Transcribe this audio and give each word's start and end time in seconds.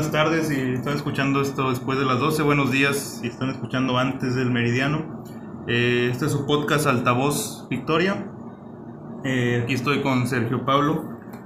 Buenas, 0.00 0.12
tardes 0.12 0.50
y 0.50 0.58
están 0.72 0.94
escuchando 0.96 1.42
esto 1.42 1.68
después 1.68 1.98
de 1.98 2.06
las 2.06 2.18
12, 2.20 2.42
buenos 2.42 2.70
días 2.72 3.18
si 3.20 3.26
están 3.28 3.50
escuchando 3.50 3.98
antes 3.98 4.34
del 4.34 4.50
meridiano. 4.50 5.22
Eh, 5.68 6.08
este 6.10 6.24
es 6.24 6.32
su 6.32 6.46
podcast 6.46 6.86
Altavoz 6.86 7.66
Victoria. 7.68 8.24
Eh, 9.26 9.60
aquí 9.62 9.74
estoy 9.74 10.00
con 10.00 10.26
Sergio 10.26 10.64
Pablo. 10.64 11.04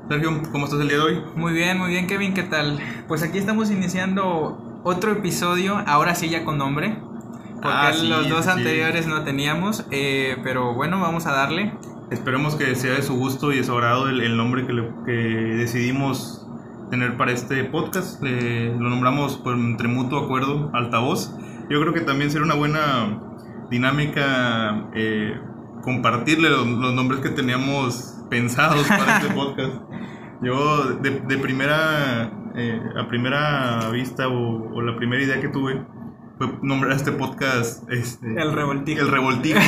Sergio, 0.08 0.40
¿cómo 0.52 0.66
estás 0.66 0.78
el 0.78 0.86
día 0.86 0.98
de 0.98 1.02
hoy? 1.02 1.22
Muy 1.34 1.52
bien, 1.52 1.78
muy 1.80 1.88
bien 1.90 2.06
Kevin, 2.06 2.32
¿qué 2.32 2.44
tal? 2.44 2.78
Pues 3.08 3.24
aquí 3.24 3.38
estamos 3.38 3.72
iniciando 3.72 4.80
otro 4.84 5.10
episodio, 5.10 5.77
ahora 5.88 6.14
sí 6.14 6.28
ya 6.30 6.44
con 6.44 6.56
nombre, 6.56 6.96
porque 7.55 7.68
Ah, 7.68 7.91
sí, 7.92 8.06
los 8.06 8.28
dos 8.28 8.44
sí. 8.44 8.50
anteriores 8.52 9.08
no 9.08 9.24
teníamos, 9.24 9.84
eh, 9.91 10.36
pero 10.44 10.74
bueno, 10.74 11.00
vamos 11.00 11.27
a 11.27 11.32
darle. 11.32 11.72
Esperemos 12.12 12.55
que 12.55 12.77
sea 12.77 12.92
de 12.92 13.02
su 13.02 13.16
gusto 13.16 13.52
y 13.52 13.56
de 13.56 13.64
su 13.64 13.72
agrado 13.72 14.08
el, 14.08 14.20
el 14.20 14.36
nombre 14.36 14.64
que, 14.64 14.72
le- 14.74 14.91
que 15.05 15.10
decidimos 15.56 16.43
tener 16.90 17.16
para 17.16 17.32
este 17.32 17.64
podcast. 17.64 18.22
Le- 18.22 18.74
lo 18.76 18.88
nombramos 18.90 19.36
por 19.38 19.54
entre 19.54 19.88
mutuo 19.88 20.18
acuerdo 20.20 20.70
Altavoz. 20.74 21.36
Yo 21.70 21.80
creo 21.80 21.92
que 21.94 22.00
también 22.00 22.30
será 22.30 22.44
una 22.44 22.54
buena 22.54 23.20
dinámica 23.70 24.86
eh, 24.94 25.38
compartirle 25.82 26.50
los, 26.50 26.66
los 26.66 26.94
nombres 26.94 27.20
que 27.20 27.30
teníamos 27.30 28.14
pensados 28.30 28.86
para 28.88 29.18
este 29.18 29.34
podcast. 29.34 29.72
Yo 30.42 30.94
de, 30.96 31.20
de 31.20 31.38
primera, 31.38 32.30
eh, 32.54 32.80
a 32.98 33.08
primera 33.08 33.88
vista 33.91 34.28
o, 34.28 34.74
o 34.74 34.82
la 34.82 34.96
primera 34.96 35.22
idea 35.22 35.41
que 35.41 35.48
tuve 35.48 35.82
nombrar 36.62 36.92
este 36.96 37.12
podcast 37.12 37.88
este, 37.90 38.27
El 38.40 38.52
revoltijo. 38.52 39.00
el 39.00 39.08
revoltijo. 39.08 39.58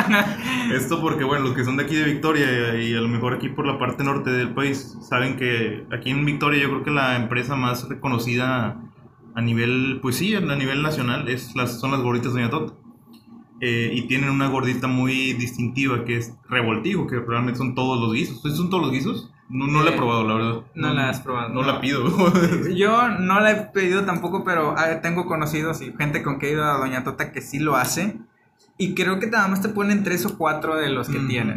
Esto 0.74 1.00
porque, 1.00 1.24
bueno, 1.24 1.44
los 1.46 1.54
que 1.54 1.64
son 1.64 1.76
de 1.76 1.84
aquí 1.84 1.96
de 1.96 2.04
Victoria 2.04 2.80
y 2.80 2.94
a 2.94 3.00
lo 3.00 3.08
mejor 3.08 3.34
aquí 3.34 3.48
por 3.48 3.66
la 3.66 3.78
parte 3.78 4.04
norte 4.04 4.30
del 4.30 4.54
país 4.54 4.96
saben 5.02 5.36
que 5.36 5.86
aquí 5.92 6.10
en 6.10 6.24
Victoria 6.24 6.62
yo 6.62 6.68
creo 6.68 6.84
que 6.84 6.90
la 6.90 7.16
empresa 7.16 7.56
más 7.56 7.88
reconocida 7.88 8.80
a 9.34 9.40
nivel, 9.40 9.98
pues 10.00 10.16
sí, 10.16 10.34
a 10.34 10.40
nivel 10.40 10.82
nacional 10.82 11.28
es 11.28 11.56
las, 11.56 11.80
son 11.80 11.90
las 11.90 12.00
gorditas 12.00 12.32
Doña 12.32 12.50
Tota. 12.50 12.74
Eh, 13.60 13.92
y 13.94 14.02
tienen 14.02 14.30
una 14.30 14.48
gordita 14.48 14.88
muy 14.88 15.32
distintiva 15.32 16.04
que 16.04 16.18
es 16.18 16.34
revoltijo, 16.48 17.06
que 17.06 17.20
realmente 17.20 17.58
son 17.58 17.74
todos 17.74 18.00
los 18.00 18.12
guisos. 18.12 18.42
¿Son 18.42 18.68
todos 18.68 18.82
los 18.82 18.92
guisos? 18.92 19.30
No, 19.48 19.66
no 19.66 19.82
la 19.82 19.90
he 19.90 19.96
probado, 19.96 20.26
la 20.26 20.34
verdad. 20.34 20.60
no 20.74 20.94
la 20.94 21.10
has 21.10 21.20
probado, 21.20 21.50
No, 21.50 21.60
no. 21.62 21.66
la 21.66 21.80
pido. 21.80 22.04
Yo 22.74 23.08
no 23.10 23.40
la 23.40 23.50
he 23.50 23.54
pedido 23.72 24.04
tampoco, 24.04 24.42
pero 24.44 24.74
ah, 24.76 25.00
tengo 25.02 25.26
conocidos 25.26 25.80
y 25.82 25.92
gente 25.92 26.22
con 26.22 26.38
que 26.38 26.48
he 26.48 26.52
ido 26.52 26.64
a 26.64 26.78
Doña 26.78 27.04
Tota 27.04 27.30
que 27.32 27.40
sí 27.42 27.58
lo 27.58 27.76
hace. 27.76 28.16
Y 28.78 28.94
creo 28.94 29.20
que 29.20 29.26
nada 29.28 29.46
más 29.48 29.60
te 29.62 29.68
ponen 29.68 30.02
tres 30.02 30.24
o 30.26 30.36
cuatro 30.38 30.76
de 30.76 30.88
los 30.88 31.08
que 31.08 31.18
Mm. 31.18 31.28
tienen. 31.28 31.54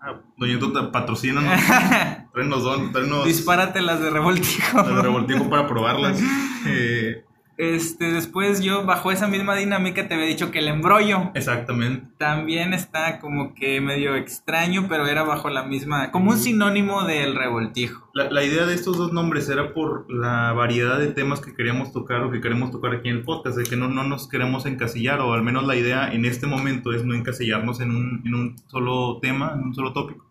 Ah, 0.00 0.16
Doña 0.36 0.58
Tota, 0.58 0.90
patrocínanos. 0.90 1.52
Tráenos, 2.32 2.64
don, 2.64 2.92
tráenos 2.92 3.24
Dispárate 3.24 3.80
las 3.82 4.00
de 4.00 4.10
revoltijo. 4.10 4.78
las 4.78 4.88
de 4.96 5.02
revoltijo 5.02 5.48
para 5.48 5.66
probarlas. 5.66 6.20
Eh, 6.66 7.24
Este, 7.58 8.10
después 8.12 8.62
yo 8.62 8.84
bajo 8.84 9.12
esa 9.12 9.28
misma 9.28 9.54
dinámica 9.54 10.08
te 10.08 10.14
había 10.14 10.26
dicho 10.26 10.50
que 10.50 10.60
el 10.60 10.68
embrollo 10.68 11.30
exactamente. 11.34 12.06
también 12.16 12.72
está 12.72 13.20
como 13.20 13.54
que 13.54 13.80
medio 13.80 14.16
extraño, 14.16 14.86
pero 14.88 15.06
era 15.06 15.22
bajo 15.22 15.50
la 15.50 15.62
misma, 15.62 16.10
como 16.10 16.30
un 16.30 16.38
sinónimo 16.38 17.04
del 17.04 17.34
revoltijo. 17.34 18.10
La, 18.14 18.30
la 18.30 18.42
idea 18.42 18.64
de 18.64 18.74
estos 18.74 18.96
dos 18.96 19.12
nombres 19.12 19.48
era 19.48 19.74
por 19.74 20.10
la 20.10 20.52
variedad 20.52 20.98
de 20.98 21.08
temas 21.08 21.40
que 21.40 21.54
queríamos 21.54 21.92
tocar 21.92 22.22
o 22.22 22.30
que 22.30 22.40
queremos 22.40 22.70
tocar 22.70 22.94
aquí 22.94 23.08
en 23.08 23.16
el 23.16 23.24
podcast, 23.24 23.56
de 23.56 23.64
que 23.64 23.76
no, 23.76 23.88
no 23.88 24.04
nos 24.04 24.28
queremos 24.28 24.64
encasillar, 24.66 25.20
o 25.20 25.34
al 25.34 25.42
menos 25.42 25.66
la 25.66 25.76
idea 25.76 26.12
en 26.12 26.24
este 26.24 26.46
momento 26.46 26.92
es 26.92 27.04
no 27.04 27.14
encasillarnos 27.14 27.80
en 27.80 27.90
un, 27.90 28.22
en 28.24 28.34
un 28.34 28.58
solo 28.68 29.18
tema, 29.20 29.52
en 29.54 29.60
un 29.64 29.74
solo 29.74 29.92
tópico. 29.92 30.26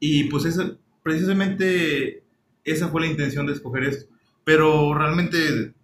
Y 0.00 0.24
pues 0.24 0.46
esa, 0.46 0.72
precisamente 1.02 2.24
esa 2.64 2.88
fue 2.88 3.02
la 3.02 3.06
intención 3.06 3.46
de 3.46 3.52
escoger 3.52 3.84
esto. 3.84 4.12
Pero 4.44 4.94
realmente 4.94 5.74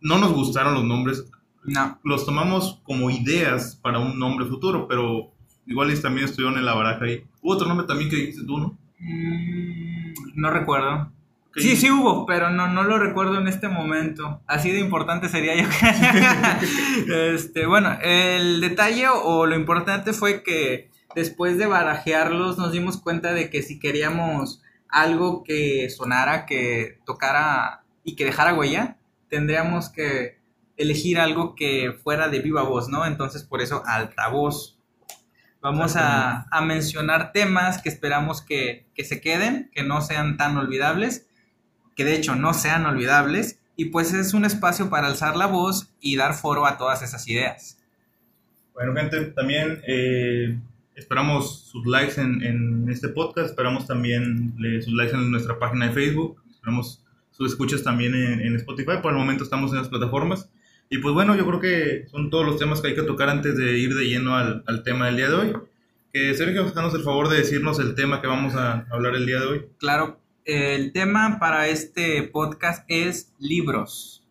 no 0.00 0.18
nos 0.18 0.32
gustaron 0.32 0.74
los 0.74 0.84
nombres, 0.84 1.24
No, 1.64 1.98
los 2.04 2.24
tomamos 2.24 2.80
como 2.84 3.10
ideas 3.10 3.78
para 3.82 3.98
un 3.98 4.18
nombre 4.18 4.46
futuro, 4.46 4.86
pero 4.88 5.32
igual 5.66 6.00
también 6.00 6.26
estuvieron 6.26 6.58
en 6.58 6.64
la 6.64 6.74
baraja 6.74 7.04
ahí. 7.04 7.24
Hubo 7.42 7.52
otro 7.52 7.68
nombre 7.68 7.86
también 7.86 8.10
que 8.10 8.16
dijiste 8.16 8.44
tú, 8.44 8.58
¿no? 8.58 8.78
Mm, 8.98 10.14
no 10.34 10.50
recuerdo. 10.50 11.12
Sí, 11.56 11.76
sí 11.76 11.90
hubo, 11.90 12.24
pero 12.26 12.50
no, 12.50 12.68
no 12.68 12.84
lo 12.84 12.98
recuerdo 12.98 13.38
en 13.38 13.48
este 13.48 13.68
momento. 13.68 14.40
Así 14.46 14.70
de 14.70 14.80
importante 14.80 15.28
sería 15.28 15.56
yo. 15.56 15.68
este, 17.34 17.66
bueno, 17.66 17.98
el 18.02 18.60
detalle 18.60 19.08
o 19.08 19.46
lo 19.46 19.56
importante 19.56 20.12
fue 20.12 20.42
que 20.42 20.90
después 21.14 21.58
de 21.58 21.66
barajearlos 21.66 22.58
nos 22.58 22.72
dimos 22.72 22.98
cuenta 22.98 23.32
de 23.32 23.50
que 23.50 23.62
si 23.62 23.80
queríamos 23.80 24.62
algo 24.88 25.42
que 25.42 25.90
sonara, 25.90 26.46
que 26.46 26.98
tocara 27.04 27.82
y 28.04 28.14
que 28.14 28.24
dejara 28.24 28.54
huella, 28.54 28.97
tendríamos 29.28 29.88
que 29.88 30.38
elegir 30.76 31.18
algo 31.18 31.54
que 31.54 31.92
fuera 32.02 32.28
de 32.28 32.40
viva 32.40 32.62
voz, 32.62 32.88
¿no? 32.88 33.04
Entonces 33.06 33.42
por 33.42 33.60
eso 33.60 33.82
altavoz. 33.86 34.78
Vamos 35.60 35.96
a, 35.96 36.46
a 36.50 36.60
mencionar 36.60 37.32
temas 37.32 37.82
que 37.82 37.88
esperamos 37.88 38.42
que, 38.42 38.86
que 38.94 39.04
se 39.04 39.20
queden, 39.20 39.70
que 39.74 39.82
no 39.82 40.00
sean 40.02 40.36
tan 40.36 40.56
olvidables, 40.56 41.26
que 41.96 42.04
de 42.04 42.14
hecho 42.14 42.36
no 42.36 42.54
sean 42.54 42.86
olvidables, 42.86 43.58
y 43.74 43.86
pues 43.86 44.12
es 44.12 44.34
un 44.34 44.44
espacio 44.44 44.88
para 44.88 45.08
alzar 45.08 45.36
la 45.36 45.46
voz 45.46 45.92
y 46.00 46.16
dar 46.16 46.34
foro 46.34 46.64
a 46.64 46.78
todas 46.78 47.02
esas 47.02 47.26
ideas. 47.28 47.78
Bueno, 48.72 48.94
gente, 48.94 49.32
también 49.32 49.82
eh, 49.88 50.56
esperamos 50.94 51.66
sus 51.66 51.84
likes 51.86 52.20
en, 52.20 52.40
en 52.44 52.88
este 52.88 53.08
podcast, 53.08 53.50
esperamos 53.50 53.86
también 53.86 54.54
eh, 54.64 54.80
sus 54.80 54.92
likes 54.94 55.14
en 55.14 55.30
nuestra 55.30 55.58
página 55.58 55.88
de 55.88 55.92
Facebook, 55.92 56.40
esperamos 56.50 57.04
sus 57.38 57.52
escuchas 57.52 57.84
también 57.84 58.14
en, 58.14 58.40
en 58.40 58.56
Spotify, 58.56 58.98
por 59.00 59.12
el 59.12 59.18
momento 59.18 59.44
estamos 59.44 59.70
en 59.70 59.78
las 59.78 59.88
plataformas. 59.88 60.50
Y 60.90 60.98
pues 60.98 61.14
bueno, 61.14 61.36
yo 61.36 61.46
creo 61.46 61.60
que 61.60 62.08
son 62.10 62.30
todos 62.30 62.44
los 62.44 62.58
temas 62.58 62.80
que 62.80 62.88
hay 62.88 62.94
que 62.94 63.02
tocar 63.02 63.28
antes 63.28 63.56
de 63.56 63.78
ir 63.78 63.94
de 63.94 64.06
lleno 64.06 64.36
al, 64.36 64.64
al 64.66 64.82
tema 64.82 65.06
del 65.06 65.16
día 65.16 65.28
de 65.28 65.34
hoy. 65.34 65.52
Que 66.12 66.34
Sergio, 66.34 66.62
háganos 66.62 66.94
el 66.94 67.02
favor 67.02 67.28
de 67.28 67.36
decirnos 67.36 67.78
el 67.78 67.94
tema 67.94 68.20
que 68.20 68.26
vamos 68.26 68.54
a 68.54 68.86
hablar 68.90 69.14
el 69.14 69.26
día 69.26 69.38
de 69.38 69.46
hoy. 69.46 69.66
Claro, 69.78 70.20
el 70.44 70.92
tema 70.92 71.38
para 71.38 71.68
este 71.68 72.24
podcast 72.24 72.84
es 72.88 73.32
libros. 73.38 74.24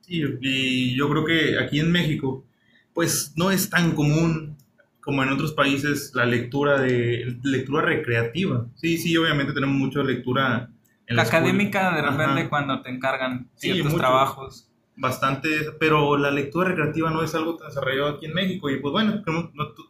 Sí, 0.00 0.22
y 0.40 0.96
yo 0.96 1.10
creo 1.10 1.24
que 1.24 1.58
aquí 1.58 1.80
en 1.80 1.92
México, 1.92 2.46
pues 2.94 3.34
no 3.36 3.50
es 3.50 3.68
tan 3.68 3.92
común 3.92 4.56
como 5.00 5.22
en 5.22 5.28
otros 5.28 5.52
países 5.52 6.12
la 6.14 6.24
lectura 6.24 6.80
de 6.80 7.36
lectura 7.42 7.82
recreativa. 7.82 8.66
Sí, 8.76 8.96
sí, 8.96 9.14
obviamente 9.18 9.52
tenemos 9.52 9.76
mucha 9.76 10.02
lectura 10.02 10.70
La 11.08 11.22
académica 11.22 11.94
de 11.94 12.02
repente 12.02 12.40
Ajá, 12.40 12.48
cuando 12.48 12.82
te 12.82 12.90
encargan 12.90 13.50
ciertos 13.56 13.94
trabajos. 13.96 14.70
bastante, 14.96 15.48
pero 15.78 16.16
la 16.16 16.30
lectura 16.30 16.68
recreativa 16.68 17.10
no 17.10 17.22
es 17.22 17.34
algo 17.34 17.56
tan 17.56 17.68
desarrollado 17.68 18.08
aquí 18.10 18.26
en 18.26 18.34
México 18.34 18.70
y 18.70 18.80
pues 18.80 18.92
bueno, 18.92 19.22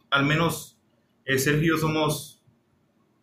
al 0.09 0.25
menos 0.25 0.77
eh, 1.25 1.37
Sergio 1.39 1.63
y 1.63 1.67
yo 1.69 1.77
somos 1.77 2.43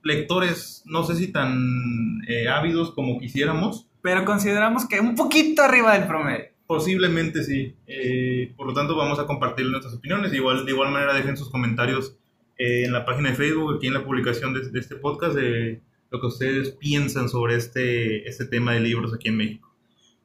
lectores, 0.03 0.83
no 0.87 1.05
sé 1.05 1.15
si 1.17 1.33
tan 1.33 2.23
eh, 2.29 2.49
ávidos 2.49 2.93
como 2.93 3.19
quisiéramos, 3.19 3.89
Pero 4.03 4.25
consideramos 4.25 4.87
que 4.89 4.99
un 5.01 5.15
poquito 5.15 5.63
arriba 5.63 5.93
del 5.97 6.09
promedio. 6.09 6.47
Posiblemente 6.67 7.45
sí. 7.45 7.77
Eh, 7.87 8.53
por 8.57 8.67
lo 8.67 8.73
tanto, 8.75 8.97
vamos 8.97 9.19
a 9.19 9.27
compartir 9.27 9.67
nuestras 9.67 9.95
opiniones. 9.95 10.33
Igual, 10.33 10.65
de 10.65 10.73
igual 10.73 10.91
manera, 10.91 11.13
dejen 11.15 11.37
sus 11.37 11.51
comentarios 11.51 12.17
eh, 12.57 12.85
en 12.85 12.93
la 12.93 13.05
página 13.05 13.31
de 13.31 13.37
Facebook, 13.37 13.77
aquí 13.77 13.87
en 13.89 13.95
la 13.95 14.05
publicación 14.05 14.55
de, 14.55 14.71
de 14.71 14.81
este 14.81 14.97
podcast, 14.97 15.35
de 15.37 15.83
lo 16.13 16.21
que 16.21 16.27
ustedes 16.27 16.71
piensan 16.73 17.29
sobre 17.29 17.57
este, 17.57 18.29
este 18.29 18.45
tema 18.45 18.73
de 18.73 18.81
libros 18.81 19.15
aquí 19.15 19.29
en 19.29 19.39
México. 19.39 19.75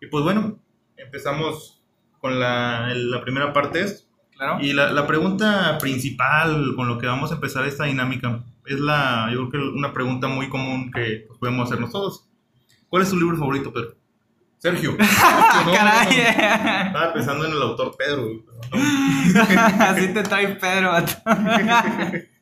Y 0.01 0.07
pues 0.07 0.24
bueno, 0.24 0.60
empezamos 0.98 1.81
con 2.19 2.39
la, 2.39 2.94
la 2.94 3.22
primera 3.22 3.54
parte. 3.54 3.86
Claro. 4.36 4.60
Y 4.62 4.74
la, 4.74 4.92
la 4.92 5.07
pregunta 5.07 5.78
principal 5.80 6.75
con 6.75 6.88
lo 6.88 6.98
que 7.00 7.07
vamos 7.07 7.31
a 7.31 7.36
empezar 7.36 7.66
esta 7.66 7.86
dinámica 7.86 8.44
es 8.66 8.80
la, 8.80 9.30
yo 9.31 9.50
creo 9.50 9.63
que 9.63 9.69
una 9.69 9.94
pregunta 9.94 10.28
muy 10.28 10.50
común 10.50 10.92
que 10.92 11.24
pues, 11.25 11.39
podemos 11.39 11.68
hacernos 11.68 11.92
todos. 11.92 12.28
¿Cuál 12.90 13.04
es 13.04 13.10
tu 13.10 13.18
libro 13.18 13.38
favorito, 13.38 13.72
Pedro? 13.72 13.95
Sergio. 14.57 14.98
No, 15.57 15.63
no, 15.63 15.66
no. 15.66 15.74
Caray. 15.74 16.19
Estaba 16.88 17.13
pensando 17.13 17.45
en 17.45 17.51
el 17.51 17.62
autor 17.62 17.95
Pedro. 17.98 18.28
no. 18.28 19.42
Así 19.80 20.07
te 20.13 20.24
trae 20.24 20.56
Pedro. 20.56 20.92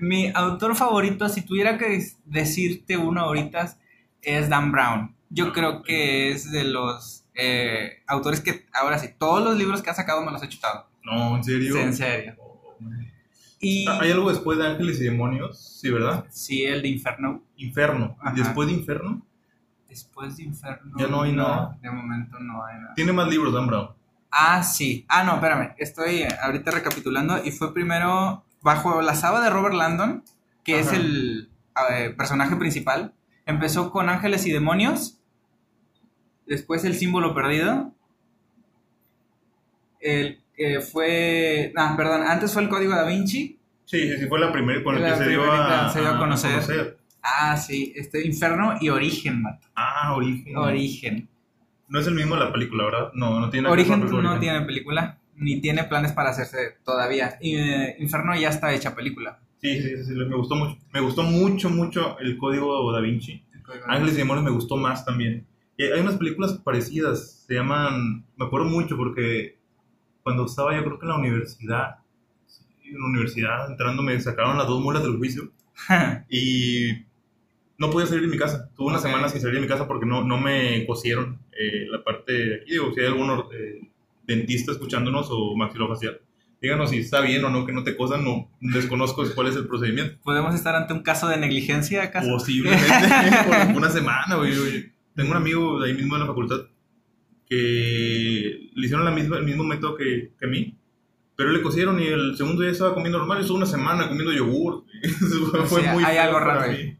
Mi 0.00 0.30
autor 0.34 0.74
favorito, 0.76 1.28
si 1.28 1.42
tuviera 1.42 1.76
que 1.78 2.04
decirte 2.24 2.96
uno 2.96 3.20
ahorita, 3.22 3.76
es 4.22 4.48
Dan 4.48 4.72
Brown. 4.72 5.14
Yo 5.28 5.52
creo 5.52 5.82
que 5.82 6.32
es 6.32 6.50
de 6.50 6.64
los 6.64 7.24
eh, 7.34 8.02
autores 8.06 8.40
que, 8.40 8.66
ahora 8.72 8.98
sí, 8.98 9.08
todos 9.18 9.42
los 9.44 9.56
libros 9.56 9.82
que 9.82 9.90
ha 9.90 9.94
sacado 9.94 10.24
me 10.24 10.32
los 10.32 10.42
he 10.42 10.48
chutado. 10.48 10.88
No, 11.04 11.36
en 11.36 11.44
serio. 11.44 11.74
Sí, 11.74 11.80
en 11.80 11.94
serio. 11.94 12.34
Oh. 12.38 12.76
Y 13.60 13.86
Ah, 13.86 13.98
¿Hay 14.00 14.10
algo 14.10 14.30
después 14.30 14.58
de 14.58 14.66
Ángeles 14.66 15.00
y 15.00 15.04
Demonios? 15.04 15.78
Sí, 15.80 15.90
¿verdad? 15.90 16.24
sí, 16.30 16.64
el 16.64 16.80
de 16.82 16.88
Inferno. 16.88 17.42
Inferno. 17.56 18.16
Ajá. 18.20 18.34
¿Y 18.34 18.40
después 18.42 18.68
de 18.68 18.74
Inferno? 18.74 19.22
Después 19.88 20.36
de 20.36 20.44
Inferno. 20.44 20.96
Ya 20.96 21.08
no 21.08 21.22
hay 21.22 21.32
nada. 21.32 21.76
De 21.82 21.90
momento 21.90 22.38
no 22.38 22.64
hay 22.64 22.76
nada. 22.80 22.94
Tiene 22.94 23.12
más 23.12 23.28
libros, 23.28 23.52
Dan 23.52 23.66
Brown. 23.66 23.90
Ah, 24.30 24.62
sí. 24.62 25.04
Ah, 25.08 25.24
no, 25.24 25.34
espérame. 25.34 25.74
Estoy 25.76 26.22
eh, 26.22 26.28
ahorita 26.42 26.70
recapitulando. 26.70 27.44
Y 27.44 27.50
fue 27.50 27.74
primero 27.74 28.44
bajo 28.62 29.02
la 29.02 29.14
saba 29.14 29.42
de 29.42 29.50
Robert 29.50 29.74
Landon, 29.74 30.24
que 30.64 30.80
es 30.80 30.92
el 30.92 31.50
eh, 31.90 32.10
personaje 32.16 32.56
principal. 32.56 33.14
Empezó 33.46 33.90
con 33.90 34.08
Ángeles 34.08 34.46
y 34.46 34.52
Demonios. 34.52 35.18
Después 36.46 36.84
El 36.84 36.94
símbolo 36.94 37.34
perdido. 37.34 37.92
El 40.00 40.40
que 40.54 40.80
fue. 40.80 41.72
Ah, 41.76 41.94
perdón, 41.96 42.22
antes 42.22 42.52
fue 42.52 42.62
el 42.62 42.68
código 42.68 42.94
da 42.94 43.06
Vinci. 43.06 43.58
Sí, 43.84 44.08
sí, 44.08 44.18
sí, 44.18 44.26
fue 44.26 44.38
la 44.38 44.52
primera 44.52 44.82
con 44.84 44.96
el 44.96 45.02
La 45.02 45.10
que 45.10 45.24
se 45.24 45.28
dio, 45.30 45.50
a, 45.50 45.92
se 45.92 46.00
dio 46.00 46.08
a 46.10 46.18
conocer. 46.18 46.98
Ah, 47.22 47.56
sí, 47.56 47.92
este 47.96 48.24
Inferno 48.26 48.76
y 48.80 48.88
Origen, 48.88 49.42
Mato. 49.42 49.66
Ah, 49.74 50.14
Origen. 50.14 50.56
Origen. 50.56 51.28
No 51.88 51.98
es 51.98 52.06
el 52.06 52.14
mismo 52.14 52.36
la 52.36 52.52
película, 52.52 52.84
¿verdad? 52.84 53.10
No, 53.14 53.40
no 53.40 53.50
tiene 53.50 53.68
Origen 53.68 54.00
no 54.00 54.18
Origen. 54.18 54.40
tiene 54.40 54.60
película, 54.62 55.18
ni 55.40 55.60
tiene 55.60 55.84
planes 55.84 56.12
para 56.12 56.30
hacerse 56.30 56.76
todavía. 56.84 57.38
Y, 57.40 57.56
eh, 57.56 57.96
Inferno 57.98 58.38
ya 58.38 58.50
está 58.50 58.72
hecha 58.72 58.94
película. 58.94 59.40
Sí, 59.60 59.82
sí, 59.82 59.96
sí, 59.96 60.04
sí, 60.04 60.12
me 60.14 60.36
gustó 60.36 60.54
mucho. 60.54 60.78
Me 60.92 61.00
gustó 61.00 61.22
mucho, 61.22 61.68
mucho 61.70 62.18
el 62.20 62.38
código 62.38 62.92
da 62.92 63.00
Vinci. 63.00 63.42
Ángeles 63.86 64.14
y 64.14 64.18
Demonios 64.18 64.44
me 64.44 64.50
gustó 64.50 64.76
más 64.76 65.04
también. 65.04 65.46
Y 65.76 65.84
hay 65.84 66.00
unas 66.00 66.16
películas 66.16 66.54
parecidas, 66.64 67.44
se 67.46 67.54
llaman, 67.54 68.24
me 68.36 68.44
acuerdo 68.46 68.68
mucho 68.68 68.96
porque 68.96 69.58
cuando 70.22 70.44
estaba 70.46 70.74
yo 70.76 70.84
creo 70.84 70.98
que 70.98 71.06
en 71.06 71.10
la 71.10 71.18
universidad, 71.18 71.96
en 72.84 72.98
la 73.00 73.06
universidad 73.06 73.70
entrando 73.70 74.02
me 74.02 74.20
sacaron 74.20 74.58
las 74.58 74.66
dos 74.66 74.82
mulas 74.82 75.02
del 75.02 75.16
juicio 75.16 75.52
y 76.28 76.90
no 77.78 77.90
podía 77.90 78.06
salir 78.06 78.22
de 78.24 78.28
mi 78.28 78.36
casa. 78.36 78.70
Tuve 78.76 78.88
una 78.88 78.98
Ok. 78.98 79.04
semana 79.04 79.28
sin 79.28 79.40
salir 79.40 79.56
de 79.56 79.62
mi 79.62 79.68
casa 79.68 79.86
porque 79.86 80.04
no, 80.06 80.22
no 80.24 80.38
me 80.38 80.84
cosieron 80.86 81.38
eh, 81.52 81.86
la 81.90 82.02
parte 82.04 82.32
de 82.32 82.54
aquí. 82.56 82.72
Digo, 82.72 82.92
si 82.92 83.00
hay 83.00 83.06
algún 83.06 83.30
eh, 83.52 83.89
dentista 84.30 84.72
escuchándonos 84.72 85.28
o 85.30 85.56
maxilofacial, 85.56 86.20
díganos 86.62 86.90
si 86.90 86.98
está 86.98 87.20
bien 87.20 87.44
o 87.44 87.50
no 87.50 87.66
que 87.66 87.72
no 87.72 87.84
te 87.84 87.96
cosan, 87.96 88.24
no 88.24 88.50
desconozco 88.60 89.24
cuál 89.34 89.48
es 89.48 89.56
el 89.56 89.66
procedimiento. 89.66 90.18
¿Podemos 90.22 90.54
estar 90.54 90.74
ante 90.74 90.92
un 90.92 91.02
caso 91.02 91.28
de 91.28 91.36
negligencia 91.36 92.02
acaso? 92.02 92.30
Posiblemente 92.30 92.86
por 93.68 93.76
una 93.76 93.90
semana, 93.90 94.36
güey. 94.36 94.92
Tengo 95.14 95.32
un 95.32 95.36
amigo 95.36 95.80
de 95.80 95.88
ahí 95.88 95.96
mismo 95.96 96.14
de 96.14 96.20
la 96.20 96.26
facultad 96.26 96.60
que 97.48 98.70
le 98.74 98.86
hicieron 98.86 99.04
la 99.04 99.10
misma, 99.10 99.38
el 99.38 99.44
mismo 99.44 99.64
método 99.64 99.96
que, 99.96 100.32
que 100.38 100.46
a 100.46 100.48
mí, 100.48 100.76
pero 101.34 101.50
le 101.50 101.62
cosieron 101.62 102.00
y 102.00 102.06
el 102.06 102.36
segundo 102.36 102.62
día 102.62 102.70
estaba 102.70 102.94
comiendo 102.94 103.18
normal. 103.18 103.40
Estuvo 103.40 103.56
una 103.56 103.66
semana 103.66 104.08
comiendo 104.08 104.32
yogur. 104.32 104.84
Fue 105.66 105.82
Sí, 105.82 105.88
muy 105.88 106.04
hay 106.04 106.18
algo 106.18 106.38
raro 106.38 106.60
ahí. 106.60 106.96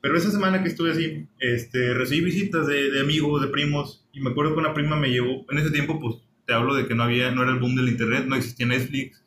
Pero 0.00 0.16
esa 0.16 0.30
semana 0.30 0.62
que 0.62 0.68
estuve 0.68 0.92
así, 0.92 1.26
este, 1.40 1.92
recibí 1.92 2.26
visitas 2.26 2.66
de, 2.68 2.92
de 2.92 3.00
amigos, 3.00 3.42
de 3.42 3.48
primos, 3.48 4.06
y 4.12 4.20
me 4.20 4.30
acuerdo 4.30 4.54
que 4.54 4.60
una 4.60 4.72
prima 4.72 4.94
me 4.94 5.10
llevó, 5.10 5.44
en 5.50 5.58
ese 5.58 5.72
tiempo, 5.72 5.98
pues, 5.98 6.16
te 6.46 6.54
hablo 6.54 6.74
de 6.74 6.86
que 6.86 6.94
no 6.94 7.02
había, 7.02 7.30
no 7.32 7.42
era 7.42 7.52
el 7.52 7.58
boom 7.58 7.74
del 7.76 7.88
internet, 7.88 8.24
no 8.26 8.36
existía 8.36 8.66
Netflix, 8.66 9.22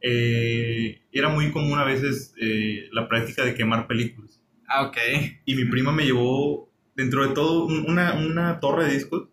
eh, 0.00 1.00
era 1.12 1.28
muy 1.28 1.50
común 1.52 1.78
a 1.78 1.84
veces 1.84 2.34
eh, 2.40 2.88
la 2.92 3.08
práctica 3.08 3.44
de 3.44 3.54
quemar 3.54 3.86
películas. 3.86 4.40
Ah, 4.66 4.82
ok. 4.86 4.96
Y 5.44 5.54
mi 5.54 5.64
prima 5.66 5.92
me 5.92 6.04
llevó, 6.04 6.70
dentro 6.96 7.26
de 7.26 7.34
todo, 7.34 7.66
un- 7.66 7.88
una, 7.88 8.14
una 8.14 8.58
torre 8.60 8.86
de 8.86 8.94
discos, 8.94 9.28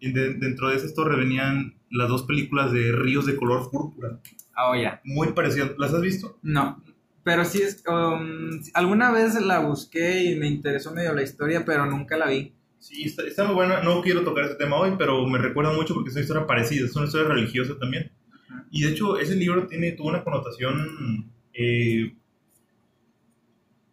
y 0.00 0.12
de- 0.12 0.34
dentro 0.34 0.68
de 0.70 0.76
esas 0.76 0.94
torres 0.94 1.18
venían 1.18 1.74
las 1.90 2.08
dos 2.08 2.24
películas 2.24 2.72
de 2.72 2.92
Ríos 2.92 3.26
de 3.26 3.36
color 3.36 3.70
púrpura, 3.70 4.20
Ah, 4.56 4.70
oh, 4.70 4.76
ya. 4.76 5.00
muy 5.04 5.32
parecidas, 5.32 5.72
¿las 5.78 5.92
has 5.92 6.00
visto? 6.00 6.38
No. 6.42 6.82
Pero 7.24 7.44
sí 7.46 7.62
es. 7.62 7.82
um, 7.88 8.60
alguna 8.74 9.10
vez 9.10 9.34
la 9.40 9.60
busqué 9.60 10.24
y 10.24 10.36
me 10.36 10.46
interesó 10.46 10.92
medio 10.92 11.14
la 11.14 11.22
historia, 11.22 11.64
pero 11.64 11.86
nunca 11.86 12.16
la 12.18 12.28
vi. 12.28 12.52
Sí, 12.84 13.04
está, 13.04 13.22
está 13.22 13.44
muy 13.44 13.54
buena. 13.54 13.82
No 13.82 14.02
quiero 14.02 14.22
tocar 14.24 14.44
ese 14.44 14.56
tema 14.56 14.76
hoy, 14.76 14.92
pero 14.98 15.26
me 15.26 15.38
recuerda 15.38 15.72
mucho 15.72 15.94
porque 15.94 16.10
es 16.10 16.16
una 16.16 16.20
historia 16.22 16.46
parecida, 16.46 16.84
es 16.84 16.94
una 16.94 17.06
historia 17.06 17.28
religiosa 17.28 17.78
también. 17.80 18.12
Y 18.70 18.82
de 18.82 18.90
hecho, 18.90 19.16
ese 19.18 19.34
libro 19.36 19.66
tiene, 19.66 19.92
tuvo 19.92 20.08
una 20.10 20.22
connotación 20.22 21.30
eh, 21.54 22.14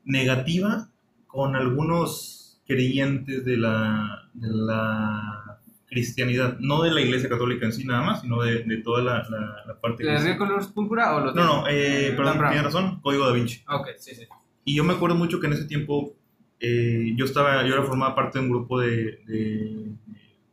negativa 0.03 0.89
con 1.25 1.55
algunos 1.55 2.61
creyentes 2.67 3.45
de 3.45 3.55
la, 3.55 4.29
de 4.33 4.47
la 4.49 5.61
cristianidad, 5.87 6.57
no 6.59 6.81
de 6.83 6.91
la 6.91 6.99
iglesia 6.99 7.29
católica 7.29 7.65
en 7.65 7.71
sí 7.71 7.85
nada 7.85 8.01
más, 8.01 8.21
sino 8.21 8.41
de, 8.41 8.63
de 8.65 8.77
toda 8.79 9.01
la, 9.01 9.25
la, 9.29 9.63
la 9.67 9.79
parte 9.79 10.03
¿La 10.03 10.11
de 10.11 10.17
cristiana. 10.17 10.37
color 10.37 10.73
púrpura 10.73 11.15
o 11.15 11.19
lo 11.21 11.33
No, 11.33 11.45
no, 11.45 11.67
eh, 11.69 12.13
perdón, 12.17 12.39
tienes 12.39 12.63
razón, 12.63 12.99
Código 12.99 13.25
da 13.25 13.31
Vinci. 13.31 13.63
Ok, 13.69 13.87
sí, 13.97 14.15
sí. 14.15 14.23
Y 14.65 14.75
yo 14.75 14.83
me 14.83 14.93
acuerdo 14.93 15.15
mucho 15.15 15.39
que 15.39 15.47
en 15.47 15.53
ese 15.53 15.63
tiempo 15.65 16.13
eh, 16.61 17.13
yo 17.17 17.25
estaba, 17.25 17.65
yo 17.67 17.73
era 17.73 17.83
formaba 17.83 18.15
parte 18.15 18.39
de 18.39 18.45
un 18.45 18.51
grupo 18.51 18.79
de, 18.79 19.19
de 19.27 19.95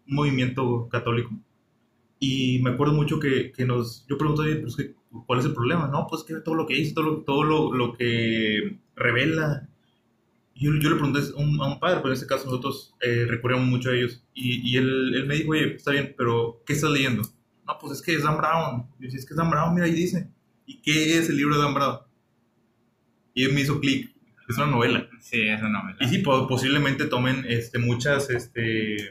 un 0.08 0.14
movimiento 0.16 0.88
católico. 0.90 1.30
Y 2.20 2.60
me 2.62 2.70
acuerdo 2.70 2.94
mucho 2.94 3.20
que, 3.20 3.52
que 3.52 3.64
nos, 3.66 4.06
yo 4.08 4.18
pregunté, 4.18 4.42
"Oye, 4.42 4.56
pues, 4.56 4.76
¿qué- 4.76 4.94
¿cuál 5.26 5.40
es 5.40 5.46
el 5.46 5.54
problema? 5.54 5.88
No, 5.88 6.06
pues 6.08 6.24
que 6.24 6.34
todo 6.36 6.54
lo 6.56 6.66
que 6.66 6.74
dice, 6.74 6.94
todo 6.94 7.04
lo, 7.04 7.16
todo 7.24 7.44
lo, 7.44 7.72
lo 7.74 7.92
que 7.94 8.78
revela. 8.96 9.68
Yo, 10.54 10.72
yo 10.74 10.90
le 10.90 10.96
pregunté 10.96 11.20
a 11.20 11.36
un, 11.40 11.60
a 11.62 11.66
un 11.68 11.80
padre, 11.80 11.96
pero 11.98 12.08
en 12.08 12.14
este 12.14 12.26
caso 12.26 12.46
nosotros 12.46 12.94
eh, 13.00 13.26
mucho 13.66 13.90
a 13.90 13.94
ellos. 13.94 14.24
Y, 14.34 14.68
y 14.72 14.76
él, 14.76 15.14
él 15.14 15.26
me 15.26 15.36
dijo, 15.36 15.52
oye, 15.52 15.74
está 15.76 15.92
bien, 15.92 16.14
pero 16.16 16.62
¿qué 16.66 16.72
estás 16.74 16.90
leyendo? 16.90 17.22
No, 17.66 17.78
pues 17.80 17.94
es 17.94 18.02
que 18.02 18.14
es 18.14 18.22
Dan 18.24 18.36
Brown. 18.38 18.86
Y 18.98 19.04
yo 19.04 19.10
es 19.16 19.26
que 19.26 19.34
es 19.34 19.36
Dan 19.38 19.50
Brown, 19.50 19.74
mira, 19.74 19.86
ahí 19.86 19.92
dice. 19.92 20.30
¿Y 20.66 20.80
qué 20.82 21.18
es 21.18 21.28
el 21.28 21.36
libro 21.36 21.56
de 21.56 21.62
Dan 21.62 21.74
Brown? 21.74 21.98
Y 23.34 23.44
él 23.44 23.52
me 23.54 23.62
hizo 23.62 23.80
clic. 23.80 24.10
Es 24.48 24.56
una 24.56 24.66
novela. 24.66 25.06
Sí, 25.20 25.42
eso 25.42 25.68
no 25.68 25.82
me 25.84 25.94
Y 26.00 26.08
sí, 26.08 26.18
po- 26.18 26.46
posiblemente 26.48 27.04
tomen 27.06 27.44
este, 27.48 27.78
muchas 27.78 28.30
este, 28.30 29.10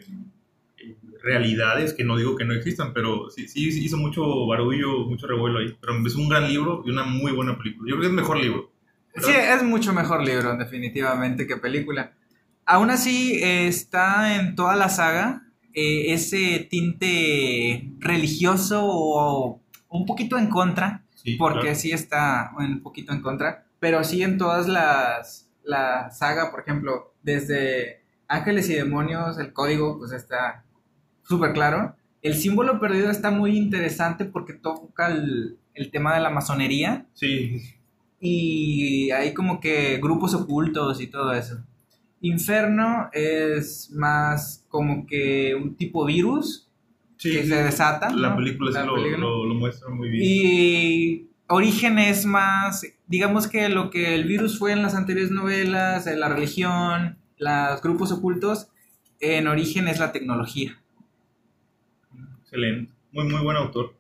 realidades 1.22 1.94
que 1.94 2.04
no 2.04 2.18
digo 2.18 2.36
que 2.36 2.46
no 2.46 2.54
existan, 2.54 2.94
pero 2.94 3.30
sí, 3.30 3.48
sí 3.48 3.68
hizo 3.84 3.98
mucho 3.98 4.46
barullo, 4.48 5.06
mucho 5.06 5.28
revuelo 5.28 5.60
ahí. 5.60 5.76
Pero 5.80 6.06
es 6.06 6.16
un 6.16 6.30
gran 6.30 6.48
libro 6.48 6.84
y 6.86 6.90
una 6.92 7.04
muy 7.04 7.32
buena 7.32 7.58
película. 7.58 7.90
Yo 7.90 7.96
creo 7.96 8.02
que 8.02 8.08
es 8.08 8.14
mejor 8.14 8.38
libro. 8.40 8.72
Sí, 9.16 9.32
es 9.32 9.64
mucho 9.64 9.94
mejor 9.94 10.24
libro, 10.24 10.56
definitivamente, 10.58 11.48
que 11.48 11.58
película. 11.58 12.14
Aún 12.66 12.90
así, 12.92 13.34
eh, 13.42 13.68
está 13.68 14.36
en 14.36 14.56
toda 14.56 14.76
la 14.76 14.90
saga 14.90 15.44
eh, 15.74 16.14
ese 16.14 16.68
tinte 16.70 17.90
religioso 18.00 18.82
o 18.84 19.62
un 19.90 20.06
poquito 20.06 20.38
en 20.38 20.48
contra, 20.48 21.04
Sí, 21.16 21.36
porque 21.36 21.62
claro. 21.62 21.76
sí 21.76 21.92
está 21.92 22.52
un 22.58 22.82
poquito 22.82 23.12
en 23.12 23.22
contra, 23.22 23.66
pero 23.80 24.04
sí 24.04 24.24
en 24.24 24.38
todas 24.38 24.68
las, 24.68 25.50
la 25.64 26.10
saga, 26.12 26.52
por 26.52 26.62
ejemplo, 26.62 27.14
desde 27.24 28.04
Ángeles 28.28 28.70
y 28.70 28.74
Demonios, 28.76 29.38
el 29.40 29.54
código, 29.54 29.98
pues 29.98 30.12
está 30.12 30.64
súper 31.24 31.54
claro. 31.54 31.96
El 32.22 32.36
símbolo 32.36 32.80
perdido 32.80 33.10
está 33.12 33.32
muy 33.32 33.58
interesante 33.58 34.26
porque 34.26 34.54
toca 34.54 35.08
el, 35.08 35.58
el 35.74 35.92
tema 35.92 36.14
de 36.16 36.22
la 36.22 36.30
masonería 36.30 37.06
Sí, 37.14 37.62
y 38.20 39.12
hay 39.12 39.34
como 39.34 39.60
que 39.60 39.98
grupos 40.02 40.34
ocultos 40.34 41.00
y 41.02 41.08
todo 41.08 41.34
eso. 41.34 41.64
Inferno 42.22 43.10
es 43.14 43.92
más 43.92 44.66
como 44.70 45.06
que 45.06 45.54
un 45.54 45.76
tipo 45.76 46.04
virus 46.06 46.68
sí, 47.18 47.32
que 47.32 47.44
sí. 47.44 47.50
se 47.50 47.64
desata. 47.64 48.10
La 48.10 48.32
¿no? 48.32 48.36
película 48.38 48.72
sí 48.72 48.88
lo- 49.18 49.46
lo 49.46 49.54
muestra 49.54 49.90
muy 49.90 50.10
bien. 50.10 50.24
Y 50.26 51.30
Origen 51.50 51.98
es 52.00 52.26
más, 52.26 52.86
digamos 53.08 53.48
que 53.48 53.70
lo 53.70 53.90
que 53.90 54.16
el 54.16 54.26
virus 54.26 54.60
fue 54.60 54.72
en 54.74 54.82
las 54.82 54.96
anteriores 54.96 55.32
novelas, 55.32 56.06
la 56.06 56.30
religión, 56.30 57.18
los 57.38 57.82
grupos 57.82 58.12
ocultos, 58.12 58.68
en 59.20 59.48
Origen 59.48 59.88
es 59.88 60.00
la 60.00 60.12
tecnología. 60.12 60.82
Excelente. 62.42 62.94
Muy, 63.12 63.26
muy 63.26 63.42
buen 63.42 63.58
autor. 63.58 63.96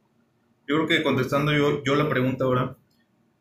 Yo 0.68 0.76
creo 0.76 0.88
que 0.88 1.04
contestando 1.04 1.54
yo, 1.54 1.84
yo 1.84 1.96
la 1.96 2.10
pregunta 2.10 2.46
ahora, 2.46 2.78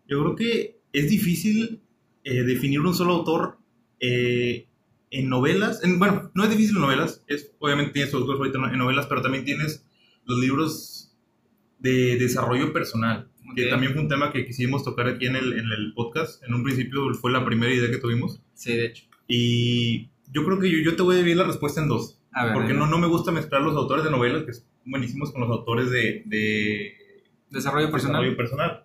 yo 0.07 0.21
creo 0.23 0.37
que 0.37 0.79
es 0.93 1.11
difícil 1.11 1.83
eh, 2.25 2.43
definir 2.45 2.81
un 2.81 2.95
solo 2.95 3.15
autor 3.15 3.59
eh, 4.01 4.67
en 5.11 5.29
novelas. 5.29 5.83
En- 5.85 5.99
bueno, 5.99 6.31
no 6.35 6.45
es 6.45 6.51
difícil 6.51 6.77
en 6.77 6.83
novelas, 6.83 7.23
es, 7.27 7.53
obviamente 7.59 7.93
tienes 7.93 8.13
tus 8.13 8.27
favoritos 8.27 8.63
en 8.73 8.79
novelas, 8.79 9.07
pero 9.07 9.23
también 9.23 9.45
tienes 9.45 9.85
los 10.25 10.39
libros 10.39 11.15
de 11.79 12.17
desarrollo 12.17 12.73
personal, 12.73 13.29
que 13.55 13.65
Ok. 13.65 13.71
también 13.71 13.93
fue 13.93 14.03
un 14.03 14.09
tema 14.09 14.33
que 14.33 14.45
quisimos 14.47 14.83
tocar 14.85 15.07
aquí 15.09 15.27
en 15.27 15.37
el, 15.37 15.53
en 15.53 15.67
el 15.73 15.93
podcast. 15.95 16.43
En 16.45 16.55
un 16.55 16.63
principio 16.65 17.13
fue 17.15 17.31
la 17.33 17.45
primera 17.45 17.73
idea 17.73 17.91
que 17.91 17.99
tuvimos. 17.99 18.41
Sí, 18.55 18.75
de 18.75 18.87
hecho. 18.87 19.05
Y 19.29 20.09
yo 20.33 20.45
creo 20.45 20.59
que 20.59 20.71
yo, 20.71 20.79
yo 20.79 20.97
te 20.97 21.03
voy 21.03 21.15
a 21.17 21.19
dividir 21.19 21.37
la 21.39 21.45
respuesta 21.45 21.81
en 21.83 21.89
dos. 21.89 22.21
A 22.33 22.45
ver, 22.47 22.55
Porque 22.55 22.71
a 22.71 22.75
ver. 22.75 22.79
no, 22.81 22.87
no 22.87 22.99
me 22.99 23.07
gusta 23.07 23.33
mezclar 23.33 23.63
los 23.63 23.77
autores 23.77 24.05
de 24.05 24.11
novelas, 24.11 24.45
que 24.45 24.53
son 24.55 24.65
buenísimos, 24.85 25.33
con 25.33 25.41
los 25.43 25.51
autores 25.51 25.91
de, 25.91 26.23
de 26.27 26.93
Desarrollo 27.51 27.91
personal. 27.91 28.21
desarrollo 28.23 28.37
personal. 28.37 28.85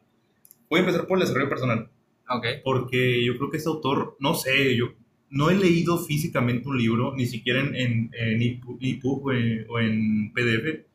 Voy 0.69 0.77
a 0.79 0.83
empezar 0.83 1.05
por 1.07 1.17
el 1.17 1.21
desarrollo 1.23 1.49
personal, 1.49 1.89
Ok. 2.29 2.45
porque 2.63 3.25
yo 3.25 3.35
creo 3.37 3.49
que 3.49 3.57
este 3.57 3.69
autor, 3.69 4.15
no 4.19 4.35
sé, 4.35 4.75
yo 4.77 4.93
no 5.29 5.49
he 5.49 5.55
leído 5.57 5.97
físicamente 5.97 6.67
un 6.69 6.77
libro, 6.77 7.13
ni 7.15 7.25
siquiera 7.25 7.59
en, 7.59 7.75
en, 7.75 8.11
en 8.13 8.41
EPUB 8.41 8.77
EPUB 8.81 9.25
o 9.25 9.31
en, 9.33 9.65
o 9.69 9.79
en 9.79 10.31
PDF. 10.33 10.85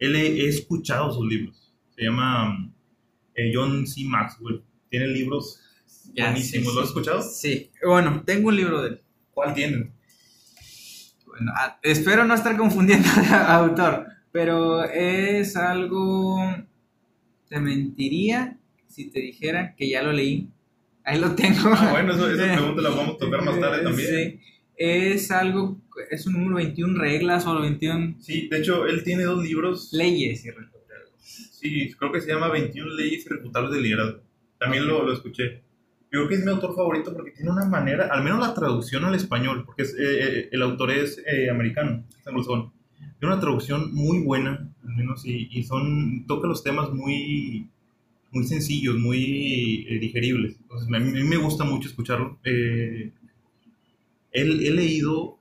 He, 0.00 0.06
he 0.08 0.48
escuchado 0.48 1.12
sus 1.12 1.28
libros. 1.28 1.72
Se 1.90 2.02
llama 2.04 2.72
eh, 3.34 3.50
John 3.54 3.86
C. 3.86 4.02
Maxwell. 4.04 4.62
Tiene 4.88 5.06
libros 5.08 5.60
Ya, 6.14 6.30
buenísimos. 6.30 6.68
sí, 6.70 6.74
¿Lo 6.76 6.82
has 6.82 6.88
escuchado? 6.88 7.22
Sí. 7.22 7.70
Bueno, 7.84 8.22
tengo 8.26 8.48
un 8.48 8.56
libro 8.56 8.82
de 8.82 8.88
él. 8.90 9.00
¿Cuál 9.32 9.54
tienen? 9.54 9.92
Bueno, 11.26 11.52
ah, 11.56 11.78
espero 11.82 12.24
no 12.24 12.34
estar 12.34 12.56
confundiendo 12.56 13.08
de 13.08 13.28
autor, 13.34 14.06
pero 14.32 14.84
es 14.84 15.56
algo. 15.56 16.38
Te 17.48 17.58
mentiría 17.60 18.58
si 18.88 19.10
te 19.10 19.20
dijera 19.20 19.74
que 19.76 19.88
ya 19.88 20.02
lo 20.02 20.12
leí. 20.12 20.48
Ahí 21.04 21.18
lo 21.18 21.34
tengo. 21.34 21.70
Ah, 21.72 21.88
bueno, 21.92 22.14
eso- 22.14 22.30
esa 22.30 22.54
pregunta 22.56 22.82
la 22.82 22.90
vamos 22.90 23.14
a 23.14 23.18
tocar 23.18 23.44
más 23.44 23.58
tarde 23.60 23.82
también. 23.82 24.08
Sí. 24.08 24.40
es 24.76 25.30
algo, 25.30 25.80
es 26.10 26.26
un 26.26 26.34
número 26.34 26.56
21 26.56 26.98
reglas 27.00 27.46
o 27.46 27.60
21 27.60 28.16
Sí, 28.20 28.48
de 28.48 28.58
hecho, 28.58 28.86
él 28.86 29.02
tiene 29.04 29.22
dos 29.24 29.42
libros. 29.44 29.90
leyes 29.92 30.44
irrefutables. 30.44 30.69
Sí, 31.20 31.92
creo 31.98 32.12
que 32.12 32.20
se 32.20 32.32
llama 32.32 32.48
21 32.48 32.94
leyes 32.94 33.26
irrefutables 33.26 33.72
del 33.72 33.82
liderazgo. 33.82 34.20
También 34.58 34.86
lo, 34.86 35.04
lo 35.04 35.12
escuché. 35.12 35.62
Yo 36.12 36.18
creo 36.20 36.28
que 36.28 36.34
es 36.36 36.44
mi 36.44 36.50
autor 36.50 36.74
favorito 36.74 37.12
porque 37.14 37.30
tiene 37.30 37.50
una 37.50 37.64
manera, 37.66 38.08
al 38.08 38.24
menos 38.24 38.40
la 38.40 38.54
traducción 38.54 39.04
al 39.04 39.14
español, 39.14 39.64
porque 39.64 39.82
es, 39.82 39.94
eh, 39.94 40.38
eh, 40.40 40.48
el 40.52 40.62
autor 40.62 40.90
es 40.90 41.22
eh, 41.26 41.50
americano, 41.50 42.04
es 42.18 42.26
anglosajón. 42.26 42.72
Tiene 43.18 43.34
una 43.34 43.40
traducción 43.40 43.94
muy 43.94 44.20
buena, 44.24 44.68
al 44.82 44.94
menos, 44.96 45.24
y, 45.24 45.48
y 45.50 45.62
son, 45.62 46.24
toca 46.26 46.48
los 46.48 46.64
temas 46.64 46.90
muy, 46.92 47.68
muy 48.32 48.44
sencillos, 48.46 48.98
muy 48.98 49.86
eh, 49.88 49.98
digeribles. 50.00 50.58
Entonces, 50.62 50.88
a 50.94 50.98
mí, 51.00 51.24
me 51.24 51.36
gusta 51.36 51.64
mucho 51.64 51.88
escucharlo. 51.88 52.38
Eh, 52.44 53.12
él- 54.32 54.66
he 54.66 54.70
leído, 54.70 55.38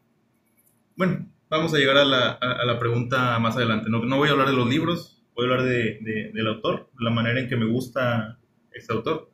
bueno, 0.96 1.28
vamos 1.50 1.74
a 1.74 1.78
llegar 1.78 1.98
a 1.98 2.06
la, 2.06 2.32
a, 2.32 2.54
a 2.62 2.66
la 2.66 2.80
pregunta 2.80 3.40
más 3.40 3.56
adelante. 3.58 3.90
No, 3.90 4.04
no 4.06 4.18
voy 4.18 4.30
a 4.30 4.34
hablar 4.34 4.50
de 4.50 4.56
los 4.56 4.70
libros, 4.70 5.19
voy 5.40 5.50
a 5.50 5.52
hablar 5.54 5.66
de, 5.68 6.00
de- 6.02 6.32
del 6.34 6.48
autor, 6.48 6.90
la 7.00 7.10
manera 7.12 7.40
en 7.40 7.48
que 7.50 7.56
me 7.56 7.66
gusta 7.66 8.40
este 8.72 8.94
autor. 8.94 9.32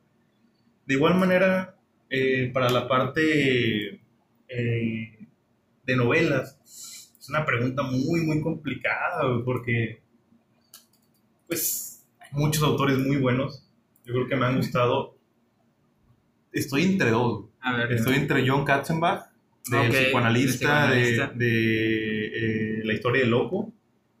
De 0.86 0.94
igual 0.94 1.14
manera, 1.16 1.76
eh, 2.10 2.50
para 2.54 2.70
la 2.70 2.86
parte 2.88 4.00
eh, 4.48 5.18
de 5.84 5.96
novelas, 5.96 6.58
es 7.18 7.28
una 7.28 7.44
pregunta 7.44 7.82
muy, 7.82 8.20
muy 8.20 8.40
complicada, 8.40 9.22
porque, 9.44 10.00
pues, 11.48 12.06
hay 12.20 12.28
muchos 12.32 12.62
autores 12.62 12.98
muy 12.98 13.16
buenos. 13.16 13.68
Yo 14.04 14.14
creo 14.14 14.28
que 14.28 14.36
me 14.36 14.46
han 14.46 14.56
gustado. 14.56 15.16
Estoy 16.52 16.84
entre 16.84 17.10
dos. 17.10 17.40
güey. 17.40 17.52
A 17.60 17.76
ver, 17.76 17.92
Estoy 17.92 18.14
entre 18.14 18.48
John 18.48 18.64
Katzenbach, 18.64 19.26
del 19.68 19.88
Ok, 19.90 19.94
psicoanalista, 19.96 20.90
del 20.90 20.98
de, 21.02 21.04
psicoanalista. 21.10 21.38
de, 21.38 22.26
eh, 22.80 22.84
La 22.84 22.92
historia 22.92 23.22
del 23.22 23.30
loco. 23.30 23.72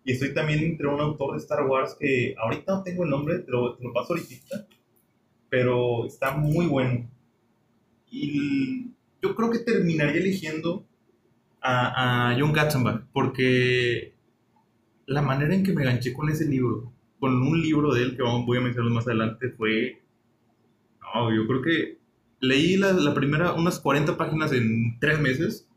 Y 0.06 0.12
estoy 0.12 0.34
también 0.34 0.60
entre 0.60 0.88
un 0.88 1.00
autor 1.02 1.32
de 1.32 1.38
Star 1.38 1.66
Wars 1.66 1.96
que 2.00 2.34
ahorita 2.38 2.76
no 2.76 2.84
tengo 2.84 3.04
el 3.04 3.10
nombre, 3.10 3.40
te 3.40 3.52
lo, 3.52 3.76
te 3.76 3.84
lo 3.84 3.92
paso 3.92 4.14
ahorita. 4.14 4.66
Pero 5.50 6.06
está 6.06 6.36
muy 6.36 6.66
bueno. 6.66 7.08
Y 8.10 8.92
yo 9.22 9.34
creo 9.34 9.50
que 9.50 9.58
terminaría 9.60 10.20
eligiendo 10.20 10.86
a, 11.62 12.30
a 12.32 12.38
John 12.40 12.52
Katzenbach, 12.52 13.02
porque 13.12 14.14
la 15.06 15.22
manera 15.22 15.54
en 15.54 15.64
que 15.64 15.72
me 15.72 15.84
ganché 15.84 16.12
con 16.14 16.30
ese 16.30 16.46
libro, 16.46 16.92
con 17.20 17.34
un 17.42 17.60
libro 17.62 17.94
de 17.94 18.02
él 18.04 18.16
que 18.16 18.22
voy 18.22 18.58
a 18.58 18.62
mencionar 18.62 18.92
más 18.92 19.06
adelante, 19.06 19.50
fue. 19.50 20.02
No, 21.14 21.34
yo 21.34 21.46
creo 21.46 21.62
que 21.62 21.98
leí 22.40 22.76
la, 22.76 22.92
la 22.92 23.14
primera, 23.14 23.52
unas 23.54 23.80
40 23.80 24.16
páginas 24.16 24.52
en 24.52 24.98
tres 25.00 25.20
meses 25.20 25.68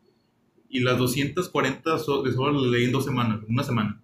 y 0.69 0.81
las 0.81 0.98
240 0.98 1.98
so- 2.00 2.24
de 2.24 2.33
solo 2.33 2.65
leí 2.67 2.86
en 2.86 2.91
dos 2.91 3.05
semanas, 3.05 3.41
una 3.48 3.63
semana. 3.63 4.01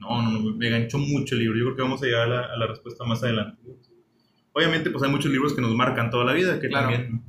No, 0.00 0.22
no, 0.22 0.30
no, 0.30 0.56
me 0.56 0.70
ganchó 0.70 0.98
mucho 0.98 1.34
el 1.34 1.42
libro. 1.42 1.58
Yo 1.58 1.64
creo 1.66 1.76
que 1.76 1.82
vamos 1.82 2.02
a 2.02 2.06
llegar 2.06 2.22
a 2.22 2.26
la, 2.26 2.40
a 2.46 2.56
la 2.56 2.66
respuesta 2.66 3.04
más 3.04 3.22
adelante. 3.22 3.60
Obviamente, 4.52 4.90
pues 4.90 5.02
hay 5.04 5.10
muchos 5.10 5.30
libros 5.30 5.52
que 5.54 5.60
nos 5.60 5.74
marcan 5.74 6.10
toda 6.10 6.24
la 6.24 6.32
vida, 6.32 6.58
que 6.58 6.68
Claro. 6.68 6.88
también 6.90 7.22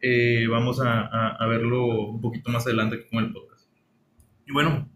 eh, 0.00 0.46
vamos 0.48 0.80
a, 0.80 1.00
a- 1.00 1.36
a 1.36 1.46
verlo 1.46 1.84
un 1.86 2.20
poquito 2.20 2.50
más 2.50 2.66
adelante 2.66 2.96
aquí 2.96 3.04
con 3.10 3.24
el 3.24 3.32
podcast. 3.32 3.66
Y 4.46 4.52
bueno, 4.52 4.88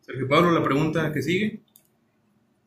Sergio 0.00 0.28
Pablo, 0.28 0.50
la 0.52 0.62
pregunta 0.62 1.12
que 1.12 1.22
sigue. 1.22 1.62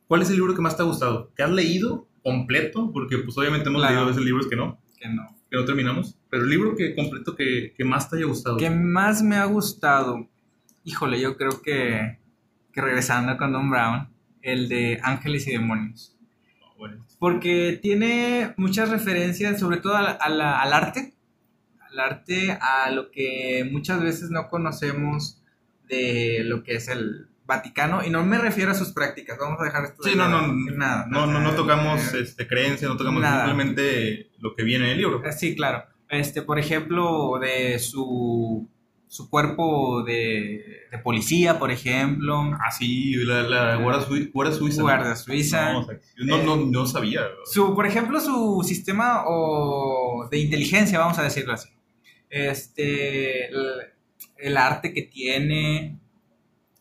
¿Cuál 0.08 0.22
es 0.22 0.30
el 0.30 0.36
libro 0.36 0.54
que 0.54 0.62
más 0.62 0.76
te 0.76 0.84
ha 0.84 0.86
gustado? 0.86 1.32
¿Que 1.36 1.44
has 1.44 1.52
leído 1.52 2.08
completo? 2.24 2.92
Porque 2.92 3.18
pues 3.20 3.38
obviamente 3.38 3.70
hemos 3.70 3.82
Claro. 3.82 3.94
leído 3.96 4.06
a 4.06 4.08
veces 4.10 4.24
libros 4.24 4.48
que 4.48 4.56
no, 4.56 4.80
que 5.00 5.08
no. 5.10 5.36
que 5.50 5.58
no 5.58 5.66
terminamos. 5.66 6.18
Pero 6.30 6.44
el 6.44 6.50
libro 6.50 6.76
que 6.76 6.94
completo 6.96 7.36
que, 7.36 7.74
que 7.76 7.84
más 7.86 8.10
te 8.10 8.18
haya 8.18 8.26
gustado. 8.26 8.58
que 8.58 8.70
más 8.70 9.22
me 9.24 9.36
ha 9.38 9.46
gustado, 9.46 10.28
híjole, 10.84 11.20
yo 11.22 11.38
creo 11.38 11.62
que, 11.62 12.20
que 12.74 12.82
regresando 12.82 13.38
con 13.38 13.51
Don 13.53 13.70
Brown, 13.70 14.10
el 14.42 14.68
de 14.68 15.00
Ángeles 15.03 15.48
y 15.48 15.51
Demonios. 15.51 16.18
Bueno, 16.77 17.06
Porque 17.20 17.80
tiene 17.82 18.53
muchas 18.58 18.89
referencias, 18.89 19.60
sobre 19.60 19.77
todo 19.77 19.96
al, 19.96 20.18
a 20.20 20.30
la- 20.30 20.60
al 20.62 20.74
arte, 20.74 21.13
al 21.89 22.00
arte, 22.00 22.58
a 22.60 22.89
lo 22.92 23.10
que 23.12 23.65
muchas 23.72 24.01
veces 24.03 24.32
no 24.32 24.50
conocemos 24.50 25.42
de 25.88 26.42
lo 26.44 26.63
que 26.63 26.75
es 26.75 26.88
el 26.89 27.27
Vaticano, 27.46 28.06
y 28.06 28.10
no 28.10 28.24
me 28.25 28.38
refiero 28.38 28.72
a 28.72 28.74
sus 28.74 28.94
prácticas, 28.94 29.38
vamos 29.38 29.60
a 29.62 29.65
dejar 29.65 29.84
esto 29.84 30.01
de 30.01 30.12
Sí, 30.12 30.18
no, 30.18 30.30
no, 30.30 30.48
nada, 30.77 31.06
no, 31.10 31.25
no, 31.27 31.39
no 31.42 31.51
tocamos 31.56 32.13
eh, 32.13 32.22
este, 32.22 32.48
creencia, 32.48 32.88
no 32.88 32.96
tocamos 32.98 33.22
Nada. 33.22 33.46
simplemente 33.46 34.32
lo 34.39 34.56
que 34.56 34.63
viene 34.63 34.86
en 34.86 34.92
el 34.92 34.98
libro. 34.98 35.22
Sí, 35.38 35.53
claro. 35.56 35.84
Este, 36.10 36.42
por 36.42 36.58
ejemplo, 36.58 37.38
de 37.42 37.80
su, 37.80 38.70
su 39.13 39.29
cuerpo 39.29 40.01
de, 40.03 40.88
de 40.91 40.98
policía, 40.98 41.60
por 41.60 41.70
ejemplo, 41.70 42.41
Ah, 42.60 42.72
sí, 42.72 43.13
la, 43.17 43.43
la 43.43 43.75
guarda, 43.75 44.01
sui- 44.08 44.32
guarda 44.34 44.53
suiza. 44.53 44.77
¿no? 44.77 44.84
guardia 44.86 45.15
suiza. 45.15 45.74
No, 45.74 45.79
o 45.82 45.84
sea, 45.86 46.00
yo 46.17 46.25
no, 46.25 46.38
no, 46.43 46.55
no 46.65 46.86
sabía. 46.88 47.22
Su, 47.46 47.75
por 47.75 47.86
ejemplo, 47.86 48.20
su 48.20 48.63
sistema 48.65 49.24
o 49.27 50.27
de 50.32 50.39
inteligencia, 50.39 50.98
vamos 50.98 51.20
a 51.20 51.24
decirlo 51.24 51.53
así. 51.53 51.70
Este, 52.29 53.50
el, 53.50 53.82
el 54.38 54.58
arte 54.58 54.93
que 54.93 55.03
tiene, 55.03 56.00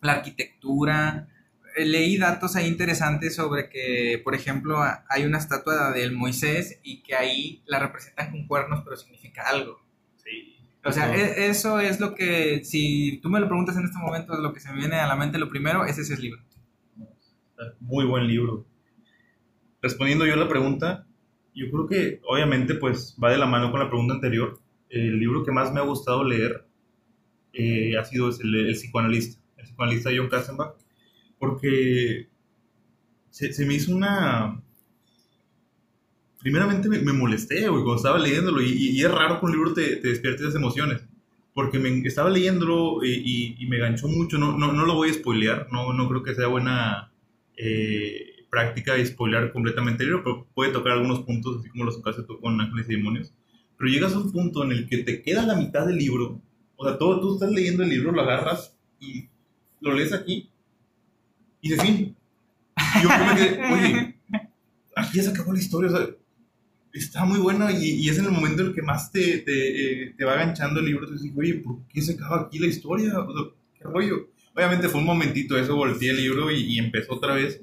la 0.00 0.12
arquitectura. 0.12 1.28
Eh, 1.76 1.84
Leí 1.84 2.16
datos 2.16 2.56
ahí 2.56 2.66
interesantes 2.66 3.34
sobre 3.36 3.68
que, 3.68 4.20
por 4.24 4.34
ejemplo, 4.34 4.78
hay 5.08 5.24
una 5.24 5.36
estatua 5.36 5.90
del 5.92 6.12
Moisés 6.12 6.80
y 6.82 7.02
que 7.02 7.14
ahí 7.14 7.62
la 7.66 7.78
representan 7.78 8.30
con 8.30 8.46
cuernos, 8.46 8.80
pero 8.84 8.96
significa 8.96 9.42
algo. 9.48 9.80
Sí. 10.16 10.51
O 10.84 10.90
sea, 10.92 11.06
No. 11.08 11.14
e- 11.14 11.46
eso 11.48 11.78
es 11.80 12.00
lo 12.00 12.14
que, 12.14 12.64
si 12.64 13.18
tú 13.22 13.28
me 13.30 13.38
lo 13.40 13.46
preguntas 13.46 13.76
en 13.76 13.84
este 13.84 13.98
momento, 13.98 14.32
es 14.34 14.40
lo 14.40 14.52
que 14.52 14.60
se 14.60 14.70
me 14.72 14.78
viene 14.78 14.96
a 14.96 15.06
la 15.06 15.16
mente 15.16 15.38
lo 15.38 15.48
primero, 15.48 15.84
es 15.84 15.98
ese 15.98 16.16
libro. 16.20 16.42
Muy 17.80 18.04
buen 18.04 18.26
libro. 18.26 18.66
Respondiendo 19.80 20.26
yo 20.26 20.34
a 20.34 20.36
la 20.36 20.48
pregunta, 20.48 21.06
yo 21.54 21.70
creo 21.70 21.86
que 21.86 22.20
obviamente 22.26 22.74
pues 22.74 23.16
va 23.22 23.30
de 23.30 23.38
la 23.38 23.46
mano 23.46 23.70
con 23.70 23.80
la 23.80 23.88
pregunta 23.88 24.14
anterior. 24.14 24.60
El 24.88 25.18
libro 25.20 25.44
que 25.44 25.52
más 25.52 25.72
me 25.72 25.80
ha 25.80 25.84
gustado 25.84 26.24
leer 26.24 26.66
eh, 27.52 27.96
ha 27.96 28.04
sido 28.04 28.30
el, 28.30 28.54
el 28.54 28.72
psicoanalista, 28.74 29.40
el 29.58 29.64
psicoanalista 29.64 30.10
John 30.16 30.28
Katzenbach, 30.28 30.74
porque 31.38 32.28
se, 33.30 33.52
se 33.52 33.64
me 33.66 33.74
hizo 33.74 33.94
una... 33.94 34.60
Primeramente 36.42 36.88
me, 36.88 36.99
me 37.00 37.12
molesté, 37.12 37.61
güey, 37.68 37.82
cuando 37.84 37.96
estaba 37.96 38.18
leyéndolo, 38.18 38.61
y, 38.61 38.66
y- 38.70 38.90
y 38.90 39.00
es 39.04 39.11
raro 39.11 39.38
que 39.40 39.46
un 39.46 39.52
libro 39.52 39.72
te, 39.75 39.96
te 39.96 40.08
despierte 40.08 40.42
esas 40.42 40.54
emociones, 40.56 41.02
porque 41.54 41.78
me, 41.78 42.00
estaba 42.06 42.30
leyéndolo 42.30 43.04
y, 43.04 43.56
y- 43.58 43.66
me 43.66 43.78
ganchó 43.78 44.08
mucho, 44.08 44.38
no, 44.38 44.56
no, 44.58 44.72
no 44.72 44.84
lo 44.87 44.94
voy 44.94 45.11
a 45.11 45.14
spoilear, 45.14 45.68
no, 45.70 45.92
no 45.92 46.08
creo 46.08 46.22
que 46.22 46.34
sea 46.34 46.49
buena 46.49 47.12
eh, 47.56 48.44
práctica 48.50 48.94
de 48.94 49.06
spoilear 49.06 49.52
completamente 49.52 50.02
el 50.02 50.11
libro, 50.11 50.25
pero 50.25 50.46
puede 50.54 50.72
tocar 50.72 50.92
algunos 50.92 51.20
puntos, 51.20 51.58
así 51.61 51.68
como 51.70 51.84
los 51.84 52.02
tú 52.26 52.40
con 52.40 52.61
Ángeles 52.61 52.87
y 52.88 52.96
Demonios. 52.96 53.32
Pero 53.78 53.90
llegas 53.90 54.14
a 54.14 54.18
un 54.18 54.30
punto 54.32 54.64
en 54.64 54.72
el 54.72 54.88
que 54.88 54.99
te 54.99 55.22
queda 55.22 55.46
la 55.46 55.54
mitad 55.56 55.87
del 55.87 55.96
libro, 55.99 56.40
o 56.76 56.87
sea, 56.88 56.99
todo, 56.99 57.20
tú 57.20 57.34
estás 57.34 57.50
leyendo 57.52 57.82
el 57.82 57.90
libro, 57.90 58.12
lo 58.12 58.22
agarras 58.22 58.76
y 59.00 59.28
lo 59.80 59.94
lees 59.94 60.12
aquí 60.12 60.50
y 61.61 61.68
de 61.70 61.76
fin. 61.82 62.16
Yo, 63.02 63.08
yo 63.08 63.75
oye, 63.75 64.16
aquí 64.96 65.16
ya 65.18 65.22
se 65.22 65.30
acabó 65.30 65.52
la 65.52 65.58
historia, 65.61 65.90
o 65.90 65.96
sea, 65.96 66.06
está 66.92 67.25
muy 67.25 67.38
buena 67.38 67.72
y, 67.72 68.02
y 68.02 68.08
es 68.08 68.18
en 68.18 68.26
el 68.26 68.30
momento 68.32 68.62
en 68.62 68.68
el 68.68 68.75
que 68.75 68.82
más 68.82 69.11
te, 69.11 69.38
te, 69.38 70.02
eh, 70.04 70.14
te 70.16 70.25
va 70.25 70.34
ganchando 70.34 70.80
el 70.80 70.87
libro. 70.87 71.06
Tú 71.06 71.14
dices, 71.14 71.32
oye, 71.37 71.54
¿por 71.54 71.87
qué 71.88 72.02
se 72.02 72.14
acaba 72.14 72.42
aquí 72.42 72.58
la 72.58 72.66
historia? 72.66 73.18
O 73.18 73.32
sea, 73.32 73.52
¿Qué 73.78 73.84
rollo? 73.84 74.28
Obviamente 74.54 74.88
fue 74.88 75.00
un 75.00 75.06
momentito 75.06 75.56
eso, 75.56 75.76
volteé 75.76 76.11
el 76.11 76.18
libro 76.18 76.50
y, 76.50 76.61
y 76.61 76.78
empezó 76.78 77.14
otra 77.14 77.34
vez. 77.34 77.62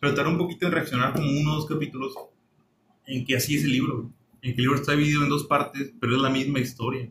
Pero 0.00 0.14
tardó 0.14 0.30
un 0.30 0.38
poquito 0.38 0.66
en 0.66 0.72
reaccionar, 0.72 1.12
como 1.12 1.28
uno 1.28 1.52
o 1.52 1.56
dos 1.56 1.66
capítulos, 1.66 2.14
en 3.06 3.24
que 3.26 3.36
así 3.36 3.56
es 3.56 3.64
el 3.64 3.72
libro. 3.72 4.10
En 4.40 4.54
que 4.54 4.62
el 4.62 4.62
libro 4.62 4.76
está 4.76 4.92
dividido 4.92 5.22
en 5.22 5.28
dos 5.28 5.44
partes, 5.44 5.92
pero 6.00 6.16
es 6.16 6.22
la 6.22 6.30
misma 6.30 6.60
historia. 6.60 7.10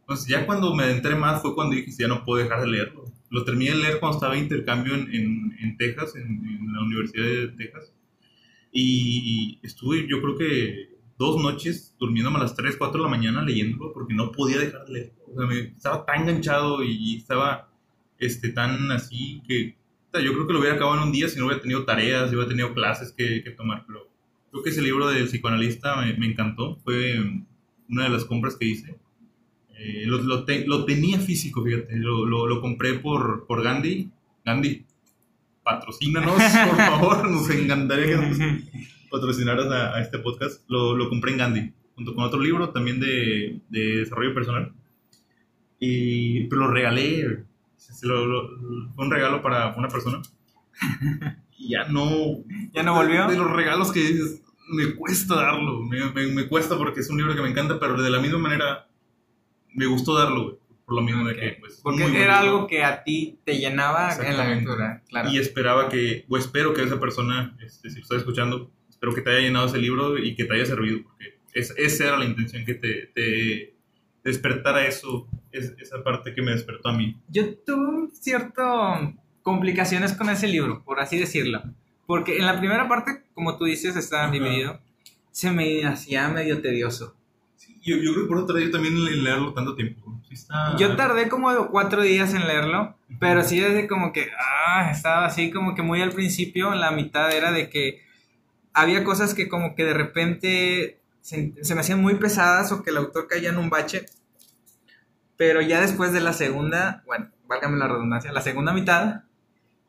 Entonces, 0.00 0.26
ya 0.26 0.46
cuando 0.46 0.74
me 0.74 0.84
adentré 0.84 1.14
más 1.14 1.42
fue 1.42 1.54
cuando 1.54 1.76
dije, 1.76 1.92
ya 1.96 2.08
no 2.08 2.24
puedo 2.24 2.42
dejar 2.42 2.62
de 2.62 2.68
leerlo. 2.68 3.04
Lo 3.30 3.44
terminé 3.44 3.72
de 3.72 3.76
leer 3.78 4.00
cuando 4.00 4.16
estaba 4.16 4.34
de 4.34 4.40
intercambio 4.40 4.94
en, 4.94 5.14
en, 5.14 5.56
en 5.60 5.76
Texas, 5.76 6.16
en, 6.16 6.22
en 6.22 6.72
la 6.72 6.82
Universidad 6.82 7.24
de 7.24 7.48
Texas. 7.48 7.92
Y 8.78 9.58
estuve, 9.62 10.06
yo 10.08 10.20
creo 10.20 10.36
que 10.36 10.90
dos 11.18 11.42
noches 11.42 11.94
durmiéndome 11.98 12.36
a 12.38 12.42
las 12.42 12.54
3, 12.54 12.76
4 12.76 12.98
de 13.00 13.04
la 13.04 13.10
mañana 13.10 13.42
leyéndolo 13.42 13.92
porque 13.92 14.14
no 14.14 14.32
podía 14.32 14.58
dejar 14.58 14.84
de 14.86 14.92
leerlo. 14.92 15.14
O 15.32 15.38
sea, 15.38 15.46
me, 15.46 15.60
estaba 15.60 16.04
tan 16.04 16.22
enganchado 16.22 16.82
y, 16.84 17.16
estaba 17.16 17.70
este, 18.18 18.50
tan 18.50 18.90
así 18.92 19.42
que 19.48 19.76
o 20.12 20.18
sea, 20.18 20.24
yo 20.24 20.32
creo 20.34 20.46
que 20.46 20.52
lo 20.52 20.60
hubiera 20.60 20.76
acabado 20.76 20.98
en 20.98 21.04
un 21.08 21.12
día 21.12 21.28
si 21.28 21.38
no 21.38 21.46
hubiera 21.46 21.60
tenido 21.62 21.84
tareas, 21.84 22.28
si 22.30 22.36
hubiera 22.36 22.48
tenido 22.48 22.74
clases 22.74 23.12
que, 23.12 23.42
que 23.42 23.50
tomar. 23.50 23.84
Pero 23.86 24.08
creo 24.50 24.62
que 24.62 24.70
ese 24.70 24.82
libro 24.82 25.08
del 25.08 25.26
psicoanalista 25.26 25.96
me, 25.96 26.14
me 26.14 26.26
encantó. 26.26 26.76
Fue 26.76 27.16
una 27.88 28.04
de 28.04 28.10
las 28.10 28.24
compras 28.24 28.56
que 28.56 28.66
hice. 28.66 28.96
Eh, 29.78 30.04
lo, 30.06 30.18
lo, 30.22 30.44
te- 30.44 30.66
lo 30.66 30.84
tenía 30.84 31.18
físico, 31.20 31.62
fíjate. 31.64 31.96
Lo, 31.96 32.26
lo 32.26 32.60
compré 32.60 32.94
por, 32.94 33.46
por 33.46 33.62
Gandhi. 33.62 34.10
Gandhi, 34.44 34.85
patrocínanos, 35.66 36.34
por 36.34 36.76
favor. 36.76 37.28
Nos 37.30 37.50
encantaría 37.50 38.06
que 38.06 38.16
nos 38.16 38.38
patrocinaras 39.10 39.66
a, 39.66 39.96
a 39.96 40.00
este 40.00 40.18
podcast. 40.20 40.62
Lo, 40.68 40.96
lo 40.96 41.08
compré 41.08 41.32
en 41.32 41.38
Gandhi, 41.38 41.72
junto 41.96 42.14
con 42.14 42.24
otro 42.24 42.40
libro 42.40 42.70
también 42.70 43.00
de, 43.00 43.60
de 43.68 43.80
desarrollo 43.98 44.32
personal. 44.32 44.72
y 45.80 46.44
pero 46.44 46.62
lo 46.62 46.70
regalé. 46.70 47.44
Se 47.76 48.06
lo- 48.06 48.26
lo- 48.26 48.48
fue 48.94 49.04
un 49.04 49.10
regalo 49.10 49.42
para 49.42 49.74
una 49.76 49.88
persona. 49.88 50.22
Y 51.58 51.70
ya 51.70 51.84
no. 51.88 52.08
¿Ya 52.72 52.82
no 52.82 52.94
volvió? 52.94 53.26
De 53.28 53.36
los 53.36 53.50
regalos 53.50 53.90
que 53.92 54.00
dices, 54.00 54.42
me 54.68 54.94
cuesta 54.94 55.34
darlo. 55.34 55.82
Me, 55.82 56.10
me- 56.12 56.26
me 56.28 56.46
cuesta 56.48 56.76
porque 56.76 57.00
es 57.00 57.10
un 57.10 57.16
libro 57.18 57.34
que 57.34 57.42
me 57.42 57.48
encanta, 57.50 57.78
pero 57.80 58.00
de 58.00 58.10
la 58.10 58.20
misma 58.20 58.38
manera 58.38 58.86
me 59.74 59.86
gustó 59.86 60.14
darlo, 60.14 60.42
güey. 60.44 60.56
Por 60.86 60.94
lo 60.94 61.02
mismo 61.02 61.26
de 61.26 61.34
Ok. 61.34 61.40
que, 61.40 61.56
pues. 61.60 61.80
Porque 61.82 62.02
muy 62.06 62.16
era 62.16 62.40
libro. 62.40 62.56
algo 62.58 62.66
que 62.68 62.84
a 62.84 63.02
ti 63.02 63.40
te 63.44 63.58
llenaba 63.58 64.14
en 64.24 64.36
la 64.36 64.48
lectura, 64.48 65.02
claro. 65.08 65.30
Y 65.30 65.38
esperaba 65.38 65.88
que, 65.88 66.24
o 66.28 66.38
espero 66.38 66.72
que 66.72 66.84
esa 66.84 66.98
persona, 67.00 67.56
este, 67.60 67.90
si 67.90 67.96
lo 67.96 68.02
estás 68.02 68.18
escuchando, 68.18 68.70
espero 68.88 69.12
que 69.14 69.20
te 69.20 69.30
haya 69.30 69.40
llenado 69.40 69.66
ese 69.66 69.78
libro 69.78 70.16
y 70.16 70.34
que 70.36 70.44
te 70.44 70.54
haya 70.54 70.64
servido, 70.64 71.02
porque 71.02 71.38
es- 71.52 71.74
esa 71.76 72.04
era 72.04 72.16
la 72.18 72.24
intención, 72.24 72.64
que 72.64 72.74
te, 72.74 73.06
te 73.14 73.74
despertara 74.22 74.86
eso, 74.86 75.26
es- 75.52 75.74
esa 75.78 76.02
parte 76.04 76.32
que 76.34 76.42
me 76.42 76.52
despertó 76.52 76.88
a 76.90 76.92
mí. 76.96 77.16
Yo 77.28 77.54
tuve 77.58 78.08
ciertas 78.12 79.10
complicaciones 79.42 80.12
con 80.12 80.28
ese 80.30 80.46
libro, 80.48 80.82
por 80.84 81.00
así 81.00 81.18
decirlo. 81.18 81.62
Porque 82.06 82.38
en 82.38 82.46
la 82.46 82.58
primera 82.58 82.86
parte, 82.88 83.24
como 83.34 83.58
tú 83.58 83.64
dices, 83.64 83.96
está 83.96 84.24
Ajá. 84.24 84.32
dividido. 84.32 84.80
Se 85.32 85.50
me 85.50 85.84
hacía 85.84 86.28
medio 86.28 86.60
tedioso. 86.62 87.16
Yo, 87.86 87.96
yo 87.96 88.12
creo 88.12 88.24
que 88.24 88.28
por 88.28 88.38
otra 88.38 88.60
yo 88.60 88.70
también 88.70 88.96
en 88.96 89.24
leerlo 89.24 89.54
tanto 89.54 89.74
tiempo. 89.76 90.20
Sí 90.28 90.34
está- 90.34 90.76
Yo 90.76 90.96
tardé 90.96 91.28
como 91.28 91.68
cuatro 91.68 92.02
días 92.02 92.34
en 92.34 92.46
leerlo, 92.46 92.96
pero 93.20 93.42
sí 93.44 93.60
desde 93.60 93.86
como 93.86 94.12
que, 94.12 94.28
ah, 94.38 94.90
estaba 94.90 95.24
así 95.24 95.50
como 95.50 95.74
que 95.74 95.82
muy 95.82 96.02
al 96.02 96.10
principio, 96.12 96.74
la 96.74 96.90
mitad 96.90 97.32
era 97.32 97.52
de 97.52 97.70
que 97.70 98.02
había 98.74 99.04
cosas 99.04 99.32
que 99.34 99.48
como 99.48 99.74
que 99.76 99.84
de 99.84 99.94
repente 99.94 101.00
se, 101.20 101.54
se 101.62 101.74
me 101.74 101.80
hacían 101.80 102.02
muy 102.02 102.16
pesadas 102.16 102.72
o 102.72 102.82
que 102.82 102.90
el 102.90 102.96
autor 102.98 103.28
caía 103.28 103.50
en 103.50 103.58
un 103.58 103.70
bache, 103.70 104.06
pero 105.36 105.60
ya 105.60 105.80
después 105.80 106.12
de 106.12 106.20
la 106.20 106.32
segunda, 106.32 107.02
bueno, 107.06 107.30
válgame 107.46 107.76
la 107.78 107.88
redundancia, 107.88 108.32
la 108.32 108.40
segunda 108.40 108.72
mitad, 108.72 109.22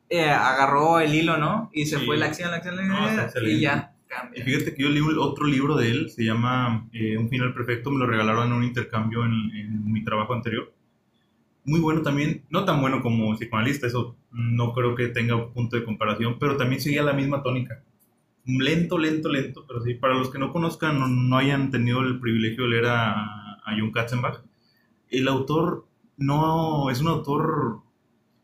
eh, 0.09 0.29
agarró 0.29 0.99
el 0.99 1.13
hilo, 1.15 1.37
¿no? 1.37 1.69
Y 1.73 1.85
se 1.87 1.97
Sí. 1.99 2.05
fue 2.05 2.17
la 2.17 2.27
acción, 2.27 2.51
la 2.51 2.57
acción, 2.57 2.75
la 2.77 3.23
acción, 3.23 3.45
y 3.45 3.59
ya 3.59 3.93
Y 4.35 4.43
cambia. 4.43 4.43
fíjate 4.43 4.73
que 4.75 4.83
yo 4.83 4.89
leí 4.89 5.01
otro 5.01 5.45
libro 5.45 5.75
de 5.75 5.91
él, 5.91 6.09
se 6.09 6.23
llama 6.23 6.87
eh, 6.93 7.17
Un 7.17 7.29
final 7.29 7.53
perfecto, 7.53 7.91
me 7.91 7.99
lo 7.99 8.07
regalaron 8.07 8.47
en 8.47 8.53
un 8.53 8.63
intercambio 8.63 9.25
en, 9.25 9.33
en 9.55 9.91
mi 9.91 10.03
trabajo 10.03 10.33
anterior. 10.33 10.73
Muy 11.65 11.79
bueno 11.81 12.01
también, 12.01 12.43
no 12.49 12.63
tan 12.65 12.79
bueno 12.79 13.01
como 13.01 13.35
psicoanalista, 13.35 13.87
eso 13.87 14.15
no 14.31 14.73
creo 14.73 14.95
que 14.95 15.07
tenga 15.09 15.51
punto 15.51 15.75
de 15.75 15.83
comparación, 15.83 16.37
pero 16.39 16.55
también 16.55 16.81
seguía 16.81 17.03
la 17.03 17.13
misma 17.13 17.43
tónica. 17.43 17.83
Lento, 18.45 18.97
lento, 18.97 19.29
lento, 19.29 19.65
pero 19.67 19.83
sí, 19.83 19.93
para 19.95 20.13
los 20.13 20.29
que 20.29 20.39
no 20.39 20.53
conozcan, 20.53 20.97
no, 20.99 21.07
no 21.07 21.37
hayan 21.37 21.69
tenido 21.69 21.99
el 22.01 22.19
privilegio 22.21 22.63
de 22.63 22.69
leer 22.69 22.85
a, 22.85 23.55
a 23.65 23.75
John 23.77 23.91
Katzenbach, 23.91 24.39
el 25.09 25.27
autor 25.27 25.85
no 26.15 26.89
es 26.89 27.01
un 27.01 27.09
autor, 27.09 27.81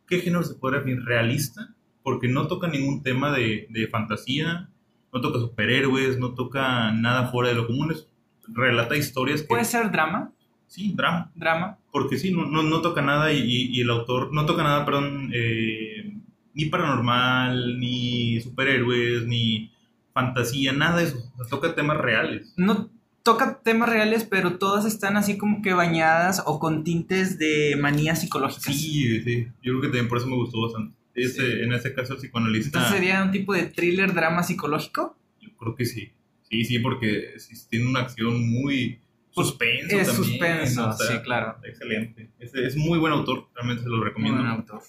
¿qué 0.07 0.19
género 0.19 0.43
se 0.43 0.55
podría 0.55 0.79
definir? 0.81 1.05
Realista, 1.05 1.73
porque 2.03 2.27
no 2.27 2.47
toca 2.47 2.67
ningún 2.67 3.01
tema 3.03 3.31
de, 3.31 3.67
de 3.69 3.87
fantasía, 3.87 4.69
no 5.13 5.21
toca 5.21 5.39
superhéroes, 5.39 6.17
no 6.19 6.33
toca 6.33 6.91
nada 6.91 7.27
fuera 7.27 7.49
de 7.49 7.55
lo 7.55 7.67
común, 7.67 7.91
es- 7.91 8.07
relata 8.47 8.97
historias 8.97 9.41
que... 9.41 9.47
¿Puede 9.47 9.65
ser 9.65 9.89
drama? 9.91 10.31
Sí, 10.67 10.93
drama, 10.95 11.31
¿Drama? 11.35 11.77
porque 11.91 12.17
sí, 12.17 12.31
no, 12.31 12.45
no, 12.45 12.63
no 12.63 12.81
toca 12.81 13.01
nada 13.01 13.31
y, 13.31 13.37
y- 13.39 13.77
y 13.77 13.81
el 13.81 13.89
autor, 13.91 14.33
no 14.33 14.45
toca 14.45 14.63
nada, 14.63 14.83
perdón, 14.85 15.29
eh, 15.33 16.17
ni 16.55 16.65
paranormal, 16.65 17.79
ni 17.79 18.39
superhéroes, 18.41 19.25
ni 19.27 19.71
fantasía, 20.13 20.71
nada 20.73 20.97
de 20.97 21.03
eso, 21.05 21.17
o 21.37 21.43
sea, 21.43 21.49
toca 21.49 21.75
temas 21.75 21.97
reales. 21.97 22.53
no 22.57 22.89
toca 23.23 23.59
temas 23.63 23.87
reales, 23.89 24.25
pero 24.29 24.57
todas 24.57 24.83
están 24.85 25.15
así 25.15 25.37
como 25.37 25.61
que 25.61 25.73
bañadas 25.73 26.43
o 26.45 26.59
con 26.59 26.83
tintes 26.83 27.37
de 27.39 27.77
manías 27.79 28.19
psicológicas. 28.19 28.63
Sí, 28.75 29.21
sí, 29.21 29.45
yo 29.61 29.71
creo 29.71 29.81
que 29.81 29.87
también 29.87 30.09
por 30.09 30.17
eso 30.17 30.27
me 30.27 30.35
gustó 30.35 30.61
bastante. 30.61 30.93
Ese, 31.15 31.33
Sí. 31.41 31.61
En 31.63 31.73
este 31.73 31.93
caso 31.93 32.15
psicoanalista, 32.17 32.79
Entonces 32.79 32.99
sería 32.99 33.23
un 33.23 33.31
tipo 33.31 33.53
de 33.53 33.65
thriller 33.65 34.13
drama 34.13 34.43
psicológico. 34.43 35.17
yo 35.39 35.49
creo 35.57 35.75
que 35.75 35.85
sí. 35.85 36.11
Sí, 36.49 36.65
sí, 36.65 36.79
porque 36.79 37.35
tiene 37.69 37.87
una 37.87 38.01
acción 38.01 38.47
muy 38.49 38.99
suspenso 39.31 39.97
es 39.97 40.07
también, 40.07 40.15
suspenso, 40.29 40.89
o 40.89 40.93
sea, 40.93 41.07
sí, 41.17 41.23
claro. 41.23 41.57
Excelente. 41.63 42.29
Es, 42.39 42.53
es 42.53 42.75
muy 42.75 42.99
buen 42.99 43.11
autor, 43.13 43.49
realmente 43.55 43.83
se 43.83 43.89
lo 43.89 43.97
Muy 43.97 44.05
recomiendo. 44.07 44.39
buen 44.41 44.51
autor. 44.51 44.81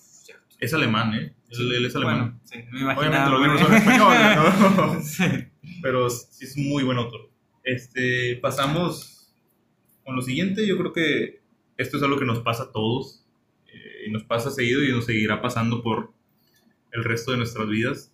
Es 0.60 0.72
alemán, 0.74 1.14
¿eh? 1.14 1.34
Él, 1.50 1.72
él 1.72 1.84
es 1.86 1.96
alemán. 1.96 2.18
Bueno, 2.18 2.40
sí, 2.44 2.56
me 2.72 2.84
Obviamente 2.84 2.92
imaginaba. 3.16 3.30
los 3.30 3.40
libros 3.42 3.60
son 3.60 3.74
españoles, 3.74 4.36
¿no? 4.36 5.00
Sí. 5.02 5.24
Pero 5.82 6.10
sí 6.10 6.44
es 6.44 6.56
muy 6.56 6.82
buen 6.84 6.98
autor. 6.98 7.30
Este, 7.62 8.36
pasamos 8.36 9.34
con 10.04 10.16
lo 10.16 10.22
siguiente. 10.22 10.66
Yo 10.66 10.76
creo 10.78 10.92
que 10.92 11.40
esto 11.76 11.96
es 11.96 12.02
algo 12.02 12.18
que 12.18 12.24
nos 12.26 12.40
pasa 12.40 12.64
a 12.64 12.72
todos. 12.72 13.23
Y 14.06 14.10
nos 14.10 14.24
pasa 14.24 14.50
seguido 14.50 14.82
y 14.84 14.90
nos 14.92 15.06
seguirá 15.06 15.40
pasando 15.42 15.82
por 15.82 16.12
el 16.92 17.04
resto 17.04 17.32
de 17.32 17.38
nuestras 17.38 17.68
vidas. 17.68 18.12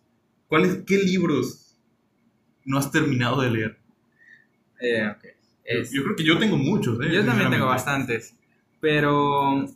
¿Cuáles, 0.48 0.82
qué 0.86 0.98
libros 0.98 1.76
no 2.64 2.78
has 2.78 2.90
terminado 2.90 3.40
de 3.40 3.50
leer? 3.50 3.78
Eh, 4.80 5.06
ok. 5.08 5.22
Yo- 5.24 5.30
Es- 5.64 5.92
Yo, 5.92 6.02
creo 6.02 6.16
que 6.16 6.24
yo 6.24 6.38
tengo 6.38 6.56
muchos, 6.56 6.98
¿eh? 7.04 7.12
Yo 7.12 7.24
también 7.24 7.50
tengo 7.50 7.66
bastantes. 7.66 8.34
Pero, 8.80 9.66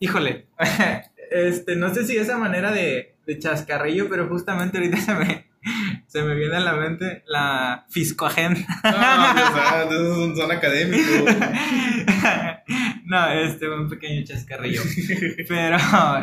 híjole, 0.00 0.46
este, 1.30 1.76
no 1.76 1.94
sé 1.94 2.04
si 2.04 2.16
esa 2.16 2.36
manera 2.38 2.72
de, 2.72 3.14
de 3.26 3.38
chascarrillo, 3.38 4.08
pero 4.08 4.26
justamente 4.28 4.78
ahorita 4.78 4.96
se 5.00 5.14
me, 5.14 5.46
se 6.06 6.22
me 6.22 6.34
viene 6.34 6.56
a 6.56 6.60
la 6.60 6.74
mente 6.74 7.22
la 7.26 7.86
fiscoagenda. 7.90 8.60
No, 8.84 9.54
sea, 9.54 9.84
esos 9.90 10.16
son, 10.16 10.36
son 10.36 10.50
académicos. 10.52 11.34
no, 13.04 13.28
este, 13.30 13.68
un 13.68 13.88
pequeño 13.88 14.24
chascarrillo. 14.24 14.82
Pero, 15.48 15.76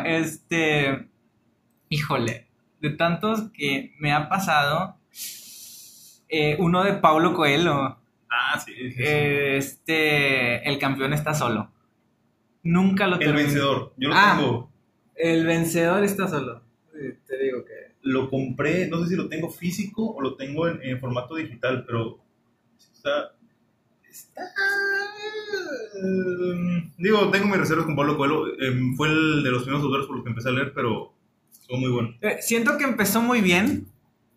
este, 0.04 1.08
híjole, 1.88 2.48
de 2.80 2.90
tantos 2.90 3.50
que 3.52 3.94
me 3.98 4.12
ha 4.12 4.28
pasado, 4.28 4.98
eh, 6.28 6.56
uno 6.58 6.82
de 6.84 6.94
Paulo 6.94 7.34
Coelho. 7.34 7.98
Ah, 8.30 8.58
sí. 8.64 8.72
sí, 8.74 8.90
sí. 8.92 9.02
Este, 9.06 10.68
el 10.68 10.78
campeón 10.78 11.12
está 11.12 11.34
solo. 11.34 11.70
Nunca 12.62 13.06
lo 13.06 13.14
el 13.14 13.20
terminé. 13.20 13.42
vencedor. 13.44 13.92
Yo 13.96 14.08
lo 14.08 14.14
Ah. 14.16 14.34
tengo. 14.38 14.72
El 15.14 15.46
vencedor 15.46 16.02
está 16.02 16.26
solo. 16.28 16.62
Te 17.26 17.38
digo 17.38 17.64
que. 17.64 17.73
Lo 18.04 18.30
compré, 18.30 18.86
no 18.88 19.02
sé 19.02 19.08
si 19.10 19.16
lo 19.16 19.28
tengo 19.28 19.50
físico 19.50 20.10
o 20.14 20.20
lo 20.20 20.36
tengo 20.36 20.68
en, 20.68 20.80
en 20.82 21.00
formato 21.00 21.34
digital, 21.34 21.84
pero 21.86 22.18
está. 22.78 23.34
Está. 24.08 24.42
eh, 25.96 26.90
digo, 26.98 27.30
tengo 27.30 27.46
mis 27.46 27.56
reservas 27.56 27.86
con 27.86 27.96
Pablo 27.96 28.16
Coelho. 28.16 28.46
eh, 28.60 28.78
fue 28.96 29.08
el 29.08 29.42
de 29.42 29.50
los 29.50 29.62
primeros 29.62 29.84
autores 29.84 30.06
por 30.06 30.16
los 30.16 30.24
que 30.24 30.30
empecé 30.30 30.48
a 30.50 30.52
leer, 30.52 30.72
pero 30.74 31.12
estuvo 31.50 31.78
muy 31.78 31.90
bueno. 31.90 32.14
Eh, 32.20 32.36
siento 32.40 32.76
que 32.78 32.84
empezó 32.84 33.20
muy 33.22 33.40
bien 33.40 33.88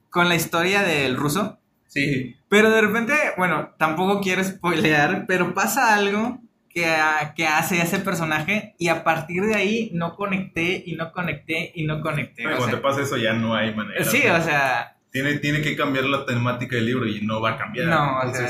con 0.10 0.30
la 0.30 0.36
historia 0.36 0.82
del 0.84 1.16
ruso. 1.18 1.60
Sí. 1.88 2.36
Pero 2.50 2.70
de 2.70 2.82
repente, 2.82 3.14
bueno, 3.38 3.74
tampoco 3.78 4.22
quiero 4.22 4.44
spoilear, 4.44 5.26
pero 5.28 5.54
pasa 5.54 5.96
algo 5.96 6.40
que, 6.78 6.86
ah, 6.86 7.34
que 7.36 7.48
hace 7.48 7.82
ese 7.82 7.98
personaje 8.00 8.76
y 8.78 8.90
a 8.90 9.04
partir 9.04 9.42
de 9.44 9.56
ahí 9.56 9.90
no 9.96 10.16
conecté 10.16 10.84
y 10.86 10.96
no 10.96 11.12
conecté 11.12 11.72
y 11.74 11.86
no 11.86 12.02
conecté. 12.02 12.46
o 12.46 12.50
Cuando 12.50 12.66
sea, 12.68 12.76
te 12.76 12.82
pasa 12.82 13.02
eso 13.02 13.18
ya 13.18 13.34
no 13.34 13.56
hay 13.56 13.74
manera. 13.74 14.04
sí, 14.06 14.18
o 14.28 14.42
sea, 14.44 14.96
Tiene, 15.12 15.40
tiene 15.40 15.62
que 15.64 15.76
cambiar 15.76 16.06
la 16.06 16.24
temática 16.28 16.76
del 16.76 16.86
libro 16.86 17.08
y 17.08 17.22
no 17.26 17.42
va 17.42 17.52
a 17.54 17.58
cambiar. 17.58 17.88
No, 17.88 18.20
o 18.20 18.32
sí, 18.32 18.44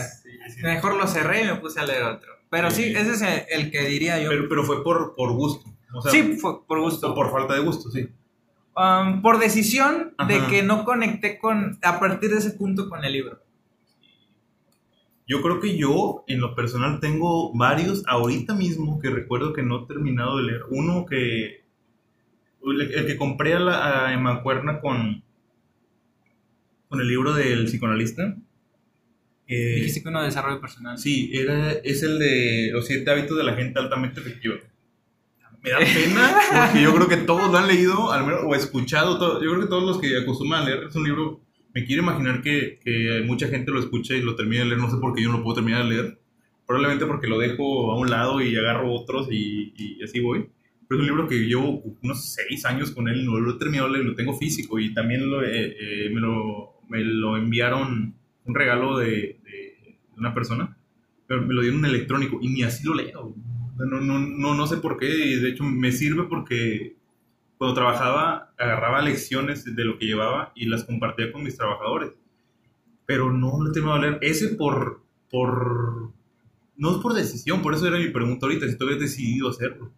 sí. 0.49 0.61
mejor 0.61 0.95
lo 0.95 1.07
cerré 1.07 1.43
y 1.43 1.45
me 1.45 1.55
puse 1.55 1.79
a 1.79 1.85
leer 1.85 2.03
otro. 2.03 2.29
Pero 2.49 2.69
sí, 2.69 2.83
Sí. 2.83 2.95
ese 2.95 3.11
es 3.11 3.21
el, 3.21 3.43
el 3.63 3.71
que 3.71 3.81
diría 3.85 4.19
yo. 4.19 4.27
Pero, 4.29 4.49
pero 4.49 4.63
fue 4.65 4.83
por, 4.83 5.15
por 5.15 5.31
gusto. 5.31 5.69
O 5.93 6.01
sea, 6.01 6.11
sí, 6.11 6.37
fue 6.41 6.65
por 6.67 6.81
gusto. 6.81 7.11
o 7.11 7.15
por 7.15 7.31
falta 7.31 7.53
de 7.53 7.61
gusto, 7.61 7.89
sí. 7.89 8.09
Um, 8.75 9.21
por 9.21 9.39
decisión 9.39 10.13
de 10.27 10.39
que 10.49 10.63
no 10.63 10.83
conecté 10.83 11.39
con 11.39 11.79
a 11.81 11.99
partir 11.99 12.29
de 12.31 12.37
ese 12.39 12.51
punto 12.51 12.89
con 12.89 13.03
el 13.05 13.13
libro. 13.13 13.39
Yo 15.27 15.41
creo 15.41 15.59
que 15.59 15.77
yo, 15.77 16.23
en 16.27 16.39
lo 16.39 16.55
personal, 16.55 16.99
tengo 17.01 17.53
varios 17.53 18.03
ahorita 18.07 18.53
mismo 18.55 18.99
que 18.99 19.09
recuerdo 19.09 19.51
que 19.53 19.61
no 19.63 19.83
he 19.83 19.87
terminado 19.87 20.37
de 20.37 20.43
leer. 20.43 20.61
Uno 20.69 21.05
que. 21.05 21.65
El, 22.65 23.05
que 23.05 23.17
compré 23.17 23.53
a, 23.53 23.59
la, 23.59 24.09
a 24.13 24.17
Mancuerna 24.17 24.79
con. 24.79 25.23
Con 26.89 27.01
el 27.01 27.07
libro 27.07 27.33
del 27.33 27.65
psicoanalista. 27.65 28.37
Eh, 29.47 29.75
Dijiste 29.75 30.01
que 30.03 30.09
uno 30.09 30.19
de 30.21 30.27
desarrollo 30.27 30.59
personal. 30.61 30.97
sí, 30.97 31.29
era, 31.33 31.71
es 31.71 32.03
el 32.03 32.19
de 32.19 32.69
Los 32.73 32.85
siete 32.87 33.09
hábitos 33.11 33.37
de 33.37 33.43
la 33.43 33.55
gente 33.55 33.79
altamente 33.79 34.19
efectiva. 34.21 34.55
Me 35.61 35.71
da 35.71 35.79
pena 35.79 36.37
porque 36.67 36.81
yo 36.83 36.93
creo 36.95 37.07
que 37.09 37.17
todos 37.17 37.51
lo 37.51 37.57
han 37.57 37.67
leído, 37.67 38.11
al 38.11 38.25
menos, 38.25 38.41
o 38.45 38.55
escuchado. 38.55 39.17
todo- 39.19 39.41
yo 39.43 39.49
creo 39.51 39.61
que 39.63 39.67
todos 39.69 39.83
los 39.83 39.99
que 39.99 40.17
acostumbran 40.17 40.61
a 40.63 40.65
leer 40.65 40.83
es 40.85 40.95
un 40.95 41.03
libro. 41.03 41.41
Me 41.77 41.85
quiero 41.85 42.01
imaginar 42.01 42.41
que, 42.41 42.79
que 42.83 43.21
mucha 43.23 43.49
gente 43.49 43.69
lo 43.69 43.79
escucha 43.79 44.15
y 44.15 44.23
lo 44.23 44.35
termina 44.35 44.63
de 44.63 44.69
leer. 44.69 44.81
No 44.81 44.89
sé 44.89 44.97
por 44.97 45.13
qué 45.13 45.21
yo 45.21 45.29
no 45.29 45.37
lo 45.37 45.43
puedo 45.43 45.57
terminar 45.57 45.83
de 45.83 45.89
leer. 45.91 46.19
Probablemente 46.65 47.05
porque 47.05 47.27
lo 47.27 47.37
dejo 47.37 47.91
a 47.91 47.99
un 47.99 48.09
lado 48.09 48.41
y 48.41 48.55
agarro 48.55 48.91
otros 48.91 49.27
y, 49.29 49.73
y 49.77 50.03
así 50.03 50.19
voy. 50.19 50.49
Pero 50.87 50.99
es 50.99 51.07
un 51.07 51.15
libro 51.15 51.27
que 51.27 51.35
llevo 51.35 51.83
unos 52.01 52.33
seis 52.33 52.65
años 52.65 52.89
con 52.89 53.07
él 53.07 53.23
no 53.23 53.39
lo 53.39 53.51
he 53.51 53.59
terminado 53.59 53.89
lo 53.89 54.15
tengo 54.15 54.35
físico 54.35 54.79
y 54.79 54.91
también 54.91 55.29
lo, 55.29 55.43
eh, 55.43 55.77
eh, 55.79 56.09
me, 56.11 56.19
lo, 56.19 56.81
me 56.89 57.03
lo 57.03 57.37
enviaron 57.37 58.15
un 58.45 58.55
regalo 58.55 58.97
de, 58.97 59.37
de 59.43 59.97
una 60.17 60.33
persona, 60.33 60.75
pero 61.27 61.43
me 61.43 61.53
lo 61.53 61.61
dieron 61.61 61.85
en 61.85 61.91
electrónico 61.91 62.39
y 62.41 62.47
ni 62.47 62.63
así 62.63 62.87
lo 62.87 62.95
leo. 62.95 63.35
No, 63.77 64.01
no, 64.01 64.17
no, 64.17 64.55
no 64.55 64.65
sé 64.65 64.77
por 64.77 64.97
qué, 64.97 65.05
de 65.05 65.49
hecho 65.49 65.63
me 65.63 65.91
sirve 65.91 66.23
porque 66.23 66.95
cuando 67.57 67.75
trabajaba 67.75 68.53
agarraba 68.57 69.01
lecciones 69.01 69.63
de 69.63 69.85
lo 69.85 69.97
que 69.97 70.05
llevaba 70.05 70.51
y 70.55 70.65
las 70.65 70.83
compartía 70.83 71.31
con 71.31 71.43
mis 71.43 71.57
trabajadores. 71.57 72.11
Pero 73.05 73.31
no 73.31 73.63
le 73.63 73.71
tengo 73.71 73.93
a 73.93 73.99
leer. 73.99 74.19
Ese 74.21 74.49
por, 74.49 75.01
por... 75.29 76.11
No 76.75 76.91
es 76.91 76.97
por 76.97 77.13
decisión, 77.13 77.61
por 77.61 77.73
eso 77.73 77.87
era 77.87 77.97
mi 77.97 78.09
pregunta 78.09 78.45
ahorita, 78.45 78.67
si 78.67 78.77
tú 78.77 78.85
habías 78.85 78.99
decidido 78.99 79.49
hacerlo. 79.49 79.91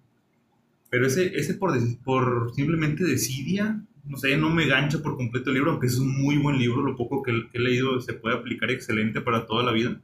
Pero 0.90 1.08
ese, 1.08 1.36
ese 1.38 1.56
por, 1.56 1.78
por 2.04 2.54
simplemente 2.54 3.04
desidia, 3.04 3.84
no 4.06 4.18
sé, 4.18 4.38
no 4.38 4.50
me 4.50 4.66
gancha 4.66 5.00
por 5.00 5.18
completo 5.18 5.50
el 5.50 5.56
libro, 5.56 5.72
aunque 5.72 5.88
es 5.88 6.00
un 6.00 6.22
muy 6.22 6.38
buen 6.38 6.58
libro, 6.58 6.82
lo 6.82 6.96
poco 6.96 7.22
que, 7.22 7.48
que 7.52 7.58
he 7.58 7.62
leído 7.62 8.00
se 8.02 8.14
puede 8.14 8.36
aplicar 8.36 8.72
excelente 8.72 9.22
para 9.22 9.46
toda 9.46 9.64
la 9.64 9.72
vida, 9.72 10.02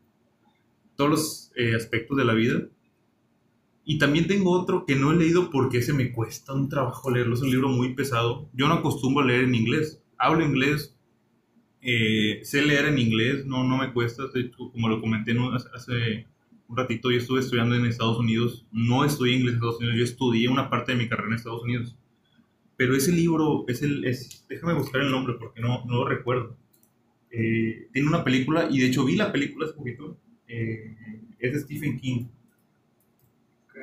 todos 0.95 1.09
los 1.09 1.51
eh, 1.55 1.75
aspectos 1.75 2.17
de 2.17 2.25
la 2.25 2.33
vida. 2.33 2.61
Y 3.85 3.99
también 3.99 4.27
tengo 4.27 4.51
otro 4.51 4.85
que 4.85 4.95
no 4.95 5.11
he 5.11 5.15
leído 5.15 5.51
porque 5.51 5.77
ese 5.77 5.93
me 5.93 6.11
cuesta 6.11 6.53
un 6.53 6.69
trabajo 6.69 7.11
leerlo, 7.11 7.35
es 7.35 7.41
un 7.41 7.51
libro 7.51 7.69
muy 7.69 7.93
pesado. 7.93 8.49
Yo 8.53 8.67
no 8.67 8.73
acostumbro 8.73 9.23
a 9.23 9.27
leer 9.27 9.43
en 9.43 9.53
inglés, 9.53 10.01
hablo 10.17 10.43
inglés, 10.43 10.95
eh, 11.81 12.39
sé 12.43 12.65
leer 12.65 12.85
en 12.85 12.97
inglés, 12.97 13.45
no, 13.45 13.63
no 13.63 13.77
me 13.77 13.93
cuesta, 13.93 14.23
como 14.57 14.89
lo 14.89 14.99
comenté 14.99 15.35
hace 15.73 16.25
un 16.67 16.77
ratito, 16.77 17.11
yo 17.11 17.19
estuve 17.19 17.41
estudiando 17.41 17.75
en 17.75 17.85
Estados 17.85 18.17
Unidos, 18.17 18.65
no 18.71 19.05
estudié 19.05 19.35
inglés 19.35 19.51
en 19.51 19.57
Estados 19.57 19.77
Unidos, 19.77 19.97
yo 19.97 20.03
estudié 20.03 20.47
una 20.49 20.67
parte 20.71 20.93
de 20.93 20.97
mi 20.97 21.07
carrera 21.07 21.27
en 21.27 21.35
Estados 21.35 21.61
Unidos. 21.61 21.95
Pero 22.77 22.95
ese 22.95 23.11
libro, 23.11 23.65
es 23.67 23.83
el, 23.83 24.01
déjame 24.49 24.73
buscar 24.73 25.01
el 25.01 25.11
nombre 25.11 25.35
porque 25.39 25.61
no, 25.61 25.85
no 25.85 25.97
lo 25.97 26.05
recuerdo. 26.05 26.57
Eh, 27.29 27.87
tiene 27.93 28.07
una 28.07 28.23
película, 28.23 28.67
y 28.69 28.79
de 28.79 28.87
hecho 28.87 29.05
vi 29.05 29.15
la 29.15 29.31
película 29.31 29.65
hace 29.65 29.75
poquito, 29.75 30.17
eh, 30.47 30.95
es 31.37 31.53
de 31.53 31.59
Stephen 31.59 31.99
King. 31.99 32.25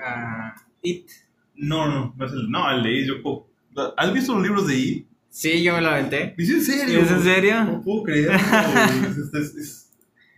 Ah, 0.01 0.55
It. 0.83 1.09
No, 1.55 1.87
no, 1.87 2.15
no 2.17 2.27
es 2.27 2.33
el, 2.33 2.51
no, 2.51 2.71
el 2.71 2.83
de 2.83 3.01
It. 3.01 3.09
Yo, 3.09 3.49
¿Has 3.97 4.13
visto 4.13 4.35
los 4.35 4.43
libros 4.43 4.67
de 4.67 4.77
It? 4.77 5.07
Sí, 5.29 5.63
yo 5.63 5.75
me 5.75 5.81
lo 5.81 5.89
aventé. 5.89 6.35
¿Es 6.37 6.51
en 6.51 6.63
serio? 6.63 7.01
¿Es 7.01 7.11
en 7.11 7.23
serio? 7.23 7.65
No 7.65 7.83
puedo 7.83 8.03
creerlo. 8.03 8.35
es, 8.35 9.35
es, 9.35 9.55
es, 9.57 9.91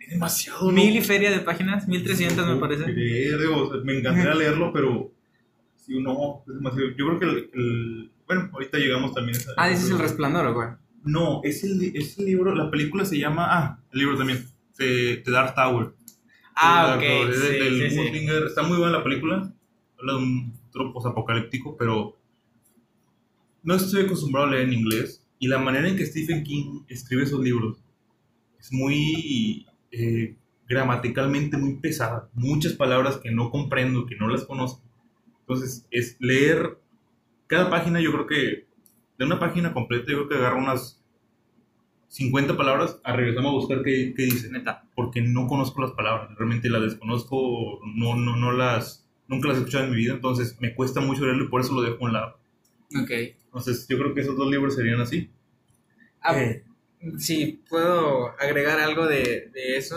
demasiado. 0.08 0.70
Mil 0.70 0.96
y 0.96 1.00
feria 1.00 1.30
de 1.30 1.40
páginas, 1.40 1.88
1300 1.88 2.46
me 2.46 2.56
parece. 2.56 2.84
Creer, 2.84 3.38
me 3.84 3.98
encantaría 3.98 4.34
leerlo, 4.34 4.72
pero 4.72 5.12
si 5.76 5.94
uno 5.94 6.44
es 6.46 6.54
demasiado. 6.54 6.88
Yo 6.96 7.06
creo 7.06 7.18
que 7.18 7.24
el, 7.24 7.50
el, 7.54 8.10
Bueno, 8.26 8.50
ahorita 8.52 8.78
llegamos 8.78 9.12
también 9.12 9.36
a 9.36 9.40
esa. 9.40 9.52
Ah, 9.56 9.70
ese 9.70 9.86
es 9.86 9.90
el 9.90 9.98
resplandor, 9.98 10.52
güey. 10.52 10.68
No, 11.04 11.40
es 11.44 11.64
el, 11.64 11.94
es 11.96 12.18
el 12.18 12.26
libro, 12.26 12.54
la 12.54 12.70
película 12.70 13.04
se 13.04 13.18
llama. 13.18 13.46
Ah, 13.50 13.78
el 13.92 13.98
libro 13.98 14.16
también. 14.16 14.46
The, 14.76 15.22
The 15.24 15.30
Dark 15.30 15.54
Tower. 15.54 15.92
Ah, 16.54 16.94
ok. 16.96 17.32
Sí, 17.32 17.40
del 17.40 17.90
sí, 17.90 17.96
sí. 17.96 18.26
Está 18.46 18.62
muy 18.62 18.78
buena 18.78 18.98
la 18.98 19.04
película. 19.04 19.52
Habla 19.98 20.12
de 20.12 20.18
un 20.18 20.52
futuro 20.72 21.08
apocalíptico, 21.08 21.76
pero 21.76 22.16
no 23.62 23.74
estoy 23.74 24.04
acostumbrado 24.04 24.48
a 24.48 24.50
leer 24.50 24.68
en 24.68 24.74
inglés. 24.74 25.24
Y 25.38 25.48
la 25.48 25.58
manera 25.58 25.88
en 25.88 25.96
que 25.96 26.06
Stephen 26.06 26.44
King 26.44 26.82
escribe 26.88 27.24
esos 27.24 27.40
libros 27.40 27.78
es 28.58 28.72
muy 28.72 29.66
eh, 29.90 30.36
gramaticalmente 30.68 31.56
muy 31.56 31.76
pesada. 31.76 32.30
Muchas 32.34 32.72
palabras 32.74 33.18
que 33.18 33.30
no 33.30 33.50
comprendo, 33.50 34.06
que 34.06 34.16
no 34.16 34.28
las 34.28 34.44
conozco. 34.44 34.82
Entonces, 35.40 35.86
es 35.90 36.16
leer 36.20 36.78
cada 37.46 37.68
página, 37.68 38.00
yo 38.00 38.12
creo 38.12 38.26
que 38.26 38.66
de 39.18 39.24
una 39.24 39.38
página 39.38 39.72
completa, 39.74 40.10
yo 40.10 40.16
creo 40.18 40.28
que 40.28 40.36
agarro 40.36 40.58
unas 40.58 41.03
50 42.08 42.56
palabras, 42.56 42.98
a 43.04 43.12
regresamos 43.14 43.50
a 43.50 43.54
buscar 43.54 43.82
qué, 43.82 44.14
qué 44.16 44.24
dice, 44.24 44.50
neta, 44.50 44.84
porque 44.94 45.20
no 45.22 45.46
conozco 45.48 45.82
las 45.82 45.92
palabras, 45.92 46.30
realmente 46.36 46.68
las 46.68 46.82
desconozco, 46.82 47.80
no, 47.96 48.14
no, 48.16 48.36
no 48.36 48.52
las, 48.52 49.06
nunca 49.28 49.48
las 49.48 49.56
he 49.56 49.60
escuchado 49.60 49.84
en 49.84 49.90
mi 49.90 49.96
vida, 49.96 50.14
entonces 50.14 50.56
me 50.60 50.74
cuesta 50.74 51.00
mucho 51.00 51.24
leerlo 51.24 51.44
y 51.44 51.48
por 51.48 51.60
eso 51.60 51.74
lo 51.74 51.82
dejo 51.82 51.96
a 52.00 52.06
un 52.06 52.12
lado. 52.12 52.38
Ok. 53.00 53.10
Entonces, 53.46 53.86
yo 53.88 53.98
creo 53.98 54.14
que 54.14 54.20
esos 54.20 54.36
dos 54.36 54.50
libros 54.50 54.74
serían 54.76 55.00
así. 55.00 55.30
Ah, 56.20 56.38
Eh, 56.38 56.62
Sí, 57.18 57.60
puedo 57.68 58.28
agregar 58.40 58.80
algo 58.80 59.06
de, 59.06 59.50
de 59.52 59.76
eso. 59.76 59.96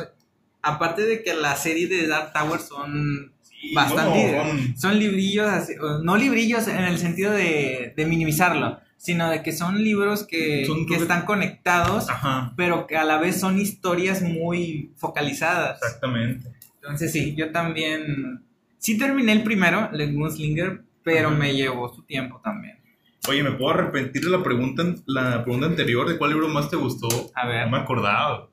Aparte 0.61 1.03
de 1.03 1.23
que 1.23 1.33
la 1.33 1.55
serie 1.55 1.87
de 1.87 2.05
Dark 2.05 2.33
Tower 2.33 2.59
son 2.59 3.31
sí, 3.43 3.73
bastante. 3.73 4.33
no, 4.35 4.43
son- 4.45 4.77
Son 4.77 4.99
librillos, 4.99 5.47
así- 5.47 5.75
no 6.03 6.17
librillos 6.17 6.67
en 6.67 6.83
el 6.83 6.97
sentido 6.97 7.31
de, 7.31 7.93
de 7.95 8.05
minimizarlo, 8.05 8.77
sino 8.97 9.29
de 9.29 9.43
que 9.43 9.51
son 9.51 9.83
libros 9.83 10.25
que, 10.25 10.65
Son 10.65 10.85
que 10.85 10.95
están 10.95 11.25
conectados, 11.25 12.09
Ajá, 12.09 12.53
pero 12.57 12.87
que 12.87 12.97
a 12.97 13.03
la 13.03 13.17
vez 13.19 13.39
son 13.39 13.59
historias 13.59 14.21
muy 14.21 14.91
focalizadas. 14.97 15.79
exactamente. 15.81 16.49
Entonces 16.75 17.11
sí, 17.11 17.35
yo 17.35 17.51
también... 17.51 18.43
Sí 18.79 18.97
terminé 18.97 19.31
el 19.31 19.43
primero, 19.43 19.89
el 19.91 20.13
Gunslinger, 20.13 20.83
pero 21.03 21.29
Ajá. 21.29 21.37
me 21.37 21.55
llevó 21.55 21.93
su 21.93 22.03
tiempo 22.03 22.39
también. 22.43 22.77
Oye, 23.27 23.43
¿me 23.43 23.51
puedo 23.51 23.71
arrepentir 23.73 24.23
de 24.23 24.29
la 24.29 24.41
pregunta, 24.43 24.83
la 25.05 25.43
pregunta 25.43 25.67
anterior 25.67 26.07
de 26.07 26.17
cuál 26.17 26.31
libro 26.31 26.47
más 26.47 26.69
te 26.69 26.75
gustó? 26.77 27.07
A 27.35 27.47
ver. 27.47 27.65
No 27.65 27.71
me 27.71 27.77
acordaba. 27.83 28.49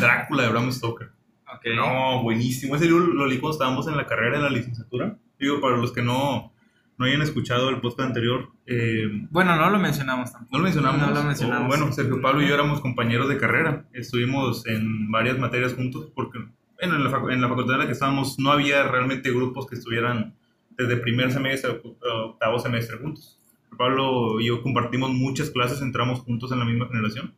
Drácula 0.00 0.44
de 0.44 0.48
Bram 0.48 0.72
Stoker. 0.72 1.10
Ok. 1.54 1.66
No, 1.76 2.22
buenísimo. 2.22 2.74
Ese 2.74 2.86
libro 2.86 3.06
lo 3.06 3.26
leí 3.26 3.38
cuando 3.38 3.52
estábamos 3.56 3.86
en 3.86 3.96
la 3.96 4.06
carrera, 4.06 4.36
en 4.36 4.42
la 4.42 4.50
licenciatura. 4.50 5.16
Digo, 5.38 5.60
para 5.60 5.76
los 5.76 5.92
que 5.92 6.02
no, 6.02 6.52
no 6.98 7.04
hayan 7.04 7.22
escuchado 7.22 7.68
el 7.68 7.80
podcast 7.80 8.08
anterior, 8.08 8.50
eh, 8.66 9.08
Bueno, 9.30 9.56
no 9.56 9.70
lo 9.70 9.78
mencionamos 9.78 10.32
tampoco. 10.32 10.52
no 10.52 10.58
lo 10.58 10.64
mencionamos. 10.64 11.00
No 11.00 11.14
lo 11.14 11.22
mencionamos. 11.22 11.64
O, 11.64 11.68
bueno, 11.68 11.92
Sergio 11.92 12.20
Pablo 12.20 12.42
y 12.42 12.48
yo 12.48 12.54
éramos 12.54 12.80
compañeros 12.80 13.28
de 13.28 13.38
carrera. 13.38 13.86
Estuvimos 13.92 14.66
en 14.66 15.10
varias 15.10 15.38
materias 15.38 15.74
juntos 15.74 16.10
porque 16.14 16.38
bueno, 16.80 16.96
en, 16.96 17.04
la 17.04 17.34
en 17.34 17.40
la 17.40 17.48
facultad 17.48 17.74
en 17.74 17.80
la 17.80 17.86
que 17.86 17.92
estábamos 17.92 18.38
no 18.38 18.50
había 18.50 18.84
realmente 18.88 19.30
grupos 19.30 19.66
que 19.66 19.76
estuvieran 19.76 20.34
desde 20.70 20.96
primer 20.96 21.32
semestre 21.32 21.70
a 21.70 22.14
octavo 22.24 22.58
semestre 22.58 22.98
juntos. 22.98 23.40
Pablo 23.76 24.40
y 24.40 24.46
yo 24.46 24.62
compartimos 24.62 25.10
muchas 25.10 25.50
clases, 25.50 25.82
entramos 25.82 26.20
juntos 26.20 26.50
en 26.52 26.58
la 26.58 26.64
misma 26.64 26.86
generación. 26.88 27.34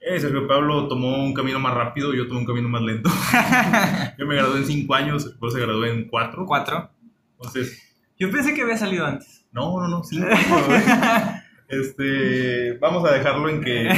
Eh, 0.00 0.18
Sergio 0.18 0.48
Pablo 0.48 0.88
tomó 0.88 1.24
un 1.24 1.32
camino 1.32 1.60
más 1.60 1.74
rápido, 1.74 2.12
yo 2.12 2.26
tomé 2.26 2.40
un 2.40 2.46
camino 2.46 2.68
más 2.68 2.82
lento. 2.82 3.08
yo 4.18 4.26
me 4.26 4.34
gradué 4.34 4.58
en 4.58 4.66
cinco 4.66 4.94
años, 4.94 5.36
Pablo 5.38 5.50
se 5.50 5.60
graduó 5.60 5.84
en 5.84 6.08
cuatro. 6.08 6.44
Cuatro. 6.44 6.90
Entonces, 7.36 7.91
Yo 8.18 8.30
pensé 8.30 8.54
que 8.54 8.62
había 8.62 8.76
salido 8.76 9.06
antes. 9.06 9.44
no, 9.52 9.80
no, 9.80 9.88
no, 9.88 10.02
güey. 10.02 10.22
Este, 11.68 12.76
vamos 12.80 13.02
a 13.08 13.12
dejarlo 13.14 13.48
en 13.48 13.62
que 13.62 13.88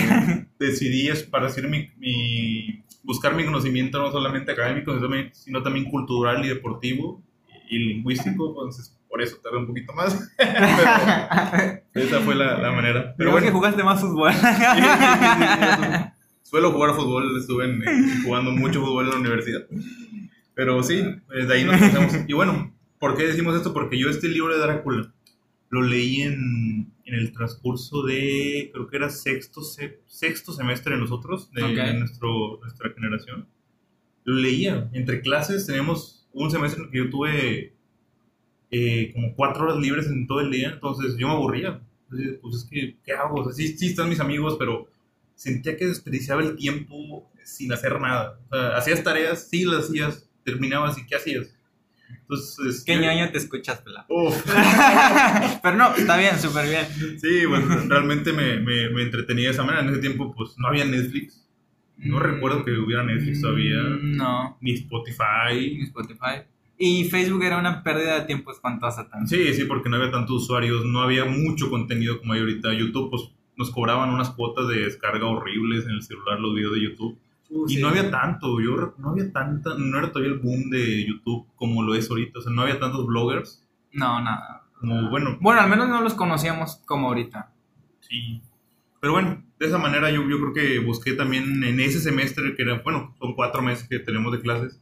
decidí 0.61 1.09
esparcir 1.09 1.66
mi, 1.68 1.90
mi- 1.98 2.85
buscar 3.03 3.35
mi 3.35 3.44
conocimiento 3.44 3.98
no 3.98 4.12
solamente 4.12 4.53
académico, 4.53 4.96
sino 5.33 5.61
también, 5.61 5.87
cultural 5.90 6.44
y 6.44 6.48
deportivo 6.50 7.20
y 7.68 7.79
lingüístico, 7.81 8.48
entonces 8.50 8.96
por 9.09 9.20
eso 9.20 9.38
tardé 9.42 9.59
un 9.59 9.66
poquito 9.66 9.92
más. 9.92 10.31
Pero 11.92 12.07
esa 12.07 12.20
fue 12.20 12.37
la, 12.37 12.59
la 12.59 12.70
manera. 12.70 13.00
Pero 13.03 13.14
Pero 13.16 13.31
bueno, 13.33 13.46
que 13.48 13.53
jugaste 13.53 13.83
más 13.83 14.00
fútbol. 14.00 14.33
suelo 16.42 16.70
jugar 16.72 16.94
fútbol, 16.94 17.37
estuve 17.38 17.64
en- 17.64 18.22
jugando 18.22 18.53
mucho 18.53 18.81
fútbol 18.85 19.07
en 19.07 19.11
la 19.11 19.16
universidad. 19.16 19.61
Pero 20.55 20.83
sí, 20.85 20.98
eh, 21.00 21.46
de 21.46 21.55
ahí 21.55 21.64
nos 21.64 21.77
conocemos. 21.77 22.16
Y 22.29 22.33
bueno, 22.33 22.72
¿por 23.04 23.16
qué 23.16 23.24
decimos 23.26 23.54
esto? 23.56 23.72
Porque 23.72 23.98
yo 23.98 24.08
este 24.08 24.28
libro 24.28 24.54
de 24.54 24.60
Drácula 24.60 25.12
lo 25.70 25.82
leí 25.82 26.22
en, 26.22 26.92
en 27.04 27.14
el 27.14 27.32
transcurso 27.32 28.02
de, 28.02 28.70
creo 28.72 28.86
que 28.88 28.96
era 28.96 29.10
sexto, 29.10 29.62
se- 29.62 30.00
sexto 30.06 30.52
semestre 30.52 30.94
de 30.94 31.00
nosotros, 31.00 31.50
de, 31.52 31.62
Ok. 31.64 31.70
de 31.74 31.94
nuestro, 31.94 32.58
nuestra 32.60 32.90
generación. 32.92 33.46
Lo 34.24 34.36
leía. 34.36 34.88
Entre 34.92 35.20
clases 35.20 35.66
teníamos 35.66 36.26
un 36.32 36.50
semestre 36.50 36.80
en 36.80 36.86
el 36.86 36.90
que 36.92 36.98
yo 36.98 37.10
tuve 37.10 37.74
eh, 38.70 39.10
como 39.12 39.34
cuatro 39.34 39.64
horas 39.64 39.76
libres 39.78 40.06
en 40.06 40.26
todo 40.26 40.40
el 40.40 40.50
día, 40.50 40.70
entonces 40.70 41.16
yo 41.18 41.28
me 41.28 41.34
aburría. 41.34 41.80
Entonces, 42.10 42.38
pues 42.40 42.54
es 42.56 42.64
que, 42.64 42.96
¿qué 43.04 43.12
hago? 43.12 43.40
O 43.40 43.44
sea, 43.44 43.52
sí, 43.52 43.76
sí 43.76 43.88
están 43.88 44.08
mis 44.08 44.20
amigos, 44.20 44.56
pero 44.58 44.88
sentía 45.34 45.76
que 45.76 45.86
desperdiciaba 45.86 46.42
el 46.42 46.56
tiempo 46.56 47.30
sin 47.44 47.72
hacer 47.72 48.00
nada. 48.00 48.38
O 48.50 48.54
sea, 48.56 48.76
hacías 48.76 49.02
tareas, 49.02 49.48
sí 49.48 49.64
las 49.64 49.84
hacías, 49.84 50.28
terminabas 50.44 50.96
y 50.98 51.06
¿qué 51.06 51.16
hacías? 51.16 51.53
Entonces, 52.20 52.83
¿Qué 52.87 52.94
yo- 52.94 53.00
ñoño 53.03 53.31
te 53.31 53.38
escuchas, 53.38 53.81
pela? 53.83 54.07
Uf. 54.09 54.35
Pero 55.62 55.77
no, 55.77 55.94
está 55.94 56.16
bien, 56.16 56.38
súper 56.38 56.68
bien. 56.68 56.87
Sí, 57.20 57.42
pues 57.48 57.88
realmente 57.88 58.33
me, 58.33 58.59
me, 58.61 58.90
me 58.90 59.03
entretenía 59.03 59.46
de 59.46 59.50
esa 59.50 59.62
manera. 59.64 59.83
En 59.85 59.90
ese 59.90 60.00
tiempo, 60.00 60.35
pues 60.35 60.55
no 60.59 60.68
había 60.68 60.85
Netflix. 60.85 61.40
No 61.96 62.18
Mm, 62.18 62.20
recuerdo 62.22 62.64
que 62.64 62.72
hubiera 62.72 63.05
Netflix 63.05 63.40
todavía, 63.40 63.81
mm, 63.81 64.16
No, 64.16 64.59
ni 64.61 64.72
Spotify. 64.72 65.55
ni 65.79 65.83
Spotify. 65.85 66.42
Y 66.77 67.05
Facebook 67.05 67.44
era 67.44 67.57
una 67.59 67.83
pérdida 67.85 68.18
de 68.20 68.27
tiempo 68.27 68.50
espantosa 68.50 69.09
también. 69.09 69.29
Sí, 69.29 69.55
sí, 69.55 69.64
porque 69.64 69.88
no 69.88 69.96
había 69.96 70.11
tantos 70.11 70.42
usuarios, 70.42 70.85
no 70.85 71.03
había 71.03 71.24
mucho 71.24 71.70
contenido 71.70 72.18
como 72.18 72.33
hay 72.33 72.40
ahorita. 72.40 72.74
YouTube, 72.74 73.11
pues 73.11 73.22
nos 73.57 73.70
cobraban 73.70 74.11
unas 74.11 74.31
cuotas 74.31 74.66
de 74.68 74.81
descarga 74.81 75.27
horribles 75.27 75.85
en 75.85 75.92
el 75.92 76.03
celular 76.03 76.40
los 76.40 76.55
videos 76.57 76.74
de 76.74 76.83
YouTube. 76.83 77.16
Uh, 77.50 77.66
Y 77.68 77.74
sí. 77.76 77.80
no 77.83 77.88
había 77.88 78.11
tanto, 78.11 78.61
yo 78.61 78.94
no 78.98 79.11
había 79.11 79.30
tanta, 79.33 79.74
no 79.76 79.98
era 79.98 80.11
todavía 80.12 80.33
el 80.33 80.40
boom 80.40 80.70
de 80.70 81.07
YouTube 81.07 81.46
como 81.57 81.83
lo 81.83 81.94
es 81.94 82.09
ahorita. 82.11 82.38
O 82.38 82.42
sea, 82.42 82.52
no 82.52 82.62
había 82.62 82.80
tantos 82.80 83.07
bloggers 83.07 83.64
No, 83.92 84.20
nada. 84.22 84.62
como, 84.80 85.11
bueno, 85.11 85.38
Bueno, 85.40 85.61
al 85.61 85.68
menos 85.70 85.88
no 85.88 86.00
los 86.00 86.14
conocíamos 86.14 86.76
como 86.87 87.09
ahorita. 87.09 87.52
Sí. 88.00 88.40
Pero 89.00 89.12
bueno, 89.12 89.44
de 89.59 89.66
esa 89.66 89.78
manera 89.78 90.11
yo, 90.11 90.26
yo 90.28 90.40
creo 90.40 90.52
que 90.54 90.78
busqué 90.78 91.12
también 91.12 91.62
en 91.62 91.78
ese 91.80 92.00
semestre, 92.00 92.54
que 92.57 92.62
era, 92.62 92.80
bueno, 92.83 93.14
son 93.18 93.35
cuatro 93.35 93.61
meses 93.61 93.87
que 93.88 93.98
tenemos 93.98 94.33
de 94.33 94.40
clases, 94.40 94.80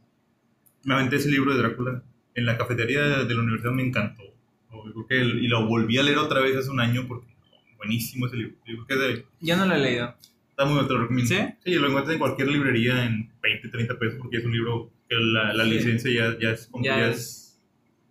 me 0.83 0.93
aventé 0.93 1.17
ese 1.17 1.29
libro 1.29 1.53
de 1.53 1.59
Drácula 1.61 2.03
en 2.35 2.45
la 2.45 2.57
cafetería 2.57 3.01
de 3.01 3.33
la 3.33 3.41
universidad 3.41 3.71
me 3.73 3.83
encantó. 3.85 4.23
Yo 4.71 5.05
creo 5.05 5.07
que, 5.07 5.15
y 5.17 5.47
lo 5.47 5.65
volví 5.67 5.97
a 5.97 6.03
leer 6.03 6.17
otra 6.17 6.41
vez 6.41 6.57
hace 6.57 6.69
un 6.69 6.79
año 6.79 7.05
porque 7.07 7.33
buenísimo 7.77 8.27
ese 8.27 8.37
libro. 8.37 8.55
Yo, 8.65 8.85
creo 8.85 8.87
que 8.87 8.95
de, 9.07 9.25
Yo 9.41 9.57
no 9.57 9.65
lo 9.65 9.75
he 9.75 9.79
leído. 9.79 10.15
Está 10.53 10.65
muy 10.65 10.73
bueno, 10.75 10.87
te 10.87 10.93
lo 10.93 11.01
recomiendo. 11.01 11.29
¿Sí? 11.35 11.41
Sí, 11.65 11.73
lo 11.75 11.87
encuentras 11.87 12.13
en 12.13 12.19
cualquier 12.19 12.47
librería 12.47 13.05
en 13.05 13.31
20, 13.41 13.69
30 13.69 13.97
pesos 13.99 14.17
porque 14.19 14.37
es 14.37 14.45
un 14.45 14.51
libro 14.53 14.91
que 15.09 15.15
la, 15.15 15.53
la 15.53 15.63
Sí. 15.65 15.69
licencia 15.71 16.11
ya, 16.11 16.37
ya 16.39 16.49
es 16.51 16.67
como 16.67 16.83
Ya 16.85 16.97
ya 16.99 17.07
es 17.09 17.59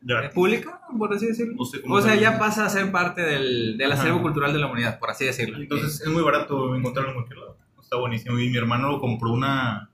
ya- 0.03 0.31
público, 0.31 0.77
por 0.99 1.13
así 1.15 1.27
decirlo. 1.27 1.55
no 1.57 1.65
sé 1.65 1.81
cómo 1.81 1.95
O 1.95 2.03
sea, 2.03 2.15
se 2.15 2.21
ya 2.21 2.39
pasa 2.39 2.67
a 2.67 2.69
ser 2.69 2.91
parte 2.91 3.23
del, 3.23 3.79
del 3.79 3.93
Ajá. 3.93 4.03
acervo 4.03 4.21
cultural 4.23 4.53
de 4.53 4.59
la 4.59 4.67
humanidad, 4.67 4.99
por 4.99 5.11
así 5.11 5.25
decirlo. 5.25 5.59
Entonces 5.59 6.01
es 6.01 6.09
muy 6.09 6.23
barato 6.23 6.75
encontrarlo 6.75 7.11
en 7.11 7.17
cualquier 7.17 7.39
lado. 7.39 7.57
Está 7.81 7.97
buenísimo. 7.97 8.39
Y 8.39 8.49
mi 8.51 8.57
hermano 8.57 8.99
compró 9.01 9.31
una, 9.33 9.91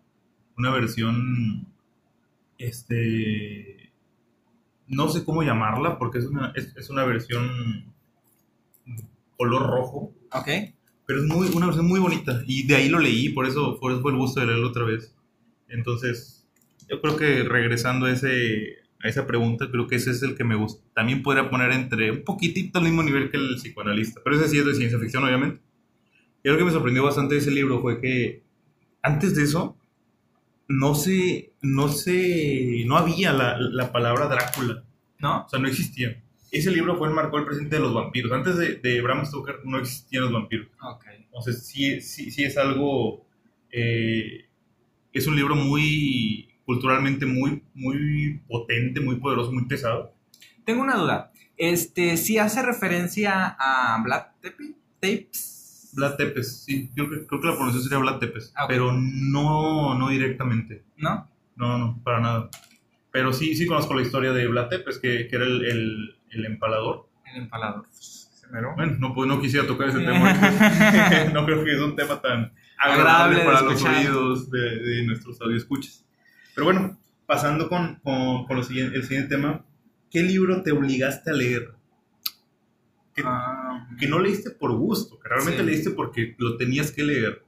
una 0.57 0.71
versión, 0.73 1.67
este, 2.57 3.93
no 4.87 5.09
sé 5.09 5.25
cómo 5.25 5.43
llamarla, 5.43 5.99
porque 5.99 6.19
es 6.19 6.27
una, 6.27 6.53
es, 6.57 6.75
es 6.77 6.91
una 6.91 7.05
versión 7.05 7.93
color 9.37 9.67
rojo, 9.67 10.13
ok. 10.33 10.49
Pero 11.09 11.23
es 11.23 11.27
muy, 11.27 11.49
una 11.55 11.65
versión 11.65 11.89
muy 11.89 12.01
bonita. 12.01 12.43
Y 12.47 12.67
de 12.67 12.77
ahí 12.77 12.91
lo 12.91 12.99
leí, 12.99 13.31
por 13.31 13.47
eso, 13.47 13.81
por 13.81 13.93
eso 13.93 14.03
fue 14.03 14.13
el 14.13 14.19
gusto 14.19 14.41
de 14.41 14.47
leerlo 14.47 14.69
otra 14.69 14.85
vez. 14.85 15.17
Entonces, 15.67 16.47
yo 16.87 17.01
creo 17.01 17.17
que 17.17 17.45
regresando 17.45 18.05
a, 18.05 18.13
ese, 18.13 18.77
a 19.01 19.09
esa 19.09 19.27
pregunta, 19.27 19.71
creo 19.71 19.87
que 19.87 19.97
ese 19.97 20.11
es 20.11 20.23
el 20.23 20.35
que 20.35 20.45
me 20.45 20.55
gusta. 20.55 20.85
También 20.95 21.23
podría 21.23 21.49
poner 21.49 21.73
entre 21.73 22.11
un 22.11 22.25
poquitito 22.25 22.79
al 22.79 22.85
mismo 22.85 23.03
nivel 23.03 23.31
que 23.31 23.39
el 23.39 23.57
psicoanalista, 23.57 24.21
pero 24.23 24.37
ese 24.37 24.51
sí 24.51 24.59
es 24.59 24.67
de 24.67 24.75
ciencia 24.75 24.99
ficción, 24.99 25.25
obviamente. 25.25 25.63
Y 26.45 26.49
algo 26.51 26.59
que 26.59 26.65
me 26.67 26.73
sorprendió 26.73 27.03
bastante 27.03 27.37
de 27.37 27.41
ese 27.41 27.53
libro 27.53 27.81
fue 27.81 28.03
que 28.03 28.43
antes 29.01 29.35
de 29.35 29.45
eso 29.45 29.79
no 30.69 30.95
se, 30.95 31.55
no 31.63 31.89
se, 31.89 32.85
no 32.85 32.99
había 32.99 33.33
la, 33.33 33.57
la 33.59 33.93
palabra 33.93 34.27
Drácula, 34.27 34.85
¿No? 35.21 35.47
o 35.47 35.49
sea, 35.49 35.59
no 35.59 35.69
existía. 35.69 36.23
Ese 36.51 36.71
libro 36.71 36.97
fue 36.97 37.09
el 37.09 37.15
marcó 37.15 37.39
el 37.39 37.45
presente 37.45 37.77
de 37.77 37.83
los 37.83 37.93
vampiros. 37.95 38.33
Antes 38.33 38.57
de, 38.57 38.77
de 38.77 39.01
Bram 39.03 39.25
Stoker 39.27 39.61
no 39.65 39.79
existían 39.79 40.23
los 40.25 40.33
vampiros. 40.33 40.69
Ok. 40.83 41.05
Entonces, 41.27 41.67
sí, 41.67 42.01
sí, 42.01 42.31
sí 42.31 42.45
es 42.45 42.57
algo. 42.57 43.27
eh, 43.71 44.47
es 45.13 45.27
un 45.27 45.37
libro 45.37 45.55
muy. 45.57 46.49
culturalmente 46.65 47.25
muy, 47.27 47.63
muy 47.75 48.41
potente, 48.47 49.01
muy 49.01 49.17
poderoso, 49.17 49.53
muy 49.53 49.65
pesado. 49.67 50.15
Tengo 50.65 50.83
una 50.83 50.97
duda. 50.97 51.33
Este, 51.57 52.17
si 52.17 52.39
hace 52.39 52.63
referencia 52.63 53.57
a 53.59 54.01
Black 54.05 54.35
Tepe- 54.43 54.75
Tapes. 55.01 55.91
Vlad 55.95 56.17
Tepes, 56.17 56.63
sí, 56.65 56.91
yo 56.95 57.09
creo, 57.09 57.27
creo 57.27 57.41
que 57.41 57.47
la 57.49 57.55
pronunciación 57.55 57.83
sería 57.89 57.99
Vlad 57.99 58.19
Tepes, 58.21 58.53
Ah, 58.55 58.65
ok. 58.65 58.71
pero 58.71 58.93
no, 58.93 59.95
no 59.99 60.09
directamente. 60.11 60.85
¿No? 60.99 61.29
No, 61.57 61.79
no, 61.79 62.01
para 62.05 62.21
nada. 62.21 62.51
Pero 63.11 63.33
sí, 63.33 63.57
sí 63.57 63.67
conozco 63.67 63.95
la 63.95 64.03
historia 64.03 64.33
de 64.33 64.47
Vlad 64.47 64.69
Tepes, 64.69 64.99
que, 64.99 65.27
que 65.29 65.37
era 65.37 65.47
el, 65.47 65.65
el, 65.65 66.18
el 66.31 66.45
empalador. 66.47 67.09
El 67.27 67.43
empalador. 67.43 67.87
Bueno, 68.77 68.97
no, 68.99 69.15
pues, 69.15 69.29
no 69.29 69.41
quisiera 69.41 69.67
tocar 69.67 69.89
ese 69.89 69.99
tema. 70.01 70.33
no 71.35 71.45
creo 71.45 71.65
que 71.65 71.73
es 71.75 71.81
un 71.81 71.95
tema 71.97 72.21
tan 72.21 72.53
agradable 72.79 73.41
para 73.45 73.61
los 73.63 73.83
oídos 73.83 74.51
de, 74.51 74.59
de 74.79 75.05
nuestros 75.05 75.41
audioscuchas. 75.41 76.05
Pero 76.55 76.65
bueno, 76.65 76.99
pasando 77.27 77.69
con, 77.69 77.97
con, 77.97 78.47
con 78.47 78.57
lo 78.57 78.63
siguiente, 78.63 78.97
el 78.97 79.03
siguiente 79.05 79.37
tema, 79.37 79.65
¿qué 80.11 80.23
libro 80.23 80.63
te 80.63 80.73
obligaste 80.73 81.31
a 81.31 81.35
leer? 81.35 81.75
Que, 83.15 83.23
Ah, 83.27 83.87
que 83.99 84.07
no 84.09 84.19
leíste 84.21 84.51
por 84.51 84.73
gusto, 84.77 85.19
que 85.19 85.29
realmente 85.29 85.61
Sí. 85.61 85.67
leíste 85.67 85.91
porque 85.91 86.35
lo 86.39 86.57
tenías 86.57 86.91
que 86.93 87.03
leer. 87.03 87.45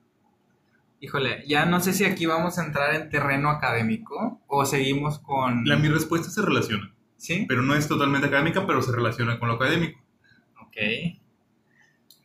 híjole, 1.00 1.44
ya 1.46 1.64
no 1.64 1.80
sé 1.80 1.92
si 1.94 2.04
aquí 2.04 2.26
vamos 2.26 2.58
a 2.58 2.66
entrar 2.66 2.94
en 2.94 3.08
terreno 3.08 3.48
académico 3.50 4.42
o 4.48 4.66
seguimos 4.66 5.18
con. 5.20 5.64
La, 5.64 5.76
mi 5.76 5.88
respuesta 5.88 6.28
se 6.28 6.42
relaciona, 6.42 6.92
¿Sí? 7.20 7.44
pero 7.46 7.60
no 7.60 7.74
es 7.74 7.86
totalmente 7.86 8.28
académica, 8.28 8.66
pero 8.66 8.80
se 8.80 8.92
relaciona 8.92 9.38
con 9.38 9.48
lo 9.48 9.54
académico. 9.56 10.00
Ok. 10.62 10.76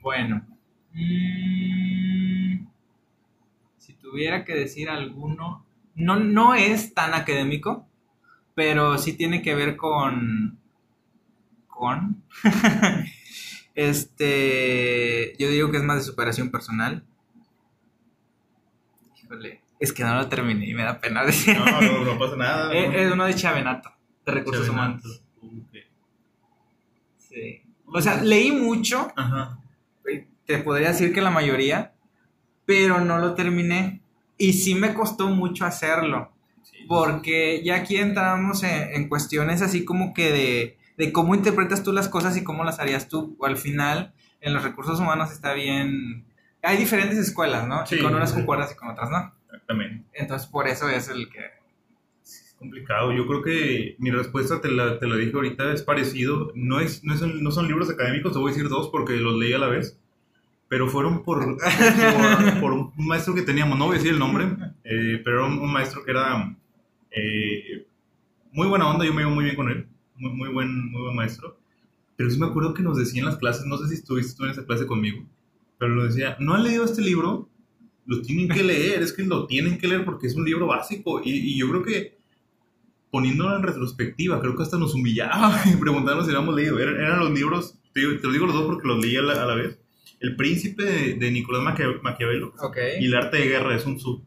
Bueno. 0.01 0.47
Mm, 0.93 2.65
si 3.77 3.93
tuviera 3.95 4.45
que 4.45 4.55
decir 4.55 4.89
alguno. 4.89 5.65
No, 5.95 6.15
no 6.15 6.55
es 6.55 6.93
tan 6.93 7.13
académico, 7.13 7.89
pero 8.53 8.97
sí 8.97 9.13
tiene 9.17 9.41
que 9.41 9.53
ver 9.53 9.75
con. 9.75 10.59
Con. 11.67 12.23
este. 13.75 15.35
Yo 15.37 15.49
digo 15.49 15.71
que 15.71 15.77
es 15.77 15.83
más 15.83 15.97
de 15.97 16.03
superación 16.03 16.51
personal. 16.51 17.03
Híjole. 19.21 19.61
Es 19.77 19.91
que 19.91 20.03
no 20.05 20.15
lo 20.15 20.29
terminé 20.29 20.69
y 20.69 20.73
me 20.73 20.83
da 20.83 21.01
pena 21.01 21.25
decir. 21.25 21.57
No, 21.57 21.81
no, 21.81 22.05
no 22.05 22.17
pasa 22.17 22.37
nada. 22.37 22.73
es, 22.73 22.95
es 22.95 23.11
uno 23.11 23.25
de 23.25 23.35
Chavenato, 23.35 23.91
de 24.25 24.31
recursos 24.31 24.67
humanos. 24.69 25.21
Sí. 27.17 27.61
O 27.85 28.01
sea, 28.01 28.21
leí 28.21 28.51
mucho, 28.51 29.11
Ajá. 29.15 29.59
te 30.45 30.57
podría 30.59 30.89
decir 30.89 31.13
que 31.13 31.21
la 31.21 31.31
mayoría, 31.31 31.93
pero 32.65 32.99
no 33.01 33.17
lo 33.19 33.33
terminé. 33.35 34.01
Y 34.37 34.53
sí 34.53 34.75
me 34.75 34.93
costó 34.93 35.29
mucho 35.29 35.65
hacerlo, 35.65 36.31
Sí. 36.63 36.77
porque 36.87 37.61
ya 37.63 37.75
aquí 37.75 37.97
entramos 37.97 38.63
en, 38.63 38.93
en 38.95 39.07
cuestiones 39.07 39.61
así 39.61 39.85
como 39.85 40.13
que 40.13 40.31
de, 40.31 40.77
de 40.97 41.11
cómo 41.13 41.35
interpretas 41.35 41.83
tú 41.83 41.91
las 41.93 42.09
cosas 42.09 42.35
y 42.37 42.43
cómo 42.43 42.63
las 42.63 42.79
harías 42.79 43.07
tú. 43.07 43.35
O 43.39 43.45
al 43.45 43.55
final, 43.57 44.13
en 44.41 44.53
los 44.53 44.63
recursos 44.63 44.99
humanos 44.99 45.31
está 45.31 45.53
bien... 45.53 46.25
Hay 46.63 46.77
diferentes 46.77 47.19
escuelas, 47.19 47.67
¿no? 47.67 47.85
Sí. 47.85 47.95
y 47.95 48.01
con 48.01 48.15
unas 48.15 48.33
concuerdas 48.33 48.71
y 48.71 48.75
con 48.75 48.89
otras 48.89 49.09
no. 49.11 49.31
Exactamente. 49.45 50.05
Entonces, 50.13 50.47
por 50.47 50.67
eso 50.67 50.89
es 50.89 51.07
el 51.09 51.29
que... 51.29 51.39
Complicado. 52.57 53.11
Yo 53.11 53.27
creo 53.27 53.41
que 53.41 53.95
mi 53.99 54.11
respuesta 54.11 54.61
te 54.61 54.71
la, 54.71 54.97
te 54.99 55.07
la 55.07 55.17
dije 55.17 55.33
ahorita, 55.35 55.73
es 55.73 55.83
parecido. 55.83 56.51
No, 56.55 56.79
es, 56.79 57.03
no, 57.03 57.13
es- 57.13 57.21
no 57.21 57.51
son 57.51 57.67
libros 57.67 57.89
académicos, 57.89 58.31
te 58.33 58.39
voy 58.39 58.51
a 58.51 58.55
decir 58.55 58.69
dos 58.69 58.89
porque 58.89 59.17
los 59.17 59.35
leí 59.37 59.53
a 59.53 59.57
la 59.59 59.67
vez. 59.67 59.99
Pero 60.69 60.87
fueron 60.89 61.23
por, 61.23 61.57
por, 61.57 62.61
por 62.61 62.73
un 62.73 62.93
maestro 62.97 63.35
que 63.35 63.43
teníamos, 63.43 63.77
no 63.79 63.87
voy 63.87 63.95
a 63.95 63.99
decir 63.99 64.13
el 64.13 64.19
nombre, 64.19 64.45
eh, 64.85 65.21
pero 65.23 65.39
era 65.39 65.47
un, 65.47 65.59
un 65.59 65.71
maestro 65.73 66.03
que 66.03 66.11
era 66.11 66.57
eh, 67.11 67.87
muy 68.51 68.67
buena 68.67 68.89
onda, 68.89 69.05
yo 69.05 69.13
me 69.13 69.21
llevo 69.23 69.35
muy 69.35 69.45
bien 69.45 69.55
con 69.55 69.69
él, 69.69 69.87
muy, 70.17 70.31
muy, 70.33 70.49
buen, 70.49 70.91
muy 70.91 71.01
buen 71.03 71.15
maestro. 71.15 71.57
Pero 72.15 72.29
sí 72.29 72.39
me 72.39 72.47
acuerdo 72.47 72.73
que 72.73 72.83
nos 72.83 72.97
decía 72.97 73.21
en 73.21 73.25
las 73.27 73.37
clases, 73.37 73.65
no 73.65 73.77
sé 73.77 73.87
si 73.89 73.95
estuviste 73.95 74.35
tú 74.37 74.45
en 74.45 74.51
esa 74.51 74.65
clase 74.65 74.87
conmigo, 74.87 75.25
pero 75.77 75.95
nos 75.95 76.15
decía, 76.15 76.37
¿no 76.39 76.53
han 76.55 76.63
leído 76.63 76.85
este 76.85 77.01
libro? 77.01 77.49
Lo 78.05 78.21
tienen 78.21 78.49
que 78.49 78.63
leer, 78.63 79.01
es 79.01 79.13
que 79.13 79.23
lo 79.23 79.47
tienen 79.47 79.77
que 79.77 79.87
leer 79.87 80.05
porque 80.05 80.27
es 80.27 80.35
un 80.35 80.45
libro 80.45 80.67
básico. 80.67 81.21
Y, 81.23 81.31
y 81.31 81.57
yo 81.57 81.69
creo 81.69 81.83
que 81.83 82.17
poniéndolo 83.15 83.55
en 83.55 83.63
retrospectiva, 83.63 84.41
creo 84.41 84.57
que 84.57 84.63
hasta 84.63 84.77
nos 84.77 84.93
humillaba 84.93 85.57
preguntarnos 85.79 86.25
si 86.25 86.33
lo 86.33 86.39
habíamos 86.39 86.55
leído. 86.57 86.79
Eran, 86.79 86.95
eran 86.97 87.19
los 87.19 87.31
libros, 87.31 87.75
te, 87.93 88.01
digo- 88.01 88.19
te 88.19 88.27
lo 88.27 88.33
digo 88.33 88.45
los 88.45 88.55
dos 88.55 88.65
porque 88.65 88.87
los 88.89 88.99
leí 89.01 89.15
a 89.15 89.21
la, 89.21 89.41
a 89.41 89.45
la 89.45 89.55
vez. 89.55 89.79
El 90.19 90.35
Príncipe 90.35 90.83
de, 90.83 91.13
de 91.13 91.31
Nicolás 91.31 91.61
Maquia- 91.63 92.01
Maquiavelo 92.03 92.53
Ok. 92.59 92.77
y 92.99 93.05
El 93.05 93.15
Arte 93.15 93.37
de 93.37 93.47
Guerra 93.47 93.71
de 93.71 93.79
Sun 93.79 93.95
Tzu. 93.95 94.21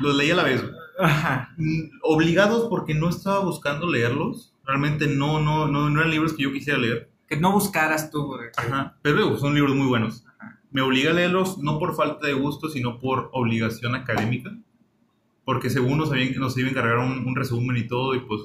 Los 0.00 0.16
leí 0.16 0.30
a 0.30 0.34
la 0.36 0.44
vez. 0.44 0.64
Ajá. 0.98 1.52
Mm, 1.58 1.90
Obligados 2.02 2.68
porque 2.70 2.94
no 2.94 3.10
estaba 3.10 3.40
buscando 3.44 3.86
leerlos. 3.86 4.54
Realmente 4.64 5.06
no, 5.08 5.40
no, 5.42 5.68
no, 5.68 5.90
no 5.90 6.00
eran 6.00 6.10
libros 6.10 6.32
que 6.32 6.42
yo 6.44 6.52
quisiera 6.54 6.78
leer. 6.78 7.10
Que 7.28 7.36
no 7.36 7.52
buscaras 7.52 8.10
tú. 8.10 8.26
porque- 8.28 8.50
Ajá. 8.56 8.96
Pero 9.02 9.16
luego 9.16 9.36
son 9.36 9.54
libros 9.54 9.76
muy 9.76 9.86
buenos. 9.88 10.24
Me 10.70 10.80
obliga 10.80 11.10
a 11.10 11.14
leerlos 11.14 11.58
no 11.58 11.78
por 11.78 11.94
falta 11.94 12.26
de 12.26 12.32
gusto, 12.32 12.68
sino 12.70 12.98
por 12.98 13.28
obligación 13.32 13.94
académica. 13.94 14.56
Porque 15.46 15.70
según 15.70 15.96
nos, 15.96 16.10
habían, 16.12 16.34
nos 16.38 16.58
iban 16.58 16.68
a 16.68 16.70
encargar 16.72 16.98
un, 16.98 17.26
un 17.26 17.34
resumen 17.34 17.76
y 17.78 17.86
todo, 17.86 18.14
y 18.14 18.20
pues 18.20 18.42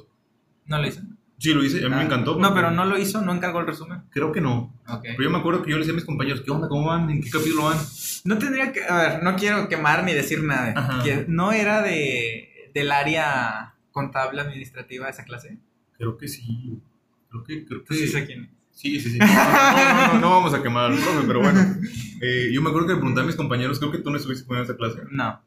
No 0.66 0.80
lo 0.80 0.86
hizo. 0.88 1.00
sí 1.38 1.52
lo 1.52 1.62
hice, 1.62 1.80
a 1.84 1.88
mí 1.90 1.96
me 1.96 2.02
Ah, 2.02 2.04
encantó. 2.04 2.38
No, 2.38 2.54
pero 2.54 2.70
no 2.70 2.84
lo 2.86 2.96
hizo, 2.96 3.20
no 3.20 3.34
encargó 3.34 3.60
el 3.60 3.66
resumen. 3.66 4.02
Creo 4.10 4.32
que 4.32 4.40
no. 4.40 4.72
Ok. 4.88 5.02
Pero 5.02 5.22
yo 5.24 5.30
me 5.30 5.38
acuerdo 5.38 5.62
que 5.62 5.70
yo 5.72 5.76
le 5.76 5.80
decía 5.80 5.92
a 5.92 5.96
mis 5.96 6.04
compañeros, 6.06 6.40
¿qué 6.42 6.50
onda? 6.50 6.68
¿Cómo 6.68 6.86
van? 6.86 7.10
¿En 7.10 7.20
qué 7.20 7.28
capítulo 7.28 7.64
van? 7.64 7.78
No 8.24 8.38
tendría 8.38 8.72
que, 8.72 8.84
a 8.84 8.96
ver, 8.96 9.22
no 9.22 9.36
quiero 9.36 9.68
quemar 9.68 10.04
ni 10.04 10.14
decir 10.14 10.42
nada. 10.44 11.02
Que 11.04 11.26
no 11.28 11.52
era 11.52 11.82
de 11.82 12.70
del 12.72 12.90
área 12.90 13.74
contable 13.90 14.40
administrativa 14.40 15.08
esa 15.10 15.24
clase. 15.24 15.58
Creo 15.98 16.16
que 16.16 16.26
sí. 16.28 16.80
Creo 17.28 17.44
que, 17.44 17.66
creo 17.66 17.80
que 17.80 17.86
Pues 17.88 17.98
sí 18.00 18.06
sé 18.08 18.24
quién 18.24 18.44
es. 18.44 18.50
Sí, 18.70 18.98
sí, 19.00 19.10
sí. 19.10 19.18
No, 19.18 19.26
no, 19.26 20.12
no, 20.14 20.18
no 20.20 20.30
vamos 20.30 20.54
a 20.54 20.62
quemar 20.62 20.90
al 20.92 20.96
profe, 20.98 21.26
pero 21.26 21.40
bueno. 21.40 21.60
Eh, 22.24 22.52
yo 22.52 22.62
me 22.62 22.68
acuerdo 22.68 22.86
que 22.86 22.92
le 22.92 22.98
preguntaba 23.00 23.24
a 23.24 23.26
mis 23.26 23.34
compañeros, 23.34 23.80
creo 23.80 23.90
que 23.90 23.98
tú 23.98 24.08
no 24.08 24.16
estuviste 24.16 24.46
con 24.46 24.56
esa 24.58 24.76
clase. 24.76 25.00
No. 25.10 25.40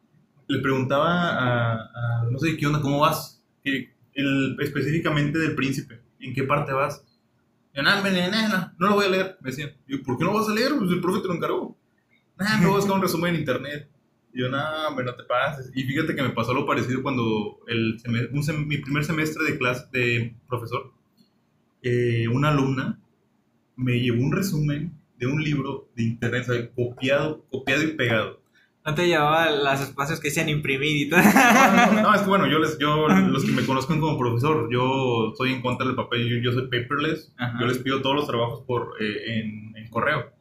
Le 0.47 0.60
preguntaba 0.60 1.10
a, 1.31 1.73
a- 1.73 2.29
no 2.29 2.38
sé, 2.39 2.58
¿qué 2.58 2.67
onda? 2.67 2.81
¿Cómo 2.81 2.99
vas? 2.99 3.43
Que 3.63 3.89
el, 4.13 4.58
específicamente 4.60 5.39
del 5.39 5.55
príncipe. 5.55 6.01
¿En 6.19 6.34
qué 6.34 6.43
parte 6.43 6.71
vas? 6.73 7.03
Yo, 7.73 7.84
no, 7.84 7.93
hombre, 7.95 8.12
no, 8.31 8.73
no, 8.79 8.88
lo 8.89 8.95
voy 8.95 9.05
a 9.05 9.10
leer. 9.10 9.38
Me 9.41 9.49
decían, 9.49 9.71
yo, 9.88 10.01
¿por 10.03 10.17
qué 10.17 10.23
no 10.23 10.34
vas 10.34 10.47
a 10.49 10.53
leer? 10.53 10.73
Pues 10.77 10.89
el 10.91 11.01
profe 11.01 11.21
te 11.21 11.27
lo 11.27 11.34
encargó. 11.36 11.77
Nah, 12.38 12.58
me 12.58 12.65
voy 12.65 12.75
a 12.75 12.77
buscar 12.77 12.95
un 12.95 13.01
resumen 13.01 13.34
en 13.36 13.41
internet. 13.41 13.89
Y 14.34 14.41
yo, 14.41 14.49
no, 14.49 14.60
hombre, 14.88 15.05
no 15.05 15.15
te 15.15 15.23
pases. 15.23 15.71
Y 15.75 15.84
fíjate 15.84 16.15
que 16.15 16.21
me 16.23 16.29
pasó 16.31 16.51
algo 16.51 16.65
parecido 16.65 17.01
cuando 17.01 17.60
el 17.67 17.97
un 18.31 18.67
mi 18.67 18.77
primer 18.77 19.03
semestre 19.05 19.43
de 19.43 19.58
clase 19.58 19.88
de 19.91 20.36
profesor, 20.47 20.93
eh, 21.81 22.27
una 22.27 22.49
alumna 22.49 22.99
me 23.75 23.99
llevó 23.99 24.23
un 24.23 24.31
resumen 24.31 24.93
de 25.17 25.27
un 25.27 25.43
libro 25.43 25.89
de 25.95 26.03
internet, 26.03 26.45
sea, 26.45 26.71
copiado, 26.71 27.45
copiado 27.51 27.84
y 27.84 27.93
pegado. 27.95 28.41
No 28.85 28.93
te 28.93 29.07
llevaba 29.07 29.49
los 29.49 29.81
espacios 29.81 30.19
que 30.19 30.27
decían 30.27 30.47
imprimir 30.47 31.07
y 31.07 31.09
todo. 31.09 31.19
No, 31.21 31.91
no, 31.93 32.01
no, 32.03 32.13
es 32.13 32.21
que 32.21 32.27
bueno, 32.27 32.45
yo, 32.47 32.59
les, 32.59 32.77
yo, 32.77 33.07
los 33.07 33.43
que 33.43 33.51
me 33.51 33.65
conozcan 33.65 33.99
como 33.99 34.17
profesor, 34.19 34.69
yo 34.71 35.31
estoy 35.31 35.53
en 35.53 35.61
contra 35.61 35.87
del 35.87 35.95
papel, 35.95 36.29
yo, 36.29 36.37
yo 36.37 36.51
soy 36.51 36.63
paperless, 36.65 37.33
Ajá. 37.37 37.57
yo 37.59 37.65
les 37.65 37.79
pido 37.79 38.01
todos 38.03 38.15
los 38.15 38.27
trabajos 38.27 38.63
por, 38.67 38.93
eh, 39.01 39.39
en, 39.39 39.75
en 39.75 39.89
correo, 39.89 40.31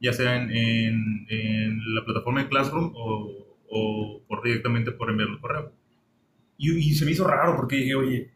ya 0.00 0.12
sea 0.12 0.36
en, 0.36 0.50
en, 0.52 1.26
en 1.28 1.94
la 1.94 2.04
plataforma 2.04 2.44
de 2.44 2.48
Classroom 2.48 2.92
o, 2.94 3.56
o 3.68 4.22
por 4.28 4.44
directamente 4.44 4.92
por 4.92 5.10
enviarlo 5.10 5.40
correo. 5.40 5.72
Y, 6.56 6.72
y 6.78 6.94
se 6.94 7.04
me 7.04 7.10
hizo 7.10 7.26
raro 7.26 7.56
porque 7.56 7.76
dije, 7.76 7.96
oye, 7.96 8.34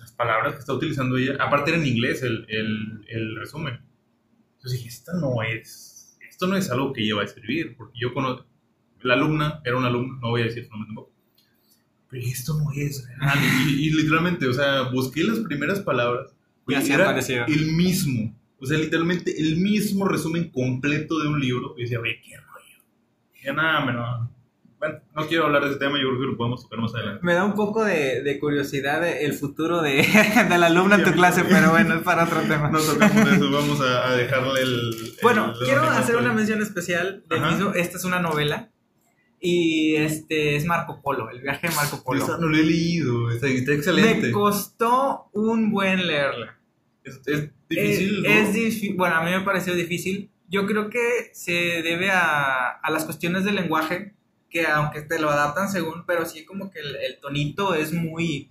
las 0.00 0.12
palabras 0.12 0.52
que 0.52 0.60
está 0.60 0.74
utilizando 0.74 1.16
ella, 1.16 1.36
aparte 1.40 1.70
era 1.70 1.80
en 1.80 1.86
inglés 1.86 2.22
el, 2.22 2.44
el, 2.48 3.04
el 3.08 3.36
resumen. 3.36 3.80
Entonces 4.56 4.72
dije, 4.80 4.88
esta 4.88 5.14
no 5.14 5.42
es, 5.42 6.18
esto 6.28 6.46
no 6.46 6.56
es 6.56 6.70
algo 6.70 6.92
que 6.92 7.02
ella 7.04 7.14
va 7.14 7.22
a 7.22 7.24
escribir, 7.24 7.74
porque 7.76 7.98
yo 7.98 8.12
conozco, 8.12 8.44
la 9.02 9.14
alumna 9.14 9.60
era 9.64 9.76
una 9.76 9.88
alumna, 9.88 10.18
no 10.20 10.30
voy 10.30 10.42
a 10.42 10.44
decir 10.44 10.64
su 10.64 10.70
nombre 10.70 10.86
tampoco. 10.88 11.12
Pero 12.08 12.24
esto 12.26 12.54
no 12.58 12.70
es 12.72 13.06
real. 13.06 13.38
Y, 13.68 13.86
y 13.86 13.90
literalmente, 13.90 14.46
o 14.46 14.52
sea, 14.52 14.82
busqué 14.92 15.24
las 15.24 15.38
primeras 15.40 15.80
palabras. 15.80 16.34
Y 16.68 16.74
así 16.74 16.92
era 16.92 17.04
apareció. 17.04 17.44
el 17.46 17.72
mismo. 17.72 18.34
O 18.58 18.66
sea, 18.66 18.78
literalmente 18.78 19.38
el 19.40 19.56
mismo 19.56 20.06
resumen 20.08 20.50
completo 20.50 21.18
de 21.20 21.28
un 21.28 21.40
libro. 21.40 21.74
Y 21.76 21.82
decía, 21.82 22.00
oye, 22.00 22.20
qué 22.24 22.36
rollo. 22.36 22.82
Ya 23.42 23.52
nada, 23.52 23.84
me 23.84 23.92
no. 23.92 24.30
Bueno, 24.78 24.98
no 25.16 25.26
quiero 25.26 25.46
hablar 25.46 25.64
de 25.64 25.70
ese 25.70 25.78
tema, 25.78 25.98
yo 25.98 26.06
creo 26.08 26.20
que 26.20 26.26
lo 26.26 26.36
podemos 26.36 26.62
tocar 26.62 26.78
más 26.80 26.94
adelante. 26.94 27.20
Me 27.24 27.32
da 27.32 27.44
un 27.44 27.54
poco 27.54 27.82
de, 27.82 28.22
de 28.22 28.38
curiosidad 28.38 29.06
el 29.08 29.32
futuro 29.32 29.80
de, 29.80 30.06
del 30.50 30.62
alumno 30.62 30.96
en 30.96 31.02
tu 31.02 31.10
Sí, 31.10 31.14
clase, 31.16 31.40
sí. 31.40 31.46
pero 31.50 31.70
bueno, 31.70 31.94
es 31.94 32.02
para 32.02 32.24
otro 32.24 32.40
tema. 32.42 32.70
No 32.70 32.78
tocamos 32.78 33.26
eso, 33.32 33.50
vamos 33.50 33.80
a, 33.80 34.08
a 34.08 34.16
dejarle 34.16 34.60
el. 34.60 34.90
Bueno, 35.22 35.52
el- 35.58 35.64
quiero 35.66 35.82
el- 35.82 35.88
hacer 35.88 36.16
una 36.16 36.32
mención 36.34 36.60
especial 36.62 37.24
del 37.28 37.38
Ajá. 37.42 37.50
mismo. 37.52 37.72
Esta 37.72 37.96
es 37.96 38.04
una 38.04 38.20
novela. 38.20 38.68
Y 39.40 39.96
este 39.96 40.56
es 40.56 40.64
Marco 40.64 41.00
Polo, 41.02 41.30
el 41.30 41.40
viaje 41.40 41.68
de 41.68 41.74
Marco 41.74 42.02
Polo. 42.02 42.24
esa 42.24 42.38
no 42.38 42.48
lo 42.48 42.56
he 42.56 42.62
leído, 42.62 43.30
está, 43.30 43.48
está 43.48 43.72
excelente. 43.72 44.28
Me 44.28 44.32
costó 44.32 45.28
un 45.32 45.70
buen 45.70 46.06
leerla. 46.06 46.58
Es, 47.04 47.20
es 47.26 47.50
difícil, 47.68 48.22
¿no? 48.22 48.28
es 48.28 48.96
bueno, 48.96 49.16
a 49.16 49.24
mí 49.24 49.30
me 49.30 49.42
pareció 49.42 49.74
difícil. 49.74 50.30
Yo 50.48 50.66
creo 50.66 50.90
que 50.90 51.30
se 51.32 51.52
debe 51.82 52.10
a, 52.10 52.70
a 52.70 52.90
las 52.90 53.04
cuestiones 53.04 53.44
del 53.44 53.56
lenguaje, 53.56 54.14
que 54.48 54.66
aunque 54.66 55.02
te 55.02 55.18
lo 55.18 55.30
adaptan 55.30 55.70
según, 55.70 56.04
pero 56.06 56.24
sí 56.24 56.44
como 56.44 56.70
que 56.70 56.80
el, 56.80 56.96
el 56.96 57.20
tonito 57.20 57.74
es 57.74 57.92
muy, 57.92 58.50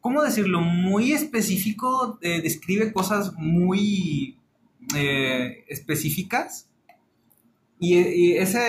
¿cómo 0.00 0.22
decirlo? 0.22 0.60
Muy 0.60 1.12
específico, 1.12 2.18
eh, 2.22 2.40
describe 2.42 2.92
cosas 2.92 3.32
muy 3.34 4.38
eh, 4.96 5.64
específicas. 5.68 6.68
Y, 7.82 7.98
y 7.98 8.36
esa 8.36 8.60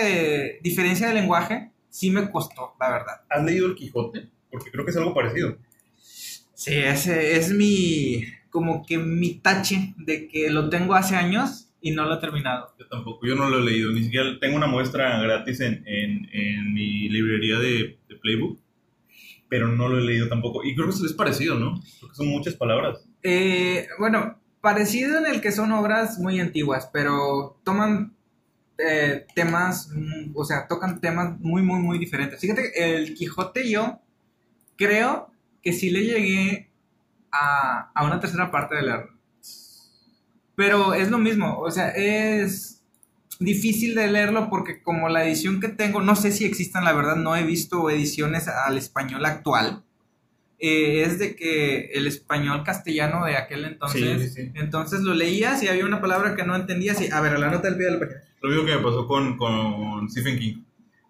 diferencia 0.60 1.06
de 1.06 1.14
lenguaje 1.14 1.70
sí 1.88 2.10
me 2.10 2.28
costó, 2.32 2.74
la 2.80 2.90
verdad. 2.90 3.22
¿Has 3.30 3.44
leído 3.44 3.68
El 3.68 3.76
Quijote? 3.76 4.28
Porque 4.50 4.72
creo 4.72 4.84
que 4.84 4.90
es 4.90 4.96
algo 4.96 5.14
parecido. 5.14 5.56
Sí, 6.52 6.74
ese 6.74 7.36
es 7.36 7.52
mi, 7.52 8.24
como 8.50 8.84
que 8.84 8.98
mi 8.98 9.34
tache 9.34 9.94
de 9.98 10.26
que 10.26 10.50
lo 10.50 10.68
tengo 10.68 10.94
hace 10.94 11.14
años 11.14 11.70
y 11.80 11.92
no 11.92 12.06
lo 12.06 12.16
he 12.16 12.20
terminado. 12.20 12.74
Yo 12.76 12.88
tampoco, 12.88 13.24
yo 13.24 13.36
no 13.36 13.48
lo 13.48 13.60
he 13.60 13.64
leído, 13.64 13.92
ni 13.92 14.02
siquiera 14.02 14.36
tengo 14.40 14.56
una 14.56 14.66
muestra 14.66 15.20
gratis 15.22 15.60
en, 15.60 15.84
en, 15.86 16.28
en 16.32 16.74
mi 16.74 17.08
librería 17.08 17.60
de, 17.60 18.00
de 18.08 18.16
Playbook, 18.20 18.58
pero 19.48 19.68
no 19.68 19.88
lo 19.88 19.98
he 19.98 20.04
leído 20.04 20.28
tampoco. 20.28 20.64
Y 20.64 20.74
creo 20.74 20.88
que 20.88 21.06
es 21.06 21.12
parecido, 21.12 21.54
¿no? 21.54 21.80
Porque 22.00 22.16
son 22.16 22.26
muchas 22.26 22.54
palabras. 22.54 23.06
Eh, 23.22 23.86
bueno, 24.00 24.40
parecido 24.60 25.18
en 25.18 25.26
el 25.26 25.40
que 25.40 25.52
son 25.52 25.70
obras 25.70 26.18
muy 26.18 26.40
antiguas, 26.40 26.90
pero 26.92 27.60
toman 27.62 28.13
eh, 28.78 29.26
temas, 29.34 29.90
mm, 29.94 30.32
o 30.34 30.44
sea, 30.44 30.66
tocan 30.66 31.00
temas 31.00 31.38
muy, 31.40 31.62
muy, 31.62 31.80
muy 31.80 31.98
diferentes. 31.98 32.40
Fíjate, 32.40 32.72
que 32.72 32.96
el 32.96 33.14
Quijote 33.14 33.68
yo 33.68 34.00
creo 34.76 35.30
que 35.62 35.72
sí 35.72 35.90
le 35.90 36.04
llegué 36.04 36.70
a, 37.30 37.90
a 37.94 38.04
una 38.04 38.20
tercera 38.20 38.50
parte 38.50 38.74
de 38.76 38.82
leerlo. 38.82 39.14
Pero 40.56 40.94
es 40.94 41.10
lo 41.10 41.18
mismo, 41.18 41.58
o 41.58 41.70
sea, 41.70 41.88
es 41.88 42.74
difícil 43.40 43.94
de 43.94 44.08
leerlo 44.08 44.48
porque 44.48 44.82
como 44.82 45.08
la 45.08 45.24
edición 45.24 45.60
que 45.60 45.68
tengo, 45.68 46.00
no 46.00 46.16
sé 46.16 46.30
si 46.30 46.44
existan, 46.44 46.84
la 46.84 46.92
verdad, 46.92 47.16
no 47.16 47.36
he 47.36 47.44
visto 47.44 47.90
ediciones 47.90 48.48
al 48.48 48.78
español 48.78 49.24
actual. 49.26 49.84
Eh, 50.58 51.02
es 51.02 51.18
de 51.18 51.36
que 51.36 51.86
el 51.92 52.06
español 52.06 52.62
castellano 52.64 53.24
de 53.26 53.36
aquel 53.36 53.64
entonces, 53.64 54.22
Sí, 54.22 54.28
sí, 54.28 54.42
sí. 54.46 54.52
entonces 54.54 55.00
lo 55.00 55.12
leías 55.12 55.62
y 55.62 55.68
había 55.68 55.84
una 55.84 56.00
palabra 56.00 56.34
que 56.36 56.44
no 56.44 56.54
entendías 56.56 57.00
y, 57.02 57.10
a 57.10 57.20
ver, 57.20 57.38
la 57.38 57.50
nota 57.50 57.68
del 57.68 57.76
pie 57.76 57.86
de 57.86 57.92
la 57.92 57.98
página. 58.00 58.20
Lo 58.40 58.48
mismo 58.50 58.64
que 58.64 58.76
me 58.76 58.82
pasó 58.82 59.06
con, 59.06 59.36
con 59.36 60.08
Stephen 60.10 60.38
King. 60.38 60.62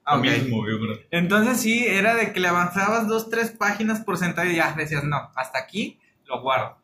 Ah, 0.04 0.16
Lo 0.16 0.22
ok. 0.22 0.26
mismo, 0.28 0.68
yo 0.68 0.78
creo. 0.80 0.98
Entonces 1.10 1.60
sí, 1.60 1.84
era 1.86 2.14
de 2.16 2.32
que 2.32 2.40
le 2.40 2.48
avanzabas 2.48 3.06
dos, 3.06 3.30
tres 3.30 3.50
páginas 3.50 4.00
por 4.00 4.18
sentado 4.18 4.50
y 4.50 4.56
ya 4.56 4.72
decías, 4.74 5.04
no, 5.04 5.30
hasta 5.36 5.58
aquí 5.58 5.98
lo 6.26 6.40
guardo. 6.42 6.78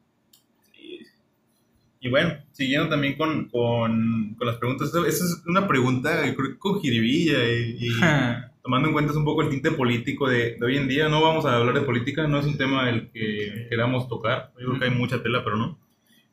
Y 2.02 2.08
bueno, 2.08 2.32
siguiendo 2.52 2.88
también 2.88 3.16
con, 3.18 3.50
con, 3.50 4.34
con 4.38 4.46
las 4.46 4.56
preguntas, 4.56 4.88
esa 4.88 5.24
es 5.24 5.42
una 5.46 5.68
pregunta, 5.68 6.18
creo 6.34 6.52
que 6.52 6.58
con 6.58 6.80
jiribilla 6.80 7.44
y, 7.44 7.76
y 7.78 7.90
tomando 8.62 8.88
en 8.88 8.92
cuenta 8.92 9.12
un 9.12 9.24
poco 9.24 9.42
el 9.42 9.50
tinte 9.50 9.70
político 9.70 10.28
de, 10.28 10.56
de 10.58 10.64
hoy 10.64 10.76
en 10.76 10.88
día, 10.88 11.08
no 11.08 11.22
vamos 11.22 11.46
a 11.46 11.56
hablar 11.56 11.74
de 11.74 11.82
política, 11.82 12.26
no 12.26 12.38
es 12.38 12.46
un 12.46 12.58
tema 12.58 12.88
el 12.88 13.10
que 13.10 13.66
queramos 13.68 14.08
tocar, 14.08 14.52
yo 14.58 14.68
creo 14.68 14.78
que 14.78 14.84
hay 14.86 14.90
mucha 14.90 15.22
tela, 15.22 15.42
pero 15.44 15.56
no. 15.56 15.78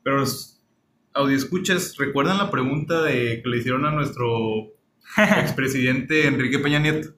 Pero 0.03 0.23
escuchas 1.29 1.95
¿recuerdan 1.97 2.37
la 2.37 2.51
pregunta 2.51 3.01
de, 3.01 3.41
que 3.41 3.49
le 3.49 3.57
hicieron 3.57 3.85
a 3.85 3.91
nuestro 3.91 4.73
expresidente 5.17 6.27
Enrique 6.27 6.59
Peña 6.59 6.79
Nieto? 6.79 7.09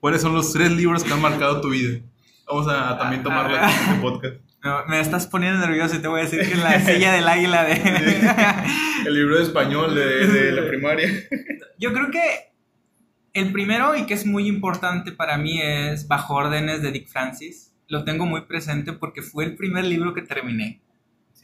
¿Cuáles 0.00 0.22
son 0.22 0.34
los 0.34 0.52
tres 0.52 0.70
libros 0.70 1.02
que 1.02 1.12
han 1.12 1.20
marcado 1.20 1.60
tu 1.60 1.70
vida? 1.70 1.98
Vamos 2.46 2.66
a 2.68 2.96
también 2.98 3.22
tomarla 3.22 3.64
en 3.64 3.70
este 3.70 3.94
podcast. 4.00 4.36
No, 4.62 4.86
me 4.86 5.00
estás 5.00 5.26
poniendo 5.26 5.64
nervioso 5.64 5.96
y 5.96 5.98
te 6.00 6.08
voy 6.08 6.20
a 6.20 6.24
decir 6.24 6.40
que 6.40 6.52
en 6.52 6.62
la 6.62 6.80
silla 6.80 7.12
del 7.12 7.28
águila 7.28 7.64
de... 7.64 7.74
El 9.06 9.14
libro 9.14 9.36
de 9.36 9.42
español 9.44 9.94
de, 9.94 10.26
de 10.26 10.52
la 10.52 10.62
primaria. 10.68 11.08
Yo 11.78 11.92
creo 11.92 12.10
que 12.10 12.47
el 13.32 13.52
primero 13.52 13.96
y 13.96 14.06
que 14.06 14.14
es 14.14 14.26
muy 14.26 14.46
importante 14.46 15.12
para 15.12 15.38
mí 15.38 15.60
es 15.60 16.08
Bajo 16.08 16.34
órdenes 16.34 16.82
de 16.82 16.90
Dick 16.90 17.08
Francis. 17.08 17.72
Lo 17.86 18.04
tengo 18.04 18.26
muy 18.26 18.42
presente 18.42 18.92
porque 18.92 19.22
fue 19.22 19.44
el 19.44 19.56
primer 19.56 19.84
libro 19.84 20.14
que 20.14 20.22
terminé. 20.22 20.80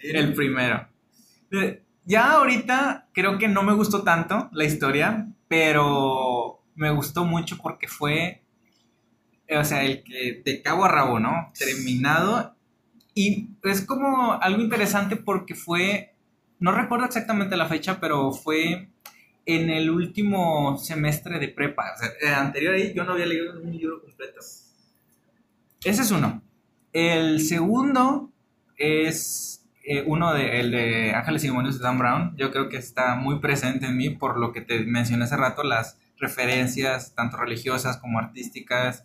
El 0.01 0.35
primero. 0.35 0.89
Ya 2.05 2.33
ahorita 2.33 3.09
creo 3.13 3.39
que 3.39 3.49
no 3.49 3.63
me 3.63 3.73
gustó 3.73 4.03
tanto 4.03 4.51
la 4.53 4.65
historia, 4.65 5.29
pero 5.49 6.63
me 6.75 6.91
gustó 6.91 7.25
mucho 7.25 7.57
porque 7.63 7.89
fue, 7.89 8.43
o 9.49 9.65
sea, 9.65 9.85
el 9.85 10.03
que 10.03 10.43
de 10.45 10.63
cabo 10.63 10.85
a 10.85 10.89
rabo, 10.89 11.19
¿no? 11.19 11.53
Terminado. 11.59 12.57
Y 13.15 13.51
es 13.63 13.87
como 13.87 14.33
algo 14.33 14.61
interesante 14.61 15.17
porque 15.17 15.55
fue, 15.55 16.15
no 16.59 16.73
recuerdo 16.73 17.07
exactamente 17.07 17.57
la 17.57 17.69
fecha, 17.69 18.01
pero 18.01 18.33
fue 18.33 18.91
en 19.47 19.71
el 19.71 19.91
último 19.91 20.79
semestre 20.79 21.39
de 21.39 21.49
prepa. 21.49 21.93
O 21.95 21.99
sea, 21.99 22.09
eh, 22.21 22.35
anterior 22.35 22.75
ahí 22.75 22.93
yo 22.95 23.05
no 23.05 23.13
había 23.13 23.27
leído 23.27 23.61
un 23.61 23.71
libro 23.71 24.01
completo. 24.01 24.41
Ese 25.85 26.03
es 26.03 26.11
uno. 26.11 26.43
El 26.93 27.41
segundo 27.41 28.33
es 28.77 29.67
eh, 29.85 30.03
uno 30.07 30.33
de, 30.33 30.61
el 30.61 30.71
de 30.71 31.13
Ángeles 31.15 31.45
y 31.45 31.49
Demonios 31.49 31.79
de 31.79 31.85
Dan 31.85 31.99
Brown. 31.99 32.35
Yo 32.37 32.51
creo 32.51 32.69
que 32.69 32.79
está 32.79 33.17
muy 33.17 33.39
presente 33.41 33.87
en 33.87 33.97
mí 33.97 34.11
por 34.11 34.39
lo 34.39 34.53
que 34.53 34.63
te 34.63 34.81
mencioné 34.81 35.25
hace 35.25 35.37
rato, 35.37 35.63
las 35.63 35.99
referencias 36.17 37.15
tanto 37.15 37.37
religiosas 37.37 37.99
como 37.99 38.19
artísticas. 38.19 39.05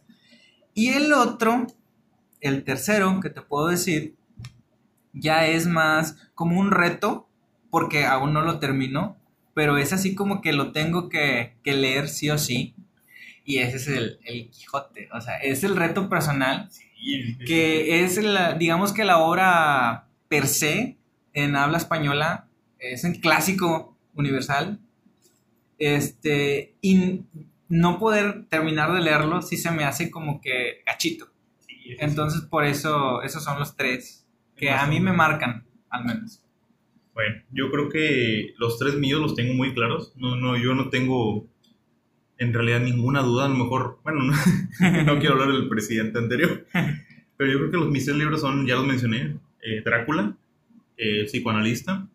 Y 0.73 0.89
el 0.89 1.11
otro, 1.11 1.67
el 2.39 2.63
tercero 2.63 3.19
que 3.19 3.29
te 3.29 3.41
puedo 3.41 3.67
decir, 3.67 4.15
ya 5.11 5.47
es 5.47 5.67
más 5.67 6.15
como 6.33 6.59
un 6.59 6.71
reto, 6.71 7.27
porque 7.69 8.05
aún 8.05 8.33
no 8.33 8.41
lo 8.41 8.59
termino, 8.59 9.18
pero 9.53 9.77
es 9.77 9.93
así 9.93 10.15
como 10.15 10.41
que 10.41 10.53
lo 10.53 10.71
tengo 10.71 11.09
que, 11.09 11.55
que 11.63 11.73
leer 11.73 12.07
sí 12.07 12.29
o 12.29 12.37
sí. 12.37 12.75
Y 13.45 13.57
ese 13.57 13.77
es 13.77 13.87
el, 13.87 14.19
el 14.25 14.49
Quijote, 14.51 15.09
o 15.11 15.21
sea, 15.21 15.37
es 15.37 15.63
el 15.63 15.75
reto 15.75 16.09
personal 16.09 16.69
que 17.45 18.03
es, 18.03 18.21
la, 18.21 18.53
digamos 18.53 18.93
que 18.93 19.05
la 19.05 19.19
obra 19.19 20.07
per 20.27 20.47
se 20.47 20.97
en 21.33 21.55
habla 21.55 21.77
española, 21.77 22.47
es 22.77 23.03
un 23.03 23.13
clásico 23.13 23.97
universal, 24.13 24.79
este, 25.77 26.75
y 26.81 27.23
no 27.69 27.99
poder 27.99 28.45
terminar 28.49 28.93
de 28.93 29.01
leerlo 29.01 29.41
sí 29.41 29.57
se 29.57 29.71
me 29.71 29.85
hace 29.85 30.11
como 30.11 30.41
que 30.41 30.81
gachito. 30.85 31.31
Entonces 31.99 32.41
por 32.41 32.65
eso, 32.65 33.23
esos 33.23 33.43
son 33.43 33.59
los 33.59 33.75
tres 33.75 34.27
que 34.55 34.69
a 34.71 34.85
mí 34.85 34.99
me 34.99 35.13
marcan, 35.13 35.65
al 35.89 36.05
menos. 36.05 36.43
Bueno, 37.19 37.35
yo 37.51 37.69
creo 37.69 37.89
que 37.89 38.53
los 38.57 38.77
tres 38.79 38.95
míos 38.95 39.19
los 39.21 39.35
tengo 39.35 39.53
muy 39.53 39.73
claros. 39.73 40.13
No, 40.15 40.35
no, 40.37 40.57
yo 40.57 40.73
no 40.73 40.89
tengo 40.89 41.47
en 42.37 42.53
realidad 42.53 42.79
ninguna 42.81 43.21
duda. 43.21 43.45
A 43.45 43.49
lo 43.49 43.55
mejor, 43.55 43.99
bueno, 44.03 44.23
no, 44.23 44.33
no 45.05 45.19
quiero 45.19 45.33
hablar 45.35 45.51
del 45.51 45.67
presidente 45.67 46.17
anterior, 46.17 46.65
pero 47.37 47.51
yo 47.51 47.57
creo 47.59 47.71
que 47.71 47.77
los 47.77 47.89
mis 47.89 48.05
tres 48.05 48.17
libros 48.17 48.41
son, 48.41 48.65
ya 48.65 48.75
los 48.75 48.87
mencioné, 48.87 49.37
eh, 49.61 49.81
Drácula, 49.83 50.37
eh, 50.97 51.25
psicoanalista, 51.25 52.07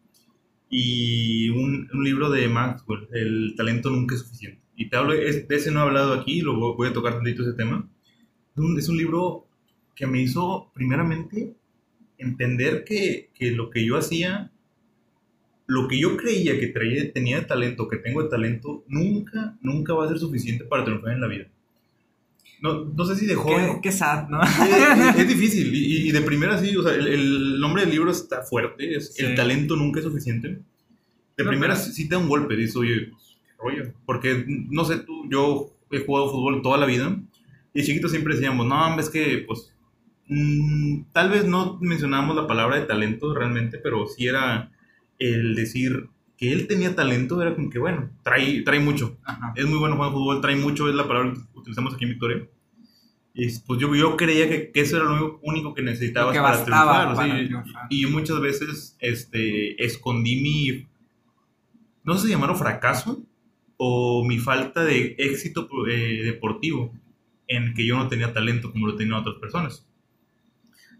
y 0.70 1.50
un, 1.50 1.88
un 1.92 2.04
libro 2.04 2.30
de 2.30 2.48
Maxwell, 2.48 3.08
El 3.12 3.54
talento 3.56 3.90
nunca 3.90 4.14
es 4.14 4.22
suficiente. 4.22 4.60
y 4.76 4.88
te 4.88 4.96
hablo, 4.96 5.12
es- 5.12 5.46
de 5.48 5.56
ese 5.56 5.70
no 5.70 5.80
he 5.80 5.82
hablado 5.82 6.14
aquí, 6.14 6.40
lo 6.40 6.56
voy 6.58 6.74
voy 6.76 6.88
a 6.88 6.92
tocar 6.92 7.14
tantito 7.14 7.42
ese 7.42 7.52
tema. 7.54 7.88
Es 8.56 8.58
un, 8.62 8.78
es 8.78 8.88
un 8.88 8.96
libro 8.96 9.46
que 9.94 10.06
me 10.06 10.20
hizo, 10.22 10.70
primeramente, 10.74 11.54
entender 12.18 12.84
que, 12.84 13.30
que 13.34 13.52
lo 13.52 13.70
que 13.70 13.84
yo 13.84 13.96
hacía, 13.96 14.50
lo 15.66 15.88
que 15.88 15.98
yo 15.98 16.16
creía 16.16 16.58
que 16.60 16.66
traía, 16.68 17.12
tenía 17.12 17.40
de 17.40 17.46
talento, 17.46 17.88
que 17.88 17.96
tengo 17.96 18.22
de 18.22 18.28
talento, 18.28 18.84
nunca, 18.88 19.56
nunca 19.62 19.94
va 19.94 20.04
a 20.04 20.08
ser 20.08 20.18
suficiente 20.18 20.64
para 20.64 20.84
triunfar 20.84 21.12
en 21.12 21.20
la 21.20 21.26
vida. 21.26 21.46
No, 22.60 22.84
no 22.84 23.04
sé 23.04 23.16
si 23.16 23.26
de 23.26 23.34
joven... 23.34 23.74
Qué, 23.76 23.80
qué 23.82 23.92
sad, 23.92 24.28
¿no? 24.28 24.40
Es, 24.42 25.16
es 25.18 25.28
difícil 25.28 25.74
y, 25.74 26.08
y 26.08 26.12
de 26.12 26.20
primera 26.22 26.58
sí, 26.58 26.74
o 26.76 26.82
sea, 26.82 26.94
el, 26.94 27.06
el 27.08 27.60
nombre 27.60 27.82
del 27.82 27.90
libro 27.90 28.10
está 28.10 28.42
fuerte, 28.42 28.94
es 28.96 29.14
Sí. 29.14 29.24
el 29.24 29.34
talento 29.34 29.76
nunca 29.76 30.00
es 30.00 30.06
suficiente. 30.06 30.48
De 31.36 31.44
No, 31.44 31.50
primera 31.50 31.74
pero- 31.74 31.86
sí, 31.86 32.08
te 32.08 32.14
da 32.14 32.20
un 32.20 32.28
golpe, 32.28 32.56
dices, 32.56 32.76
oye, 32.76 33.08
pues, 33.10 33.36
qué 33.46 33.52
rollo. 33.58 33.92
Porque, 34.06 34.44
no 34.46 34.84
sé, 34.84 34.98
tú, 34.98 35.28
yo 35.30 35.70
he 35.90 35.98
jugado 36.04 36.30
fútbol 36.30 36.62
toda 36.62 36.78
la 36.78 36.86
vida 36.86 37.18
y 37.74 37.80
de 37.80 37.86
chiquito 37.86 38.08
siempre 38.08 38.34
decíamos, 38.34 38.66
no, 38.66 38.98
es 39.00 39.10
que, 39.10 39.44
pues, 39.46 39.72
mm, 40.28 41.02
tal 41.12 41.30
vez 41.30 41.44
no 41.44 41.78
mencionábamos 41.82 42.36
la 42.36 42.46
palabra 42.46 42.76
de 42.78 42.86
talento 42.86 43.34
realmente, 43.34 43.78
pero 43.78 44.06
sí 44.06 44.26
era 44.26 44.70
el 45.32 45.54
decir 45.54 46.08
que 46.36 46.52
él 46.52 46.66
tenía 46.66 46.94
talento, 46.94 47.40
era 47.40 47.54
como 47.54 47.70
que, 47.70 47.78
bueno, 47.78 48.10
trae, 48.22 48.62
trae 48.62 48.80
mucho 48.80 49.16
Ajá. 49.24 49.52
es 49.56 49.66
muy 49.66 49.78
bueno 49.78 49.96
jugando 49.96 50.18
fútbol, 50.18 50.40
trae 50.40 50.56
mucho, 50.56 50.88
es 50.88 50.94
la 50.94 51.06
palabra 51.06 51.32
que 51.32 51.58
utilizamos 51.58 51.94
aquí 51.94 52.04
en 52.04 52.10
Victoria. 52.10 52.48
Y 53.34 53.58
pues 53.60 53.80
yo, 53.80 53.92
yo 53.94 54.16
creía 54.16 54.48
que, 54.48 54.70
que 54.70 54.80
eso 54.80 54.96
era 54.96 55.06
lo 55.06 55.40
único, 55.42 55.74
que 55.74 55.82
necesitabas 55.82 56.32
que 56.32 56.40
para 56.40 56.64
triunfar. 56.64 57.14
para 57.14 57.38
sí. 57.38 57.46
triunfar. 57.46 57.86
Y 57.90 58.02
yo 58.02 58.10
muchas 58.10 58.40
veces 58.40 58.96
este, 59.00 59.84
escondí 59.84 60.40
mi, 60.40 60.86
no 62.04 62.16
sé 62.16 62.26
si 62.26 62.32
llamarlo 62.32 62.54
fracaso, 62.54 63.22
o 63.76 64.24
mi 64.24 64.38
falta 64.38 64.84
de 64.84 65.16
éxito 65.18 65.68
eh, 65.88 66.22
deportivo, 66.24 66.92
en 67.48 67.74
que 67.74 67.84
yo 67.84 67.96
no 67.96 68.08
tenía 68.08 68.32
talento 68.32 68.70
como 68.70 68.86
lo 68.86 68.96
tenían 68.96 69.18
otras 69.18 69.36
personas. 69.36 69.86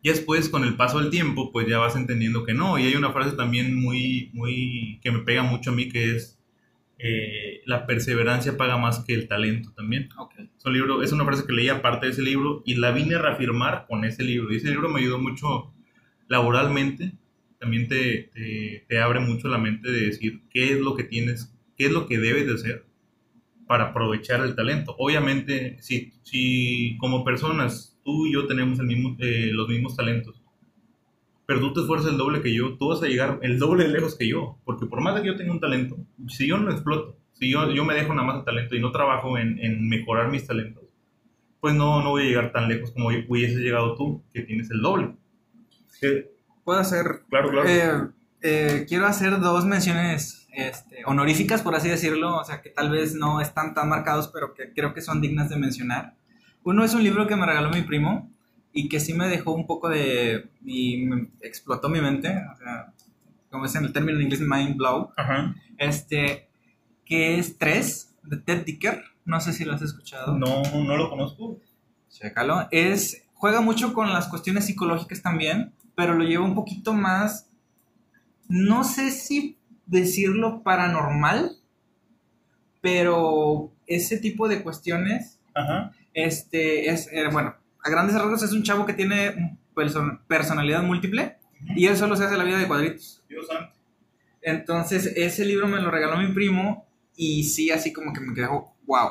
Y 0.04 0.10
después, 0.10 0.50
con 0.50 0.64
el 0.64 0.76
paso 0.76 1.00
del 1.00 1.08
tiempo, 1.08 1.50
pues 1.50 1.66
ya 1.66 1.78
vas 1.78 1.96
entendiendo 1.96 2.44
que 2.44 2.52
no. 2.52 2.78
Y 2.78 2.82
hay 2.82 2.94
una 2.94 3.10
frase 3.12 3.36
también 3.36 3.74
muy, 3.74 4.28
muy, 4.34 5.00
que 5.02 5.10
me 5.10 5.20
pega 5.20 5.42
mucho 5.42 5.70
a 5.70 5.74
mí, 5.74 5.88
que 5.88 6.14
es, 6.14 6.38
eh, 6.98 7.62
la 7.64 7.86
perseverancia 7.86 8.58
paga 8.58 8.76
más 8.76 9.02
que 9.02 9.14
el 9.14 9.28
talento 9.28 9.72
también. 9.72 10.10
Ok. 10.18 10.34
Es, 10.58 10.66
un 10.66 10.74
libro, 10.74 11.02
es 11.02 11.10
una 11.12 11.24
frase 11.24 11.46
que 11.46 11.54
leí 11.54 11.70
aparte 11.70 12.04
de 12.04 12.12
ese 12.12 12.20
libro 12.20 12.62
y 12.66 12.74
la 12.74 12.90
vine 12.90 13.14
a 13.14 13.22
reafirmar 13.22 13.86
con 13.88 14.04
ese 14.04 14.24
libro. 14.24 14.52
Y 14.52 14.56
ese 14.56 14.68
libro 14.68 14.90
me 14.90 15.00
ayudó 15.00 15.18
mucho 15.18 15.72
laboralmente. 16.28 17.12
También 17.58 17.88
te, 17.88 18.30
te, 18.34 18.84
te 18.86 19.00
abre 19.00 19.20
mucho 19.20 19.48
la 19.48 19.56
mente 19.56 19.90
de 19.90 20.08
decir 20.08 20.42
qué 20.50 20.74
es 20.74 20.80
lo 20.80 20.96
que 20.96 21.04
tienes, 21.04 21.56
qué 21.78 21.86
es 21.86 21.92
lo 21.92 22.06
que 22.06 22.18
debes 22.18 22.46
de 22.46 22.52
hacer 22.52 22.84
para 23.66 23.84
aprovechar 23.84 24.42
el 24.42 24.54
talento. 24.54 24.94
Obviamente, 24.98 25.78
si, 25.80 26.12
si 26.24 26.98
como 26.98 27.24
personas 27.24 27.93
tú 28.04 28.26
y 28.26 28.32
yo 28.32 28.46
tenemos 28.46 28.78
el 28.78 28.86
mismo, 28.86 29.16
eh, 29.18 29.50
los 29.52 29.68
mismos 29.68 29.96
talentos, 29.96 30.40
pero 31.46 31.60
tú 31.60 31.74
te 31.74 31.80
esfuerzas 31.80 32.12
el 32.12 32.18
doble 32.18 32.40
que 32.40 32.54
yo, 32.54 32.76
tú 32.78 32.88
vas 32.88 33.02
a 33.02 33.06
llegar 33.06 33.38
el 33.42 33.58
doble 33.58 33.84
de 33.84 33.90
lejos 33.90 34.16
que 34.16 34.28
yo. 34.28 34.58
Porque 34.64 34.86
por 34.86 35.00
más 35.00 35.14
de 35.14 35.22
que 35.22 35.28
yo 35.28 35.36
tenga 35.36 35.52
un 35.52 35.60
talento, 35.60 35.96
si 36.28 36.46
yo 36.46 36.56
no 36.56 36.64
lo 36.64 36.72
exploto, 36.72 37.16
si 37.32 37.50
yo, 37.50 37.70
yo 37.70 37.84
me 37.84 37.94
dejo 37.94 38.14
nada 38.14 38.26
más 38.26 38.38
de 38.38 38.44
talento 38.44 38.76
y 38.76 38.80
no 38.80 38.92
trabajo 38.92 39.36
en, 39.36 39.58
en 39.58 39.88
mejorar 39.88 40.30
mis 40.30 40.46
talentos, 40.46 40.84
pues 41.60 41.74
no, 41.74 42.02
no 42.02 42.10
voy 42.10 42.22
a 42.22 42.26
llegar 42.26 42.52
tan 42.52 42.68
lejos 42.68 42.90
como 42.92 43.08
hubieses 43.08 43.58
llegado 43.58 43.94
tú, 43.94 44.22
que 44.32 44.42
tienes 44.42 44.70
el 44.70 44.80
doble. 44.82 45.16
Puedo 46.64 46.78
hacer. 46.78 47.22
claro, 47.28 47.50
claro. 47.50 47.68
eh, 47.68 48.10
eh, 48.42 48.84
quiero 48.86 49.06
hacer 49.06 49.40
dos 49.40 49.64
menciones 49.64 50.46
este, 50.52 51.04
honoríficas, 51.06 51.62
por 51.62 51.74
así 51.74 51.88
decirlo, 51.88 52.36
o 52.36 52.44
sea, 52.44 52.60
que 52.60 52.70
tal 52.70 52.90
vez 52.90 53.14
no 53.14 53.40
están 53.40 53.74
tan 53.74 53.88
marcados, 53.88 54.28
pero 54.28 54.54
que 54.54 54.72
creo 54.72 54.94
que 54.94 55.00
son 55.00 55.20
dignas 55.20 55.48
de 55.48 55.56
mencionar. 55.56 56.14
Uno 56.64 56.84
es 56.84 56.94
un 56.94 57.02
libro 57.02 57.26
que 57.26 57.36
me 57.36 57.46
regaló 57.46 57.70
mi 57.70 57.82
primo 57.82 58.30
y 58.72 58.88
que 58.88 59.00
sí 59.00 59.14
me 59.14 59.28
dejó 59.28 59.52
un 59.52 59.66
poco 59.66 59.88
de. 59.88 60.48
y 60.64 61.06
me 61.06 61.28
explotó 61.40 61.88
mi 61.88 62.00
mente, 62.00 62.28
o 62.28 62.56
sea, 62.56 62.92
como 63.50 63.66
es 63.66 63.74
en 63.76 63.84
el 63.84 63.92
término 63.92 64.18
en 64.18 64.24
inglés, 64.24 64.40
mind 64.40 64.76
blow. 64.76 65.10
Ajá. 65.16 65.54
Este, 65.78 66.48
que 67.04 67.38
es 67.38 67.58
3 67.58 68.16
de 68.24 68.36
Ted 68.38 68.64
Dicker. 68.64 69.04
No 69.24 69.40
sé 69.40 69.52
si 69.52 69.64
lo 69.64 69.74
has 69.74 69.82
escuchado. 69.82 70.36
No, 70.36 70.62
no 70.62 70.96
lo 70.96 71.08
conozco. 71.08 71.58
Chécalo. 72.10 72.68
Es, 72.70 73.24
juega 73.34 73.60
mucho 73.60 73.92
con 73.92 74.12
las 74.12 74.28
cuestiones 74.28 74.66
psicológicas 74.66 75.22
también, 75.22 75.72
pero 75.94 76.14
lo 76.14 76.24
lleva 76.24 76.44
un 76.44 76.54
poquito 76.54 76.92
más, 76.92 77.48
no 78.48 78.84
sé 78.84 79.10
si 79.10 79.58
decirlo 79.86 80.62
paranormal, 80.62 81.56
pero 82.80 83.72
ese 83.86 84.18
tipo 84.18 84.48
de 84.48 84.62
cuestiones, 84.62 85.38
Ajá. 85.54 85.92
este, 86.12 86.90
es, 86.90 87.08
eh, 87.12 87.28
bueno, 87.32 87.54
a 87.82 87.90
grandes 87.90 88.16
rasgos 88.16 88.42
es 88.42 88.52
un 88.52 88.62
chavo 88.62 88.86
que 88.86 88.92
tiene 88.94 89.58
perso- 89.74 90.20
personalidad 90.26 90.82
múltiple 90.82 91.36
y 91.76 91.86
él 91.86 91.96
solo 91.96 92.16
se 92.16 92.24
hace 92.24 92.36
la 92.36 92.44
vida 92.44 92.58
de 92.58 92.66
cuadritos. 92.66 93.22
Dios 93.28 93.46
santo. 93.46 93.72
Entonces, 94.42 95.06
ese 95.16 95.44
libro 95.44 95.66
me 95.68 95.80
lo 95.80 95.90
regaló 95.90 96.18
mi 96.18 96.32
primo 96.32 96.86
y 97.16 97.44
sí, 97.44 97.70
así 97.70 97.92
como 97.92 98.12
que 98.12 98.20
me 98.20 98.34
quedó, 98.34 98.72
wow. 98.86 99.10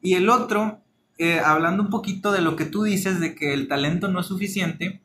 Y 0.00 0.14
el 0.14 0.28
otro, 0.28 0.80
eh, 1.18 1.40
hablando 1.44 1.82
un 1.82 1.90
poquito 1.90 2.30
de 2.32 2.40
lo 2.42 2.54
que 2.56 2.64
tú 2.64 2.84
dices, 2.84 3.18
de 3.20 3.34
que 3.34 3.52
el 3.54 3.66
talento 3.66 4.08
no 4.08 4.20
es 4.20 4.26
suficiente, 4.26 5.00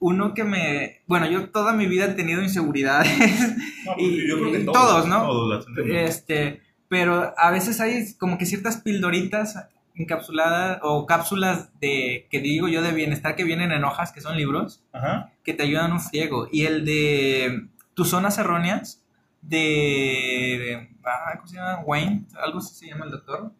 uno 0.00 0.34
que 0.34 0.42
me, 0.44 1.02
bueno, 1.06 1.30
yo 1.30 1.50
toda 1.50 1.72
mi 1.72 1.86
vida 1.86 2.06
he 2.06 2.14
tenido 2.14 2.42
inseguridades, 2.42 3.08
No, 3.86 3.92
Y- 3.98 4.10
pues, 4.16 4.28
yo 4.28 4.38
creo 4.38 4.52
que 4.52 4.58
todos, 4.60 4.72
todos, 4.78 5.06
¿no? 5.08 5.26
Todos 5.26 5.66
las 5.76 5.86
este, 5.88 6.62
pero 6.88 7.32
a 7.38 7.50
veces 7.50 7.80
hay 7.80 8.14
como 8.14 8.36
que 8.38 8.46
ciertas 8.46 8.78
pildoritas 8.78 9.56
encapsuladas 9.94 10.80
o 10.82 11.06
cápsulas 11.06 11.70
de, 11.80 12.26
que 12.30 12.40
digo 12.40 12.68
yo, 12.68 12.82
de 12.82 12.92
bienestar 12.92 13.36
que 13.36 13.44
vienen 13.44 13.70
en 13.72 13.84
hojas, 13.84 14.12
que 14.12 14.20
son 14.20 14.36
libros, 14.36 14.82
Ajá. 14.92 15.32
que 15.44 15.54
te 15.54 15.62
ayudan 15.62 15.92
un 15.92 16.00
friego. 16.00 16.48
Y 16.50 16.64
el 16.66 16.84
de 16.84 17.68
tus 17.94 18.08
zonas 18.10 18.36
erróneas, 18.38 19.02
de, 19.40 19.58
de- 19.58 20.88
ah, 21.04 21.34
¿cómo 21.36 21.46
se 21.46 21.56
llama? 21.56 21.80
Wayne, 21.84 22.24
algo 22.42 22.58
así 22.58 22.74
se 22.74 22.86
llama 22.88 23.04
el 23.04 23.10
doctor. 23.12 23.52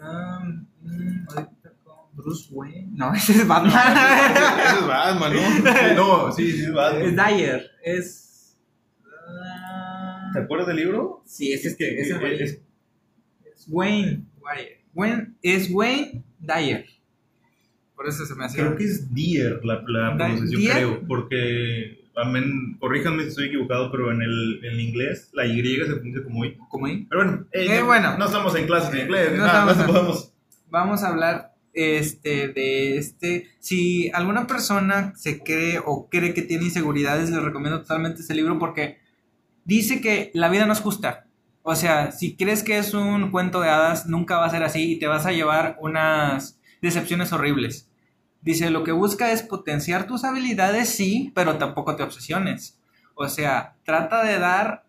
Ah, 0.00 0.40
mm, 0.82 1.26
Bruce 2.12 2.48
Wayne. 2.50 2.88
No, 2.92 3.12
ese 3.14 3.32
es 3.32 3.46
Batman. 3.46 3.72
Ese 4.66 4.78
es 4.78 4.86
Batman, 4.86 5.32
¿no? 5.94 5.94
No, 6.26 6.32
sí, 6.32 6.50
sí 6.50 6.62
es 6.64 6.72
Batman. 6.72 7.02
es 7.02 7.16
Dyer, 7.16 7.70
es... 7.84 8.56
¿Te 10.32 10.40
acuerdas 10.40 10.66
del 10.68 10.76
libro? 10.76 11.22
sí, 11.26 11.52
ese 11.52 11.68
es, 11.68 11.76
que- 11.76 12.00
ese 12.00 12.12
es, 12.16 12.22
es- 12.22 12.40
es- 12.40 12.60
es 13.54 13.66
Wayne. 13.68 14.22
Wayne. 14.40 14.75
Wayne- 14.96 15.34
es 15.42 15.68
Wayne 15.70 16.22
Dyer. 16.40 16.86
Por 17.94 18.08
eso 18.08 18.26
se 18.26 18.34
me 18.34 18.44
hace... 18.44 18.58
Creo 18.58 18.76
que 18.76 18.84
es 18.84 19.14
Deer 19.14 19.64
la, 19.64 19.82
la 19.86 20.16
pronunciación, 20.16 20.60
Deer. 20.62 20.72
creo, 20.74 21.06
porque, 21.06 22.04
amén, 22.16 22.76
corríjanme 22.78 23.22
si 23.22 23.28
estoy 23.30 23.46
equivocado, 23.46 23.90
pero 23.90 24.12
en 24.12 24.20
el, 24.22 24.60
en 24.64 24.80
inglés 24.80 25.30
la 25.32 25.46
Y 25.46 25.62
se 25.62 25.84
pronuncia 25.94 26.22
como 26.24 26.44
I. 26.44 26.56
¿Cómo 26.68 26.86
ahí? 26.86 27.06
Pero 27.08 27.22
bueno, 27.24 27.46
Eh, 27.52 27.78
no, 27.80 27.86
bueno. 27.86 28.18
no 28.18 28.24
estamos 28.26 28.54
en 28.56 28.66
clases 28.66 28.92
de 28.92 29.00
inglés, 29.02 29.30
No 29.32 29.46
nada, 29.46 29.70
estamos 29.70 29.76
no 29.78 29.86
podemos. 29.86 30.32
vamos 30.70 31.02
a 31.02 31.08
hablar 31.08 31.52
este 31.72 32.48
de 32.48 32.96
este 32.96 33.48
si 33.60 34.10
alguna 34.14 34.46
persona 34.46 35.12
se 35.14 35.42
cree 35.42 35.78
o 35.84 36.08
cree 36.08 36.32
que 36.32 36.40
tiene 36.40 36.64
inseguridades 36.64 37.28
les 37.30 37.42
recomiendo 37.42 37.82
totalmente 37.82 38.22
este 38.22 38.34
libro 38.34 38.58
porque 38.58 38.96
dice 39.66 40.00
que 40.00 40.30
la 40.32 40.48
vida 40.48 40.64
no 40.64 40.72
es 40.72 40.80
justa 40.80 41.25
o 41.68 41.74
sea 41.74 42.12
si 42.12 42.36
crees 42.36 42.62
que 42.62 42.78
es 42.78 42.94
un 42.94 43.32
cuento 43.32 43.60
de 43.60 43.68
hadas 43.68 44.06
nunca 44.06 44.38
va 44.38 44.46
a 44.46 44.50
ser 44.50 44.62
así 44.62 44.92
y 44.92 44.98
te 45.00 45.08
vas 45.08 45.26
a 45.26 45.32
llevar 45.32 45.76
unas 45.80 46.60
decepciones 46.80 47.32
horribles 47.32 47.88
dice 48.40 48.70
lo 48.70 48.84
que 48.84 48.92
busca 48.92 49.32
es 49.32 49.42
potenciar 49.42 50.06
tus 50.06 50.22
habilidades 50.22 50.88
sí 50.88 51.32
pero 51.34 51.56
tampoco 51.56 51.96
te 51.96 52.04
obsesiones 52.04 52.78
o 53.16 53.28
sea 53.28 53.74
trata 53.84 54.22
de 54.24 54.38
dar 54.38 54.84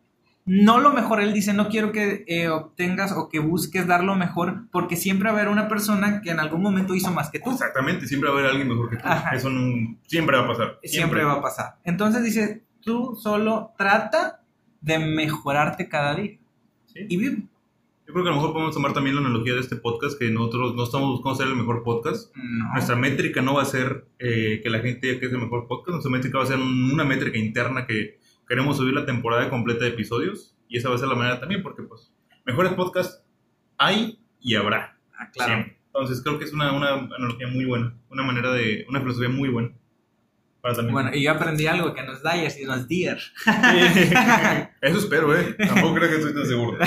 no 0.50 0.80
lo 0.80 0.94
mejor, 0.94 1.20
él 1.20 1.34
dice, 1.34 1.54
no 1.54 1.68
quiero 1.68 1.92
que 1.92 2.24
eh, 2.26 2.48
obtengas 2.48 3.12
o 3.12 3.28
que 3.28 3.40
busques 3.40 3.86
dar 3.86 4.02
lo 4.06 4.16
mejor, 4.16 4.70
porque 4.72 4.96
siempre 4.96 5.26
va 5.30 5.36
a 5.36 5.42
haber 5.42 5.52
una 5.52 5.68
persona 5.68 6.22
que 6.22 6.32
en 6.32 6.40
algún 6.40 6.62
momento 6.62 6.96
hizo 6.96 7.12
más 7.12 7.30
que 7.30 7.40
tú. 7.40 7.52
Exactamente, 7.52 8.08
siempre 8.08 8.30
va 8.30 8.38
a 8.38 8.40
haber 8.40 8.52
alguien 8.52 8.70
mejor 8.70 8.90
que 8.90 8.96
tú. 8.96 9.02
Ajá. 9.06 9.36
Eso 9.36 9.50
no- 9.50 9.98
siempre 10.08 10.38
va 10.38 10.46
a 10.46 10.48
pasar. 10.48 10.80
Siempre 10.84 11.26
va 11.26 11.34
a 11.34 11.42
pasar. 11.42 11.76
Entonces 11.84 12.24
dice, 12.24 12.64
tú 12.80 13.18
solo 13.22 13.74
trata 13.78 14.40
de 14.80 15.00
mejorarte 15.00 15.90
cada 15.90 16.16
día. 16.16 16.38
Sí. 16.98 17.06
Y 17.10 17.18
vive. 17.18 17.38
Yo 18.08 18.14
creo 18.14 18.24
que 18.24 18.30
a 18.30 18.34
lo 18.34 18.38
mejor 18.38 18.54
podemos 18.54 18.74
tomar 18.74 18.93
también 18.93 19.16
la 19.16 19.22
analogía 19.22 19.54
de 19.54 19.60
este 19.60 19.76
podcast, 19.76 20.18
que 20.18 20.30
nosotros 20.32 20.76
no 20.76 20.84
estamos 20.86 21.10
buscando 21.12 21.36
ser 21.36 21.48
el 21.48 21.56
mejor 21.58 21.84
podcast. 21.84 22.34
No. 22.38 22.72
Nuestra 22.72 22.95
métrica 22.95 23.41
no 23.41 23.54
va 23.56 23.64
a 23.64 23.66
ser 23.66 24.06
eh, 24.20 24.62
que 24.64 24.70
la 24.70 24.80
gente 24.80 25.08
diga 25.08 25.20
que 25.20 25.26
es 25.26 25.34
el 25.34 25.39
mejor 25.39 25.68
podcast, 25.68 25.89
nuestra 25.91 26.12
métrica 26.12 26.38
va 26.38 26.45
a 26.45 26.48
ser 26.48 26.58
un- 26.58 26.91
una 26.91 27.04
métrica 27.04 27.38
interna 27.38 27.86
que 27.86 28.18
queremos 28.48 28.78
subir 28.78 28.93
la 28.93 29.06
temporada 29.06 29.50
completa 29.50 29.84
de 29.84 29.89
episodios 29.91 30.56
y 30.70 30.78
esa 30.78 30.88
va 30.89 30.95
a 30.95 31.00
ser 31.00 31.10
la 31.10 31.16
manera 31.16 31.39
también 31.41 31.62
porque 31.62 31.84
pues 31.84 32.14
mejores 32.45 32.74
podcasts 32.74 33.22
hay 33.78 34.20
y 34.39 34.56
habrá. 34.56 34.98
Ah, 35.20 35.30
claro. 35.32 35.52
siempre. 35.54 35.78
Entonces 35.88 36.22
creo 36.24 36.39
que 36.39 36.45
es 36.45 36.54
una, 36.54 36.72
una 36.72 36.91
analogía 36.91 37.48
muy 37.48 37.66
buena, 37.66 37.93
una 38.10 38.24
manera 38.24 38.54
de, 38.54 38.86
una 38.88 39.02
filosofía 39.02 39.30
muy 39.30 39.50
buena 39.50 39.72
para 40.68 40.76
también. 40.76 40.93
Bueno, 40.93 41.11
y 41.13 41.24
yo 41.24 41.32
aprendí 41.32 41.68
algo, 41.68 41.93
que 41.93 42.03
no 42.03 42.13
es 42.13 42.24
Dyer, 42.24 42.51
sino 42.51 42.76
es 42.76 42.88
Deer. 42.88 43.20
Eso 44.82 44.97
espero, 44.99 45.38
¿eh? 45.38 45.55
Tampoco 45.57 45.95
creo 45.95 46.09
que 46.09 46.15
estoy 46.18 46.34
tan 46.34 46.45
seguro. 46.45 46.78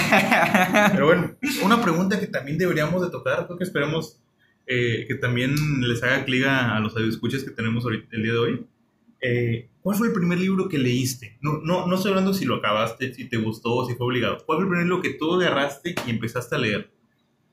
Pero 0.93 1.07
bueno, 1.07 1.37
una 1.65 1.83
pregunta 1.83 2.21
que 2.21 2.27
también 2.27 2.59
deberíamos 2.59 3.03
de 3.03 3.11
tocar, 3.11 3.47
creo 3.47 3.59
que 3.59 3.65
esperemos 3.65 4.21
eh, 4.67 5.05
que 5.09 5.15
también 5.15 5.55
les 5.81 6.03
haga 6.03 6.25
clic 6.25 6.45
a, 6.45 6.77
a 6.77 6.81
los 6.81 6.97
escuchas 6.97 7.43
que 7.43 7.51
tenemos 7.51 7.85
ahorita, 7.85 8.09
el 8.13 8.23
día 8.23 8.33
de 8.33 8.39
hoy. 8.39 8.67
Eh, 9.23 9.69
¿Cuál 9.83 9.97
fue 9.97 10.09
el 10.09 10.13
primer 10.13 10.39
libro 10.39 10.69
que 10.69 10.79
leíste? 10.79 11.39
No, 11.41 11.59
no, 11.63 11.87
no 11.87 11.97
estoy 11.97 12.11
hablando 12.11 12.35
si 12.35 12.45
lo 12.45 12.57
acabaste, 12.57 13.15
si 13.15 13.29
te 13.29 13.39
gustó, 13.39 13.87
si 13.87 13.95
fue 13.95 14.07
obligado. 14.07 14.39
¿Cuál 14.45 14.59
fue 14.59 14.65
el 14.65 14.71
primer 14.71 14.87
libro 14.87 15.03
que 15.03 15.15
tú 15.15 15.35
agarraste 15.35 15.95
y 16.07 16.11
empezaste 16.11 16.55
a 16.55 16.59
leer? 16.59 16.91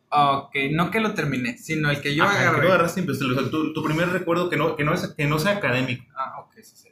Ok, 0.10 0.56
no 0.72 0.90
que 0.90 1.02
lo 1.02 1.14
terminé, 1.14 1.58
sino 1.58 1.90
el 1.92 2.02
que 2.02 2.16
yo 2.16 2.24
Ajá, 2.24 2.40
agarré. 2.40 2.62
que 2.62 2.68
agarraste. 2.68 3.02
O 3.10 3.14
sea, 3.14 3.50
tu, 3.50 3.74
tu 3.74 3.84
primer 3.84 4.10
recuerdo 4.10 4.50
que 4.50 4.56
no, 4.56 4.76
que, 4.76 4.84
no 4.86 4.94
es, 4.94 5.08
que 5.08 5.28
no 5.28 5.38
sea 5.38 5.54
académico. 5.58 6.06
Ah, 6.16 6.40
ok, 6.40 6.54
sí, 6.62 6.76
sí. 6.76 6.90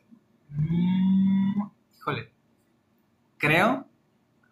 Mm, 0.49 1.61
híjole. 1.97 2.31
Creo, 3.37 3.87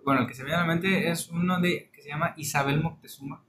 bueno, 0.05 0.22
el 0.22 0.28
que 0.28 0.34
se 0.34 0.43
me 0.43 0.47
viene 0.47 0.61
a 0.61 0.66
la 0.66 0.74
mente 0.74 1.09
es 1.09 1.28
uno 1.30 1.59
de 1.59 1.89
que 1.93 2.01
se 2.01 2.09
llama 2.09 2.34
Isabel 2.38 2.82
Moctezuma. 2.82 3.43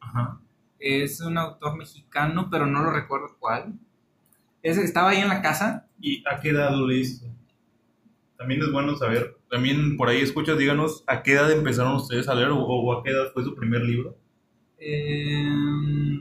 Ajá. 0.00 0.40
Es 0.78 1.20
un 1.20 1.36
autor 1.38 1.76
mexicano, 1.76 2.48
pero 2.50 2.66
no 2.66 2.82
lo 2.82 2.90
recuerdo 2.90 3.36
cuál. 3.40 3.74
Ese 4.62 4.82
estaba 4.84 5.10
ahí 5.10 5.18
en 5.20 5.28
la 5.28 5.42
casa. 5.42 5.88
¿Y 6.00 6.22
a 6.28 6.40
qué 6.40 6.50
edad 6.50 6.70
lo 6.70 6.86
leíste? 6.86 7.26
También 8.36 8.62
es 8.62 8.70
bueno 8.70 8.96
saber. 8.96 9.36
También 9.50 9.96
por 9.96 10.08
ahí 10.08 10.20
escuchas, 10.20 10.58
díganos 10.58 11.02
a 11.06 11.22
qué 11.22 11.32
edad 11.32 11.50
empezaron 11.50 11.96
ustedes 11.96 12.28
a 12.28 12.34
leer 12.34 12.50
o, 12.50 12.58
o 12.58 12.92
a 12.98 13.02
qué 13.02 13.10
edad 13.10 13.32
fue 13.32 13.42
su 13.44 13.54
primer 13.54 13.82
libro. 13.82 14.16
Eh, 14.86 16.20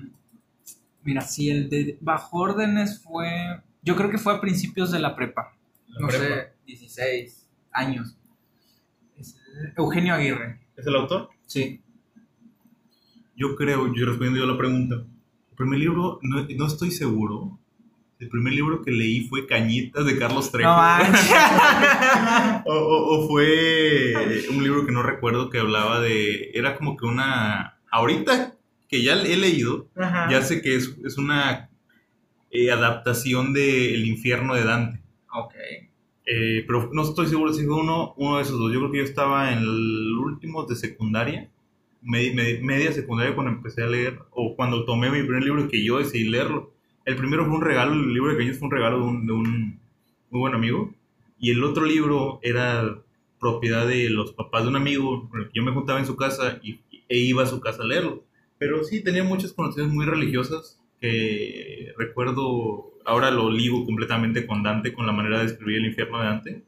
mira, 1.03 1.21
si 1.21 1.49
el 1.49 1.69
de 1.69 1.97
Bajo 2.01 2.37
Órdenes 2.39 3.01
fue. 3.03 3.27
Yo 3.81 3.95
creo 3.97 4.09
que 4.09 4.17
fue 4.17 4.33
a 4.33 4.39
principios 4.41 4.91
de 4.91 4.99
la 4.99 5.15
prepa. 5.15 5.53
La 5.87 5.99
no 6.01 6.07
prepa. 6.07 6.23
sé, 6.23 6.53
16 6.65 7.49
años. 7.73 8.15
Es, 9.17 9.35
eh, 9.35 9.73
Eugenio 9.77 10.13
Aguirre. 10.13 10.61
¿Es 10.77 10.87
el 10.87 10.95
autor? 10.95 11.29
Sí. 11.45 11.81
Yo 13.35 13.55
creo, 13.55 13.93
yo 13.93 14.05
respondiendo 14.05 14.39
yo 14.39 14.45
a 14.49 14.53
la 14.53 14.57
pregunta. 14.57 14.95
El 14.95 15.55
primer 15.57 15.79
libro, 15.79 16.19
no, 16.21 16.45
no 16.55 16.67
estoy 16.67 16.91
seguro. 16.91 17.59
El 18.19 18.29
primer 18.29 18.53
libro 18.53 18.81
que 18.81 18.91
leí 18.91 19.27
fue 19.27 19.45
Cañitas 19.47 20.05
de 20.05 20.17
Carlos 20.17 20.49
Trejo. 20.51 20.69
No 20.69 20.77
manches. 20.77 21.29
o, 22.65 22.73
o- 22.73 23.17
o 23.25 23.27
fue 23.27 24.45
un 24.49 24.63
libro 24.63 24.85
que 24.85 24.93
no 24.93 25.03
recuerdo 25.03 25.49
que 25.49 25.59
hablaba 25.59 25.99
de. 25.99 26.51
Era 26.53 26.77
como 26.77 26.95
que 26.95 27.05
una. 27.05 27.79
Ahorita 27.91 28.52
que 28.93 29.01
ya 29.01 29.13
he 29.21 29.35
leído, 29.37 29.87
Ajá. 29.95 30.29
ya 30.29 30.41
sé 30.43 30.61
que 30.61 30.75
es, 30.75 30.95
es 31.03 31.17
una 31.17 31.69
eh, 32.51 32.69
adaptación 32.71 33.51
de 33.53 33.95
El 33.95 34.05
infierno 34.05 34.53
de 34.53 34.63
Dante. 34.63 35.01
Ok. 35.33 35.53
Eh, 36.25 36.63
pero 36.67 36.89
no 36.93 37.01
estoy 37.01 37.25
seguro 37.27 37.51
si 37.53 37.65
fue 37.65 37.75
uno, 37.75 38.13
uno 38.17 38.37
de 38.37 38.43
esos 38.43 38.59
dos. 38.59 38.71
Yo 38.71 38.79
creo 38.79 38.91
que 38.91 38.97
yo 38.99 39.03
estaba 39.03 39.51
en 39.51 39.59
el 39.59 40.17
último 40.19 40.63
de 40.65 40.75
secundaria, 40.75 41.49
medi- 42.03 42.33
medi- 42.35 42.61
media 42.61 42.91
secundaria 42.93 43.33
cuando 43.33 43.51
empecé 43.53 43.81
a 43.83 43.87
leer, 43.87 44.19
o 44.29 44.55
cuando 44.55 44.85
tomé 44.85 45.09
mi 45.09 45.23
primer 45.23 45.43
libro 45.43 45.67
que 45.67 45.83
yo 45.83 45.97
decidí 45.97 46.25
leerlo. 46.29 46.71
El 47.05 47.15
primero 47.15 47.45
fue 47.45 47.55
un 47.55 47.61
regalo, 47.61 47.93
el 47.93 48.13
libro 48.13 48.29
de 48.31 48.37
Cañitas 48.37 48.59
fue 48.59 48.67
un 48.67 48.71
regalo 48.73 48.97
de 48.99 49.03
un, 49.05 49.25
de 49.27 49.33
un 49.33 49.79
muy 50.29 50.39
buen 50.39 50.53
amigo. 50.53 50.93
Y 51.39 51.49
el 51.49 51.63
otro 51.63 51.83
libro 51.85 52.39
era 52.43 52.95
propiedad 53.39 53.87
de 53.87 54.09
los 54.11 54.31
papás 54.33 54.63
de 54.63 54.69
un 54.69 54.75
amigo 54.77 55.27
con 55.29 55.41
el 55.41 55.47
que 55.47 55.53
yo 55.59 55.63
me 55.63 55.71
juntaba 55.71 55.99
en 55.99 56.05
su 56.05 56.15
casa 56.15 56.59
y, 56.63 56.79
e 57.09 57.17
iba 57.17 57.43
a 57.43 57.47
su 57.47 57.59
casa 57.59 57.83
a 57.83 57.85
leerlo. 57.85 58.23
Pero 58.63 58.81
sí, 58.85 59.03
tenía 59.03 59.25
muchas 59.25 59.51
connotaciones 59.51 59.93
muy 59.93 60.05
religiosas 60.05 60.79
que 61.01 61.91
recuerdo, 61.97 62.93
ahora 63.03 63.29
lo 63.29 63.51
ligo 63.51 63.83
completamente 63.83 64.47
con 64.47 64.63
Dante, 64.63 64.93
con 64.93 65.05
la 65.05 65.11
manera 65.11 65.39
de 65.39 65.47
escribir 65.47 65.79
el 65.79 65.87
infierno 65.87 66.19
de 66.19 66.25
Dante. 66.25 66.63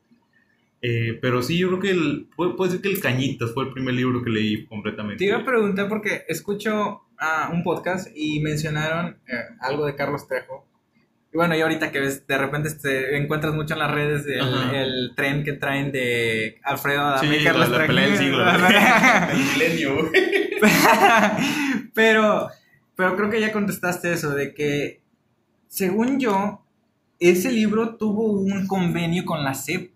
Eh, 0.82 1.18
pero 1.22 1.42
sí, 1.42 1.58
yo 1.58 1.70
creo 1.70 1.80
que 1.80 1.92
el, 1.92 2.28
puede, 2.36 2.54
puede 2.56 2.72
ser 2.72 2.82
que 2.82 2.90
el 2.90 3.00
Cañitas 3.00 3.54
fue 3.54 3.64
el 3.64 3.72
primer 3.72 3.94
libro 3.94 4.22
que 4.22 4.30
leí 4.30 4.66
completamente. 4.66 5.20
Te 5.20 5.30
iba 5.30 5.38
a 5.38 5.46
preguntar 5.46 5.88
porque 5.88 6.26
escucho 6.28 7.04
ah, 7.18 7.50
un 7.54 7.64
podcast 7.64 8.10
y 8.14 8.42
mencionaron 8.42 9.18
eh, 9.30 9.56
algo 9.62 9.86
de 9.86 9.96
Carlos 9.96 10.28
Trejo. 10.28 10.68
Y 11.36 11.38
bueno, 11.38 11.54
y 11.54 11.60
ahorita 11.60 11.92
que 11.92 12.00
ves, 12.00 12.26
de 12.26 12.38
repente 12.38 12.74
te 12.76 13.18
encuentras 13.18 13.54
mucho 13.54 13.74
en 13.74 13.82
las 13.82 13.92
redes 13.92 14.26
el, 14.26 15.12
tren 15.18 15.44
que 15.44 15.52
traen 15.52 15.92
de 15.92 16.62
Alfredo 16.64 17.20
Sí, 17.20 17.26
Adame 17.26 17.36
y 17.36 17.40
la, 17.40 17.52
Carlos 17.52 17.70
la 17.72 17.76
Trejo. 17.76 17.88
pelea 17.88 18.08
del 18.08 18.18
siglo. 18.18 18.46
el 19.32 19.38
milenio, 19.44 19.96
güey. 19.96 20.12
pero, 21.94 22.48
pero 22.96 23.18
creo 23.18 23.30
que 23.30 23.42
ya 23.42 23.52
contestaste 23.52 24.14
eso, 24.14 24.34
de 24.34 24.54
que 24.54 25.02
según 25.68 26.22
yo, 26.22 26.64
ese 27.20 27.52
libro 27.52 27.98
tuvo 27.98 28.32
un 28.32 28.66
convenio 28.66 29.26
con 29.26 29.44
la 29.44 29.56
SEP. 29.56 29.92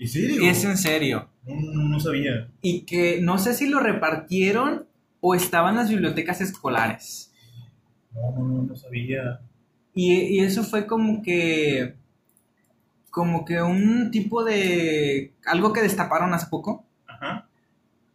¿En 0.00 0.08
serio? 0.08 0.50
Es 0.50 0.64
en 0.64 0.78
serio. 0.78 1.28
No, 1.44 1.60
no, 1.60 1.88
no 1.90 2.00
sabía. 2.00 2.48
Y 2.60 2.80
que 2.80 3.20
no 3.22 3.38
sé 3.38 3.54
si 3.54 3.68
lo 3.68 3.78
repartieron 3.78 4.88
o 5.20 5.36
estaba 5.36 5.70
en 5.70 5.76
las 5.76 5.90
bibliotecas 5.90 6.40
escolares. 6.40 7.32
No, 8.12 8.32
no, 8.32 8.48
no, 8.48 8.62
no 8.64 8.74
sabía. 8.74 9.42
Y, 9.96 10.12
y 10.14 10.40
eso 10.40 10.62
fue 10.62 10.86
como 10.86 11.22
que. 11.22 11.94
Como 13.10 13.44
que 13.46 13.62
un 13.62 14.10
tipo 14.10 14.44
de. 14.44 15.32
Algo 15.46 15.72
que 15.72 15.80
destaparon 15.82 16.34
hace 16.34 16.46
poco. 16.50 16.84
Ajá. 17.08 17.48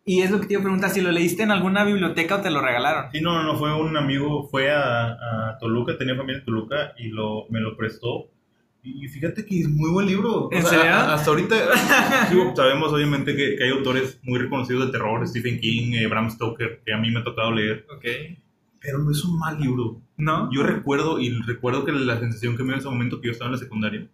Y 0.05 0.21
es 0.21 0.29
lo 0.31 0.39
que 0.39 0.45
te 0.47 0.53
iba 0.53 0.59
a 0.61 0.63
preguntar: 0.63 0.91
si 0.91 1.01
lo 1.01 1.11
leíste 1.11 1.41
en 1.43 1.49
alguna 1.51 1.83
biblioteca 1.83 2.35
o 2.35 2.41
te 2.41 2.51
lo 2.51 2.61
regalaron. 2.61 3.11
Sí, 3.11 3.19
no, 3.19 3.41
no, 3.43 3.57
fue 3.57 3.73
un 3.73 3.97
amigo, 3.97 4.47
fue 4.49 4.71
a, 4.71 5.11
a 5.13 5.57
Toluca, 5.59 5.97
tenía 5.97 6.15
familia 6.15 6.39
en 6.39 6.45
Toluca 6.45 6.93
y 6.99 7.07
lo, 7.07 7.45
me 7.49 7.59
lo 7.59 7.75
prestó. 7.75 8.29
Y 8.83 9.07
fíjate 9.07 9.45
que 9.45 9.59
es 9.61 9.67
muy 9.69 9.91
buen 9.91 10.07
libro. 10.07 10.49
¿En 10.51 10.59
O 10.59 10.61
sea, 10.67 10.69
serio? 10.69 10.93
a- 10.95 11.13
hasta 11.15 11.29
ahorita 11.31 11.55
digo, 12.31 12.55
sabemos 12.55 12.91
obviamente 12.93 13.35
que, 13.35 13.55
que 13.55 13.63
hay 13.63 13.69
autores 13.71 14.19
muy 14.23 14.39
reconocidos 14.39 14.87
de 14.87 14.91
terror, 14.91 15.27
Stephen 15.27 15.59
King, 15.59 15.93
eh, 15.93 16.07
Bram 16.07 16.29
Stoker, 16.31 16.81
que 16.85 16.93
a 16.93 16.97
mí 16.97 17.11
me 17.11 17.19
ha 17.19 17.23
tocado 17.23 17.51
leer. 17.51 17.85
Ok. 17.95 18.05
Pero 18.81 18.99
no 18.99 19.11
es 19.11 19.23
un 19.23 19.37
mal 19.37 19.59
libro. 19.59 20.01
¿No? 20.17 20.49
Yo 20.51 20.63
recuerdo, 20.63 21.19
y 21.19 21.29
recuerdo 21.41 21.85
que 21.85 21.91
la 21.91 22.19
sensación 22.19 22.57
que 22.57 22.63
me 22.63 22.69
dio 22.69 22.73
en 22.75 22.79
ese 22.79 22.89
momento 22.89 23.21
que 23.21 23.27
yo 23.27 23.31
estaba 23.31 23.49
en 23.49 23.53
la 23.53 23.59
secundaria. 23.59 24.07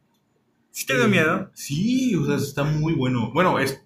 ¿Sí 0.72 0.86
te 0.86 0.96
dio 0.96 1.08
miedo? 1.08 1.50
Sí, 1.54 2.16
o 2.16 2.26
sea, 2.26 2.36
está 2.36 2.64
muy 2.64 2.94
bueno. 2.94 3.32
Bueno, 3.34 3.60
es 3.60 3.84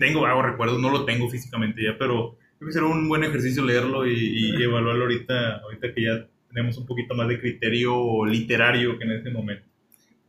tengo 0.00 0.22
vagos 0.22 0.44
recuerdos, 0.44 0.80
no 0.80 0.90
lo 0.90 1.04
tengo 1.04 1.28
físicamente 1.28 1.82
ya, 1.82 1.96
pero 1.98 2.36
creo 2.58 2.68
que 2.68 2.72
será 2.72 2.86
un 2.86 3.08
buen 3.08 3.24
ejercicio 3.24 3.64
leerlo 3.64 4.06
y, 4.06 4.12
y 4.12 4.50
evaluarlo 4.62 5.04
ahorita, 5.04 5.58
ahorita 5.58 5.94
que 5.94 6.02
ya 6.02 6.26
tenemos 6.48 6.76
un 6.78 6.86
poquito 6.86 7.14
más 7.14 7.28
de 7.28 7.40
criterio 7.40 8.24
literario 8.24 8.98
que 8.98 9.04
en 9.04 9.12
este 9.12 9.30
momento. 9.30 9.64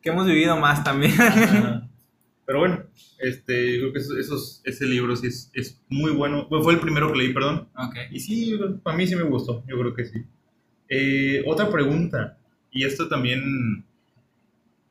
Que 0.01 0.09
hemos 0.09 0.25
vivido 0.25 0.57
más 0.57 0.83
también. 0.83 1.19
Ajá. 1.19 1.83
Pero 2.47 2.59
bueno, 2.61 2.83
este, 3.19 3.79
creo 3.79 3.93
que 3.93 3.99
esos, 3.99 4.17
esos- 4.17 4.61
ese 4.65 4.85
libro 4.87 5.15
sí 5.17 5.27
es, 5.27 5.51
es 5.55 5.81
muy 5.89 6.11
bueno. 6.13 6.47
Bueno, 6.49 6.63
fue 6.65 6.73
el 6.75 6.81
primero 6.81 7.11
que 7.13 7.19
leí, 7.19 7.33
perdón. 7.33 7.69
ok. 7.77 7.95
Y 8.11 8.21
sí, 8.21 8.59
para 8.83 8.97
mí 8.97 9.07
sí 9.07 9.15
me 9.17 9.23
gustó, 9.23 9.65
yo 9.67 9.79
creo 9.79 9.95
que 9.95 10.05
sí. 10.05 10.19
Eh, 10.89 11.43
otra 11.47 11.71
pregunta, 11.71 12.39
y 12.71 12.85
esto 12.85 13.09
también 13.09 13.85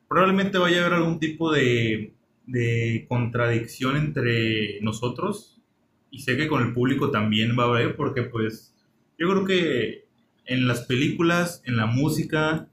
probablemente 0.07 0.57
vaya 0.57 0.77
a 0.77 0.85
haber 0.85 0.93
algún 0.93 1.19
tipo 1.19 1.51
de, 1.51 2.13
de 2.45 3.05
contradicción 3.09 3.97
entre 3.97 4.79
nosotros, 4.81 5.61
y 6.09 6.19
sé 6.19 6.37
que 6.37 6.47
con 6.47 6.63
el 6.65 6.73
público 6.73 7.11
también 7.11 7.57
va 7.57 7.63
a 7.63 7.67
haber, 7.67 7.95
porque 7.95 8.23
pues 8.23 8.73
yo 9.17 9.29
creo 9.29 9.45
que 9.45 10.05
en 10.45 10.67
las 10.67 10.81
películas, 10.85 11.61
en 11.65 11.75
la 11.77 11.85
música 11.87 12.69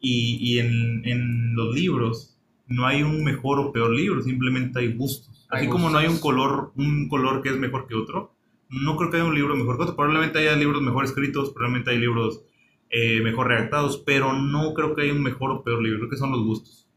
y, 0.00 0.38
y 0.40 0.58
en, 0.58 1.02
en 1.06 1.54
los 1.54 1.74
libros 1.74 2.31
no 2.74 2.86
hay 2.86 3.02
un 3.02 3.22
mejor 3.24 3.58
o 3.58 3.72
peor 3.72 3.90
libro, 3.90 4.22
simplemente 4.22 4.80
hay 4.80 4.92
gustos. 4.94 5.46
Hay 5.50 5.60
Así 5.62 5.68
como 5.68 5.90
no 5.90 5.98
hay 5.98 6.06
un 6.08 6.18
color, 6.18 6.72
un 6.76 7.08
color 7.08 7.42
que 7.42 7.50
es 7.50 7.56
mejor 7.56 7.86
que 7.86 7.94
otro, 7.94 8.34
no 8.70 8.96
creo 8.96 9.10
que 9.10 9.16
haya 9.18 9.26
un 9.26 9.34
libro 9.34 9.54
mejor 9.54 9.76
que 9.76 9.82
otro. 9.82 9.96
Probablemente 9.96 10.38
haya 10.38 10.56
libros 10.56 10.80
mejor 10.82 11.04
escritos, 11.04 11.50
probablemente 11.50 11.90
hay 11.90 11.98
libros 11.98 12.42
eh, 12.90 13.20
mejor 13.22 13.48
redactados, 13.48 13.98
pero 13.98 14.32
no 14.32 14.72
creo 14.74 14.94
que 14.94 15.02
haya 15.02 15.12
un 15.12 15.22
mejor 15.22 15.50
o 15.50 15.62
peor 15.62 15.82
libro. 15.82 15.98
Creo 16.00 16.10
que 16.10 16.16
son 16.16 16.30
los 16.32 16.42
gustos. 16.42 16.88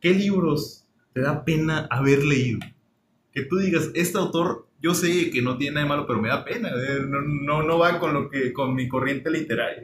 ¿Qué 0.00 0.14
libros 0.14 0.86
te 1.12 1.20
da 1.20 1.44
pena 1.44 1.86
haber 1.90 2.24
leído? 2.24 2.60
Que 3.32 3.42
tú 3.44 3.56
digas, 3.58 3.90
este 3.94 4.16
autor, 4.18 4.68
yo 4.80 4.94
sé 4.94 5.30
que 5.30 5.42
no 5.42 5.56
tiene 5.58 5.74
nada 5.74 5.84
de 5.84 5.88
malo, 5.90 6.06
pero 6.06 6.20
me 6.20 6.28
da 6.28 6.44
pena. 6.44 6.68
eh, 6.70 7.00
No, 7.06 7.20
no, 7.20 7.62
no 7.62 7.78
va 7.78 7.98
con 7.98 8.14
lo 8.14 8.30
que 8.30 8.52
con 8.52 8.74
mi 8.74 8.88
corriente 8.88 9.30
literaria. 9.30 9.82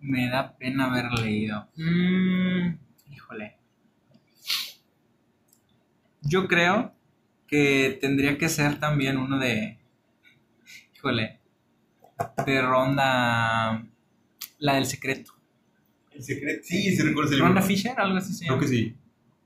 Me 0.00 0.28
da 0.28 0.56
pena 0.56 0.86
haber 0.90 1.06
leído. 1.20 1.68
Mm, 1.76 2.74
híjole. 3.32 3.56
Yo 6.22 6.46
creo 6.46 6.94
que 7.46 7.98
tendría 8.00 8.38
que 8.38 8.48
ser 8.48 8.78
también 8.78 9.16
uno 9.16 9.38
de. 9.38 9.78
Híjole. 10.94 11.40
De 12.46 12.62
ronda. 12.62 13.84
La 14.58 14.74
del 14.74 14.86
secreto. 14.86 15.32
El 16.12 16.22
secreto. 16.22 16.62
Sí, 16.64 16.94
sí 16.94 17.02
recuerdo 17.02 17.30
ese 17.30 17.36
libro. 17.36 17.48
¿Ronda 17.48 17.62
Fisher? 17.62 17.98
Algo 17.98 18.18
así 18.18 18.32
se 18.32 18.46
Creo 18.46 18.58
que 18.58 18.68
sí. 18.68 18.96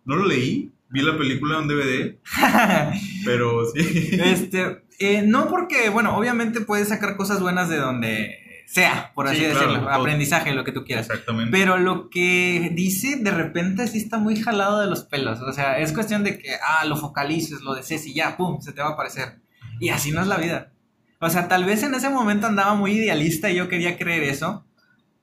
No 0.05 0.17
lo 0.17 0.27
leí, 0.27 0.73
vi 0.91 1.03
la 1.03 1.17
película 1.17 1.59
en 1.59 1.69
DVD, 1.69 2.19
pero 3.25 3.65
sí. 3.73 4.11
Este, 4.13 4.83
eh, 5.01 5.23
no 5.23 5.49
porque, 5.49 5.89
bueno, 5.89 6.17
obviamente 6.17 6.61
puedes 6.61 6.89
sacar 6.89 7.17
cosas 7.17 7.41
buenas 7.41 7.69
de 7.69 7.79
donde, 7.79 8.39
sea, 8.67 9.13
por 9.15 9.29
así 9.29 9.39
Sí, 9.39 9.45
decirlo, 9.45 9.89
aprendizaje, 9.91 10.53
lo 10.53 10.65
que 10.65 10.73
tú 10.73 10.85
quieras. 10.85 11.09
Exactamente. 11.09 11.51
Pero 11.51 11.79
lo 11.79 12.11
que 12.11 12.71
dice 12.75 13.17
de 13.17 13.31
repente 13.31 13.87
sí 13.87 13.99
está 13.99 14.19
muy 14.19 14.37
jalado 14.37 14.81
de 14.81 14.87
los 14.89 15.05
pelos. 15.05 15.41
O 15.41 15.53
sea, 15.53 15.79
es 15.79 15.93
cuestión 15.93 16.25
de 16.25 16.39
que, 16.39 16.55
ah, 16.55 16.85
lo 16.85 16.97
focalices, 16.97 17.61
lo 17.63 17.75
desees 17.75 18.07
y 18.07 18.15
ya, 18.15 18.37
pum, 18.37 18.61
se 18.61 18.73
te 18.73 18.83
va 18.83 18.89
a 18.89 18.93
aparecer. 18.93 19.41
Y 19.81 19.91
así 19.91 20.11
no 20.11 20.21
es 20.21 20.27
la 20.27 20.37
vida. 20.37 20.73
O 21.21 21.31
sea, 21.31 21.49
tal 21.49 21.65
vez 21.65 21.83
en 21.83 21.95
ese 21.95 22.11
momento 22.11 22.47
andaba 22.47 22.75
muy 22.75 22.93
idealista 22.93 23.51
y 23.51 23.57
yo 23.57 23.69
quería 23.69 23.97
creer 23.97 24.25
eso. 24.25 24.67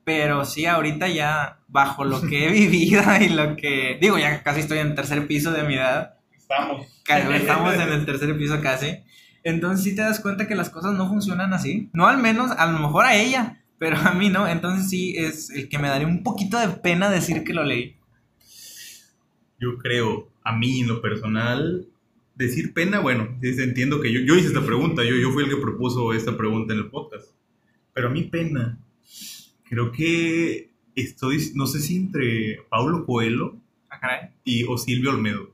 Pero 0.04 0.44
sí, 0.44 0.66
ahorita 0.66 1.08
ya, 1.08 1.60
bajo 1.66 2.04
lo 2.04 2.20
que 2.22 2.46
he 2.46 2.52
vivido 2.52 3.02
y 3.20 3.28
lo 3.28 3.56
que. 3.56 3.98
Digo, 4.00 4.18
ya 4.18 4.42
casi 4.42 4.60
estoy 4.60 4.78
en 4.78 4.88
el 4.88 4.94
tercer 4.94 5.26
piso 5.26 5.52
de 5.52 5.62
mi 5.64 5.74
edad. 5.74 6.14
Estamos. 6.36 6.86
Estamos 7.06 7.74
en 7.74 7.92
el 7.92 8.06
tercer 8.06 8.36
piso 8.36 8.60
casi. 8.60 8.98
Entonces 9.44 9.84
sí 9.84 9.94
te 9.94 10.02
das 10.02 10.20
cuenta 10.20 10.48
que 10.48 10.54
las 10.54 10.70
cosas 10.70 10.94
no 10.94 11.08
funcionan 11.08 11.52
así. 11.52 11.90
No 11.92 12.06
al 12.06 12.18
menos, 12.18 12.50
a 12.50 12.66
lo 12.66 12.78
mejor 12.78 13.04
a 13.04 13.16
ella, 13.16 13.62
pero 13.78 13.96
a 13.96 14.12
mí 14.12 14.30
no. 14.30 14.48
Entonces 14.48 14.90
sí 14.90 15.14
es 15.16 15.50
el 15.50 15.68
que 15.68 15.78
me 15.78 15.88
daría 15.88 16.08
un 16.08 16.22
poquito 16.22 16.58
de 16.58 16.68
pena 16.68 17.10
decir 17.10 17.44
que 17.44 17.54
lo 17.54 17.62
leí. 17.62 17.96
Yo 19.60 19.78
creo, 19.78 20.28
a 20.42 20.56
mí 20.56 20.80
en 20.80 20.88
lo 20.88 21.00
personal, 21.00 21.86
decir 22.34 22.74
pena, 22.74 22.98
bueno, 22.98 23.38
entiendo 23.40 24.00
que 24.00 24.12
yo, 24.12 24.20
yo 24.20 24.34
hice 24.34 24.48
esta 24.48 24.66
pregunta, 24.66 25.04
yo, 25.04 25.14
yo 25.16 25.30
fui 25.30 25.44
el 25.44 25.50
que 25.50 25.56
propuso 25.56 26.12
esta 26.12 26.36
pregunta 26.36 26.72
en 26.72 26.80
el 26.80 26.90
podcast. 26.90 27.28
Pero 27.92 28.08
a 28.08 28.10
mí 28.10 28.24
pena, 28.24 28.78
creo 29.68 29.92
que 29.92 30.70
estoy, 30.96 31.52
no 31.54 31.66
sé 31.66 31.80
si 31.80 31.96
entre 31.96 32.58
Paulo 32.68 33.06
Coelho 33.06 33.60
Ah, 34.04 34.28
y, 34.44 34.64
o 34.64 34.76
Silvio 34.76 35.10
Olmedo. 35.10 35.50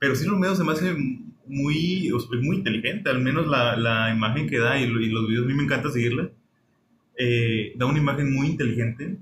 Pero 0.00 0.16
Silvio 0.16 0.34
Olmedo 0.34 0.56
se 0.56 0.64
me 0.64 0.72
hace 0.72 0.96
muy, 1.46 2.08
es 2.08 2.42
muy 2.42 2.56
inteligente, 2.56 3.10
al 3.10 3.20
menos 3.20 3.46
la, 3.46 3.76
la 3.76 4.10
imagen 4.10 4.48
que 4.48 4.58
da 4.58 4.78
y, 4.80 4.84
y 4.84 4.86
los 4.86 5.28
videos, 5.28 5.44
a 5.44 5.48
mí 5.48 5.54
me 5.54 5.64
encanta 5.64 5.90
seguirla. 5.90 6.30
Eh, 7.18 7.72
da 7.76 7.86
una 7.86 7.98
imagen 7.98 8.32
muy 8.32 8.48
inteligente, 8.48 9.16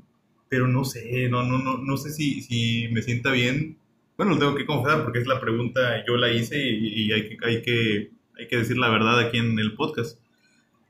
pero 0.49 0.69
no 0.69 0.85
sé, 0.85 1.29
no, 1.29 1.43
no, 1.45 1.59
no, 1.59 1.79
no 1.79 1.97
sé 1.97 2.11
si, 2.11 2.41
si 2.43 2.89
me 2.93 3.03
sienta 3.03 3.33
bien. 3.33 3.77
Bueno, 4.17 4.33
lo 4.33 4.39
tengo 4.39 4.55
que 4.55 4.67
confesar 4.67 5.03
porque 5.03 5.21
es 5.21 5.27
la 5.27 5.41
pregunta, 5.41 6.05
yo 6.07 6.17
la 6.17 6.33
hice 6.33 6.59
y, 6.59 7.05
y 7.05 7.13
hay, 7.13 7.29
que, 7.29 7.37
hay, 7.45 7.63
que, 7.63 8.11
hay 8.39 8.49
que 8.49 8.57
decir 8.57 8.77
la 8.79 8.91
verdad 8.91 9.19
aquí 9.19 9.39
en 9.39 9.59
el 9.59 9.75
podcast. 9.75 10.19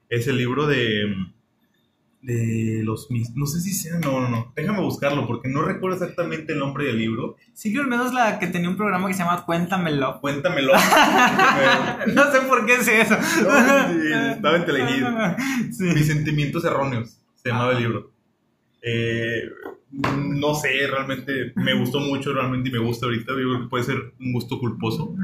Es 0.09 0.27
el 0.27 0.37
libro 0.39 0.67
de, 0.67 1.15
de 2.23 2.83
los... 2.85 3.09
No 3.35 3.47
sé 3.47 3.61
si 3.61 3.73
sea, 3.73 3.99
no, 3.99 4.21
no, 4.21 4.29
no. 4.29 4.53
Déjame 4.55 4.81
buscarlo 4.81 5.27
porque 5.27 5.49
no 5.49 5.63
recuerdo 5.63 5.97
exactamente 5.97 6.53
el 6.53 6.59
nombre 6.59 6.85
del 6.85 6.99
libro. 6.99 7.37
Silvio 7.55 7.83
Olmedo 7.83 8.07
es 8.07 8.13
la 8.13 8.39
que 8.39 8.47
tenía 8.47 8.69
un 8.69 8.77
programa 8.77 9.09
que 9.09 9.15
se 9.15 9.23
llama 9.23 9.45
Cuéntamelo. 9.45 10.21
Cuéntamelo. 10.21 10.73
No 12.15 12.31
sé 12.33 12.41
por 12.49 12.67
qué 12.67 12.75
es 12.75 12.89
eso. 12.89 13.15
No, 13.15 13.93
sí, 13.93 14.13
estaba. 14.33 15.37
Sí. 15.71 15.85
Mis 15.85 16.07
sentimientos 16.07 16.65
erróneos, 16.65 17.21
se 17.37 17.51
llamaba 17.51 17.73
el 17.73 17.79
libro. 17.79 18.11
Eh, 18.83 19.43
no 19.91 20.55
sé, 20.55 20.87
realmente 20.87 21.53
me 21.57 21.75
gustó 21.75 22.01
mucho, 22.01 22.33
realmente 22.33 22.69
y 22.69 22.73
me 22.73 22.79
gusta 22.79 23.07
ahorita. 23.07 23.33
Yo 23.33 23.35
creo 23.35 23.63
que 23.63 23.69
puede 23.69 23.85
ser 23.85 24.15
un 24.19 24.33
gusto 24.33 24.59
culposo. 24.59 25.15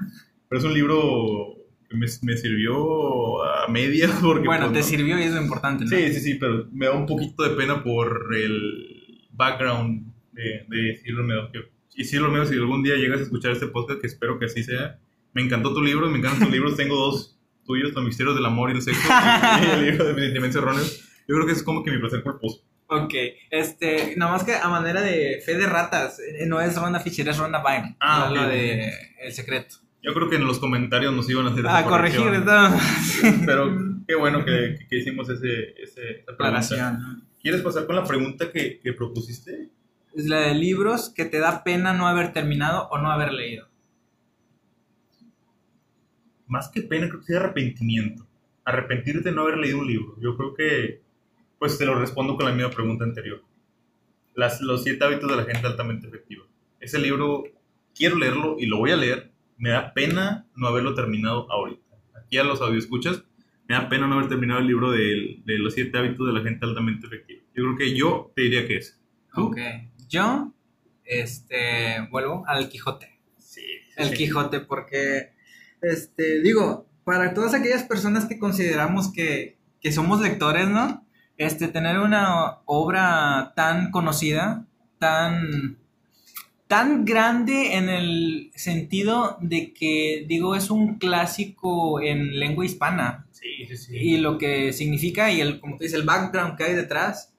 Pero 0.48 0.58
es 0.58 0.64
un 0.64 0.74
libro 0.74 1.55
que 1.88 1.96
me, 1.96 2.06
me 2.22 2.36
sirvió 2.36 3.42
a 3.44 3.68
medias 3.68 4.10
porque... 4.22 4.46
Bueno, 4.46 4.70
pues, 4.70 4.86
te 4.86 4.92
no- 4.92 4.98
sirvió 4.98 5.18
y 5.18 5.22
es 5.22 5.32
lo 5.32 5.42
importante, 5.42 5.84
¿no? 5.84 5.90
Sí, 5.90 6.12
sí, 6.14 6.20
sí, 6.20 6.34
pero 6.34 6.66
me 6.72 6.86
da 6.86 6.92
un 6.92 7.06
poquito 7.06 7.42
de 7.42 7.56
pena 7.56 7.82
por 7.82 8.34
el 8.34 9.26
background 9.32 10.12
de, 10.32 10.64
de 10.68 11.00
Olmedo. 11.16 11.50
que- 11.52 11.70
Y 11.94 12.04
Silvio 12.04 12.26
Olmedo, 12.26 12.46
si 12.46 12.54
algún 12.54 12.82
día 12.82 12.96
llegas 12.96 13.20
a 13.20 13.22
escuchar 13.24 13.52
este 13.52 13.66
podcast, 13.68 14.00
que 14.00 14.06
espero 14.06 14.38
que 14.38 14.46
así 14.46 14.62
sea, 14.62 14.98
me 15.32 15.42
encantó 15.42 15.72
tu 15.74 15.82
libro, 15.82 16.08
me 16.10 16.18
encantan 16.18 16.40
tus 16.44 16.50
libros, 16.50 16.76
tengo 16.76 16.96
dos 16.96 17.38
tuyos, 17.66 17.92
Los 17.94 18.04
misterios 18.04 18.36
del 18.36 18.46
amor 18.46 18.70
y 18.70 18.74
el 18.74 18.82
sexo, 18.82 19.00
y 19.62 19.70
el 19.70 19.84
libro 19.90 20.04
de 20.04 20.12
mis 20.14 20.22
sentimientos 20.24 20.62
erróneos. 20.62 21.08
Yo 21.28 21.34
creo 21.34 21.46
que 21.46 21.52
es 21.52 21.62
como 21.62 21.82
que 21.82 21.90
mi 21.90 21.98
placer 21.98 22.22
culposo. 22.22 22.62
Ok, 22.88 23.14
este, 23.50 24.14
nada 24.16 24.30
más 24.30 24.44
que 24.44 24.54
a 24.54 24.68
manera 24.68 25.02
de 25.02 25.42
fe 25.44 25.56
de 25.58 25.66
ratas, 25.66 26.20
eh, 26.20 26.46
no 26.46 26.60
es 26.60 26.76
Ronda 26.76 27.00
Fisher, 27.00 27.28
es 27.28 27.36
Ronda 27.36 27.60
Byrne. 27.60 27.96
Ah, 27.98 28.26
no 28.32 28.42
lo 28.42 28.48
de 28.48 28.92
El 29.20 29.32
Secreto. 29.32 29.76
Yo 30.06 30.14
creo 30.14 30.30
que 30.30 30.36
en 30.36 30.46
los 30.46 30.60
comentarios 30.60 31.12
nos 31.12 31.28
iban 31.28 31.46
a 31.46 31.50
hacer 31.50 31.66
esa 31.66 31.78
A 31.78 31.84
corregir. 31.84 32.20
¿no? 32.20 32.78
Pero 33.44 33.76
qué 34.06 34.14
bueno 34.14 34.44
que, 34.44 34.86
que 34.88 34.98
hicimos 34.98 35.28
ese, 35.28 35.74
ese, 35.82 36.20
esa 36.20 36.36
pregunta. 36.36 37.00
¿Quieres 37.42 37.60
pasar 37.60 37.86
con 37.86 37.96
la 37.96 38.04
pregunta 38.04 38.52
que, 38.52 38.78
que 38.80 38.92
propusiste? 38.92 39.70
Es 40.14 40.26
la 40.26 40.40
de 40.40 40.54
libros 40.54 41.10
que 41.10 41.24
te 41.24 41.40
da 41.40 41.64
pena 41.64 41.92
no 41.92 42.06
haber 42.06 42.32
terminado 42.32 42.88
o 42.90 42.98
no 42.98 43.10
haber 43.10 43.32
leído. 43.32 43.68
más 46.46 46.68
que 46.68 46.82
pena, 46.82 47.08
creo 47.08 47.20
que 47.20 47.26
sí 47.26 47.34
arrepentimiento. 47.34 48.26
Arrepentirte 48.64 49.30
de 49.30 49.34
no 49.34 49.42
haber 49.42 49.58
leído 49.58 49.78
un 49.78 49.86
libro. 49.86 50.16
Yo 50.20 50.36
creo 50.36 50.54
que, 50.54 51.02
pues 51.58 51.78
te 51.78 51.86
lo 51.86 51.98
respondo 51.98 52.36
con 52.36 52.46
la 52.46 52.52
misma 52.52 52.70
pregunta 52.70 53.04
anterior. 53.04 53.42
Las, 54.34 54.60
los 54.60 54.82
siete 54.82 55.04
hábitos 55.04 55.30
de 55.30 55.36
la 55.36 55.44
gente 55.44 55.66
altamente 55.66 56.06
efectiva. 56.06 56.44
Ese 56.80 56.98
libro, 56.98 57.44
quiero 57.94 58.16
leerlo 58.16 58.56
y 58.58 58.66
lo 58.66 58.78
voy 58.78 58.92
a 58.92 58.96
leer. 58.96 59.32
Me 59.56 59.70
da 59.70 59.94
pena 59.94 60.46
no 60.54 60.68
haberlo 60.68 60.94
terminado 60.94 61.50
ahorita. 61.50 61.96
Aquí 62.14 62.38
a 62.38 62.44
los 62.44 62.60
escuchas 62.76 63.22
me 63.68 63.74
da 63.74 63.88
pena 63.88 64.06
no 64.06 64.14
haber 64.14 64.28
terminado 64.28 64.60
el 64.60 64.66
libro 64.66 64.90
de, 64.90 65.42
de 65.44 65.58
los 65.58 65.74
siete 65.74 65.98
hábitos 65.98 66.26
de 66.26 66.32
la 66.32 66.42
gente 66.42 66.64
altamente 66.64 67.06
efectiva. 67.06 67.42
Yo 67.54 67.64
creo 67.64 67.76
que 67.76 67.96
yo 67.96 68.32
te 68.34 68.42
diría 68.42 68.66
que 68.66 68.76
es. 68.76 69.00
¿Tú? 69.34 69.46
Ok. 69.48 69.58
Yo, 70.08 70.52
este, 71.04 72.06
vuelvo 72.10 72.44
al 72.46 72.68
Quijote. 72.68 73.18
Sí. 73.38 73.64
El 73.96 74.10
sí. 74.10 74.16
Quijote, 74.16 74.60
porque, 74.60 75.32
este, 75.82 76.42
digo, 76.42 76.88
para 77.04 77.34
todas 77.34 77.54
aquellas 77.54 77.82
personas 77.84 78.26
que 78.26 78.38
consideramos 78.38 79.12
que, 79.12 79.58
que 79.80 79.90
somos 79.92 80.20
lectores, 80.20 80.68
¿no? 80.68 81.04
Este, 81.38 81.68
tener 81.68 81.98
una 81.98 82.58
obra 82.66 83.52
tan 83.56 83.90
conocida, 83.90 84.66
tan, 84.98 85.78
tan 86.68 87.04
grande 87.04 87.76
en 87.76 87.88
el 87.88 88.50
sentido 88.54 89.38
de 89.40 89.72
que, 89.72 90.24
digo, 90.28 90.56
es 90.56 90.70
un 90.70 90.98
clásico 90.98 92.00
en 92.00 92.38
lengua 92.40 92.64
hispana 92.64 93.26
Sí, 93.30 93.66
sí, 93.68 93.76
sí. 93.76 93.96
y 93.96 94.16
lo 94.18 94.38
que 94.38 94.72
significa 94.72 95.30
y 95.30 95.40
el, 95.40 95.60
como 95.60 95.76
tú 95.76 95.84
dices, 95.84 95.98
el 96.00 96.06
background 96.06 96.56
que 96.56 96.64
hay 96.64 96.74
detrás. 96.74 97.32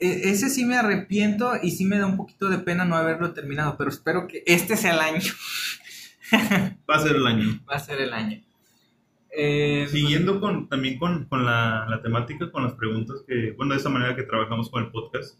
e- 0.00 0.30
Ese 0.30 0.50
sí 0.50 0.64
me 0.64 0.76
arrepiento 0.76 1.52
y 1.62 1.72
sí 1.72 1.84
me 1.84 1.98
da 1.98 2.06
un 2.06 2.16
poquito 2.16 2.48
de 2.48 2.58
pena 2.58 2.84
no 2.84 2.96
haberlo 2.96 3.32
terminado, 3.32 3.76
pero 3.76 3.90
espero 3.90 4.26
que 4.28 4.42
este 4.46 4.76
sea 4.76 4.94
el 4.94 5.00
año. 5.00 5.22
Va 6.90 6.94
a 6.96 6.98
ser 7.00 7.16
el 7.16 7.26
año. 7.26 7.60
Va 7.70 7.76
a 7.76 7.78
ser 7.80 8.00
el 8.00 8.12
año. 8.12 8.40
Eh, 9.36 9.88
Siguiendo 9.90 10.40
con, 10.40 10.68
también 10.68 10.96
con, 10.98 11.24
con 11.24 11.44
la, 11.44 11.86
la 11.88 12.00
temática, 12.02 12.50
con 12.52 12.62
las 12.62 12.74
preguntas 12.74 13.16
que, 13.26 13.50
bueno, 13.52 13.74
de 13.74 13.80
esa 13.80 13.88
manera 13.88 14.14
que 14.14 14.22
trabajamos 14.22 14.70
con 14.70 14.84
el 14.84 14.90
podcast, 14.92 15.38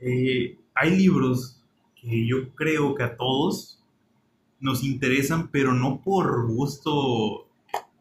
eh, 0.00 0.56
hay 0.74 0.96
libros 0.96 1.62
que 2.04 2.26
yo 2.26 2.50
creo 2.54 2.94
que 2.94 3.02
a 3.02 3.16
todos 3.16 3.80
nos 4.60 4.82
interesan, 4.84 5.48
pero 5.50 5.72
no 5.72 6.00
por 6.02 6.46
gusto 6.46 7.48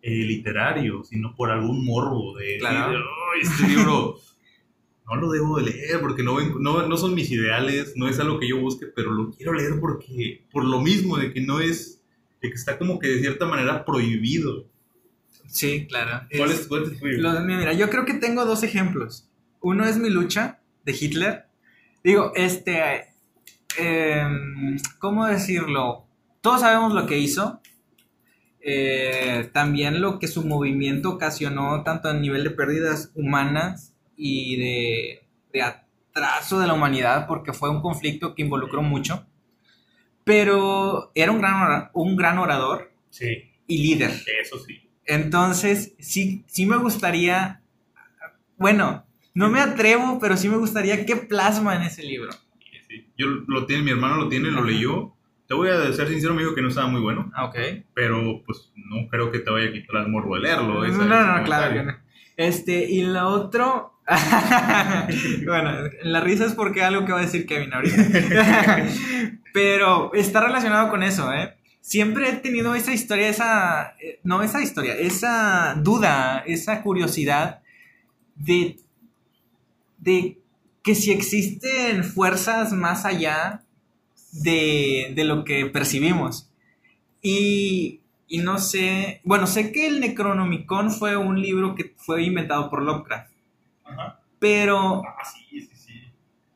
eh, 0.02 0.26
literario, 0.26 1.04
sino 1.06 1.34
por 1.36 1.50
algún 1.50 1.86
morbo 1.86 2.38
de, 2.38 2.58
Claro. 2.60 2.92
de, 2.92 2.98
"Ay, 2.98 3.42
este 3.44 3.68
libro 3.70 4.18
no 5.06 5.16
lo 5.16 5.32
debo 5.32 5.58
de 5.58 5.64
leer 5.72 6.02
porque 6.02 6.24
no, 6.24 6.40
no, 6.60 6.88
no 6.88 6.98
son 6.98 7.14
mis 7.16 7.32
ideales, 7.32 7.94
no 7.96 8.08
es 8.10 8.20
algo 8.20 8.40
que 8.40 8.48
yo 8.50 8.60
busque, 8.60 8.88
pero 8.88 9.12
lo 9.12 9.32
quiero 9.32 9.54
leer 9.54 9.80
porque, 9.80 10.44
por 10.52 10.66
lo 10.66 10.82
mismo, 10.82 11.18
de 11.18 11.32
que 11.34 11.42
no 11.42 11.60
es, 11.62 12.02
de 12.42 12.50
que 12.50 12.56
está 12.56 12.78
como 12.78 13.00
que 13.00 13.08
de 13.08 13.20
cierta 13.22 13.46
manera 13.46 13.86
prohibido. 13.86 14.66
Sí, 15.48 15.86
claro. 15.88 16.28
¿Cuál 16.36 16.52
Es- 16.52 16.68
cuál 16.68 16.84
es 16.92 17.02
el? 17.02 17.22
Lo- 17.22 17.40
mira, 17.42 17.74
yo 17.74 17.90
creo 17.90 18.06
que 18.06 18.14
tengo 18.16 18.44
dos 18.46 18.64
ejemplos. 18.64 19.30
Uno 19.62 19.86
es 19.86 19.98
mi 19.98 20.10
lucha 20.10 20.60
de 20.84 20.92
Hitler. 21.00 21.46
Digo, 22.04 22.32
este, 22.36 23.06
em, 23.78 24.78
¿cómo 25.00 25.26
decirlo? 25.26 26.06
Todos 26.42 26.62
sabemos 26.62 26.94
lo 26.94 27.06
que 27.08 27.18
hizo. 27.20 27.62
Eh, 28.66 29.50
también 29.54 30.02
lo 30.02 30.20
que 30.20 30.28
su 30.28 30.46
movimiento 30.46 31.10
ocasionó, 31.12 31.84
tanto 31.84 32.10
a 32.10 32.14
nivel 32.14 32.44
de 32.46 32.52
pérdidas 32.52 33.12
humanas 33.14 33.94
y 34.16 34.56
de, 34.58 35.28
de 35.52 35.62
atraso 35.62 36.60
de 36.60 36.68
la 36.68 36.74
humanidad, 36.74 37.28
porque 37.28 37.52
fue 37.54 37.70
un 37.70 37.82
conflicto 37.82 38.36
que 38.36 38.44
involucró 38.44 38.82
mucho. 38.82 39.26
Pero 40.24 41.12
era 41.16 41.32
un 41.32 41.40
gran, 41.40 41.62
ora- 41.62 41.92
un 41.94 42.16
gran 42.16 42.38
orador 42.38 42.92
Sí, 43.10 43.52
y 43.68 43.78
líder. 43.80 44.12
eso 44.42 44.58
sí. 44.60 44.90
Entonces, 45.06 45.94
sí, 46.00 46.46
sí 46.48 46.66
me 46.66 46.78
gustaría, 46.78 47.62
bueno, 48.58 49.06
no 49.34 49.50
me 49.50 49.60
atrevo, 49.60 50.20
pero 50.20 50.38
sí 50.38 50.50
me 50.50 50.58
gustaría 50.58 51.06
que 51.06 51.16
plasma 51.18 51.76
en 51.76 51.84
ese 51.84 52.04
libro. 52.04 52.32
Yo 53.18 53.28
lo 53.48 53.66
tiene, 53.66 53.84
mi 53.84 53.92
hermano 53.92 54.18
lo 54.18 54.30
tiene, 54.30 54.52
lo 54.52 54.64
leyó. 54.64 55.14
Te 55.48 55.54
voy 55.54 55.70
a 55.70 55.92
ser 55.94 56.08
sincero, 56.08 56.34
me 56.34 56.42
dijo 56.42 56.56
que 56.56 56.62
no 56.62 56.70
estaba 56.70 56.88
muy 56.88 57.02
bueno, 57.02 57.32
Ok. 57.38 57.56
pero 57.94 58.42
pues 58.46 58.72
no 58.76 59.08
creo 59.10 59.30
que 59.32 59.40
te 59.40 59.52
vaya 59.52 59.70
a 59.70 59.72
quitar 59.74 59.98
el 60.02 60.08
morbo 60.08 60.36
de 60.36 60.42
leerlo. 60.42 60.76
No, 60.76 60.86
ese- 60.86 60.98
no, 60.98 61.04
no, 61.06 61.10
comentario. 61.10 61.46
claro 61.46 61.74
que 61.74 61.84
no. 61.84 61.98
Este, 62.38 62.90
y 62.90 63.04
lo 63.04 63.28
otro, 63.28 64.00
bueno, 65.46 65.72
la 66.04 66.22
risa 66.22 66.46
es 66.46 66.54
porque 66.54 66.82
algo 66.84 67.06
que 67.06 67.12
va 67.12 67.20
a 67.20 67.24
decir 67.24 67.46
Kevin 67.46 67.74
ahorita. 67.74 67.98
pero 69.54 70.14
está 70.14 70.42
relacionado 70.42 70.90
con 70.90 71.04
eso, 71.04 71.32
¿eh? 71.34 71.56
Siempre 71.82 72.30
he 72.30 72.34
tenido 72.34 72.74
esa 72.76 72.94
historia, 72.94 73.28
esa, 73.28 73.96
eh, 74.00 74.20
no 74.24 74.42
esa 74.42 74.62
historia, 74.64 74.96
esa 74.98 75.76
duda, 75.78 76.44
esa 76.48 76.82
curiosidad 76.82 77.62
de 78.36 78.78
de 79.98 80.38
que 80.84 80.96
si 80.96 81.12
existen 81.12 82.04
fuerzas 82.04 82.74
más 82.74 83.06
allá 83.06 83.64
de, 84.32 85.14
de 85.16 85.24
lo 85.24 85.44
que 85.44 85.66
percibimos. 85.68 86.50
Y, 87.22 88.02
y 88.28 88.40
no 88.40 88.60
sé, 88.60 89.22
bueno, 89.24 89.48
sé 89.48 89.72
que 89.72 89.88
el 89.88 90.00
Necronomicon 90.02 90.92
fue 90.92 91.18
un 91.18 91.42
libro 91.42 91.76
que 91.76 91.94
fue 91.98 92.24
inventado 92.24 92.70
por 92.70 92.84
Lovecraft, 92.84 93.32
Ajá. 93.86 94.20
pero 94.40 95.04
Ah, 95.06 95.24
sí, 95.26 95.46
sí, 95.50 95.62
sí. 95.62 95.73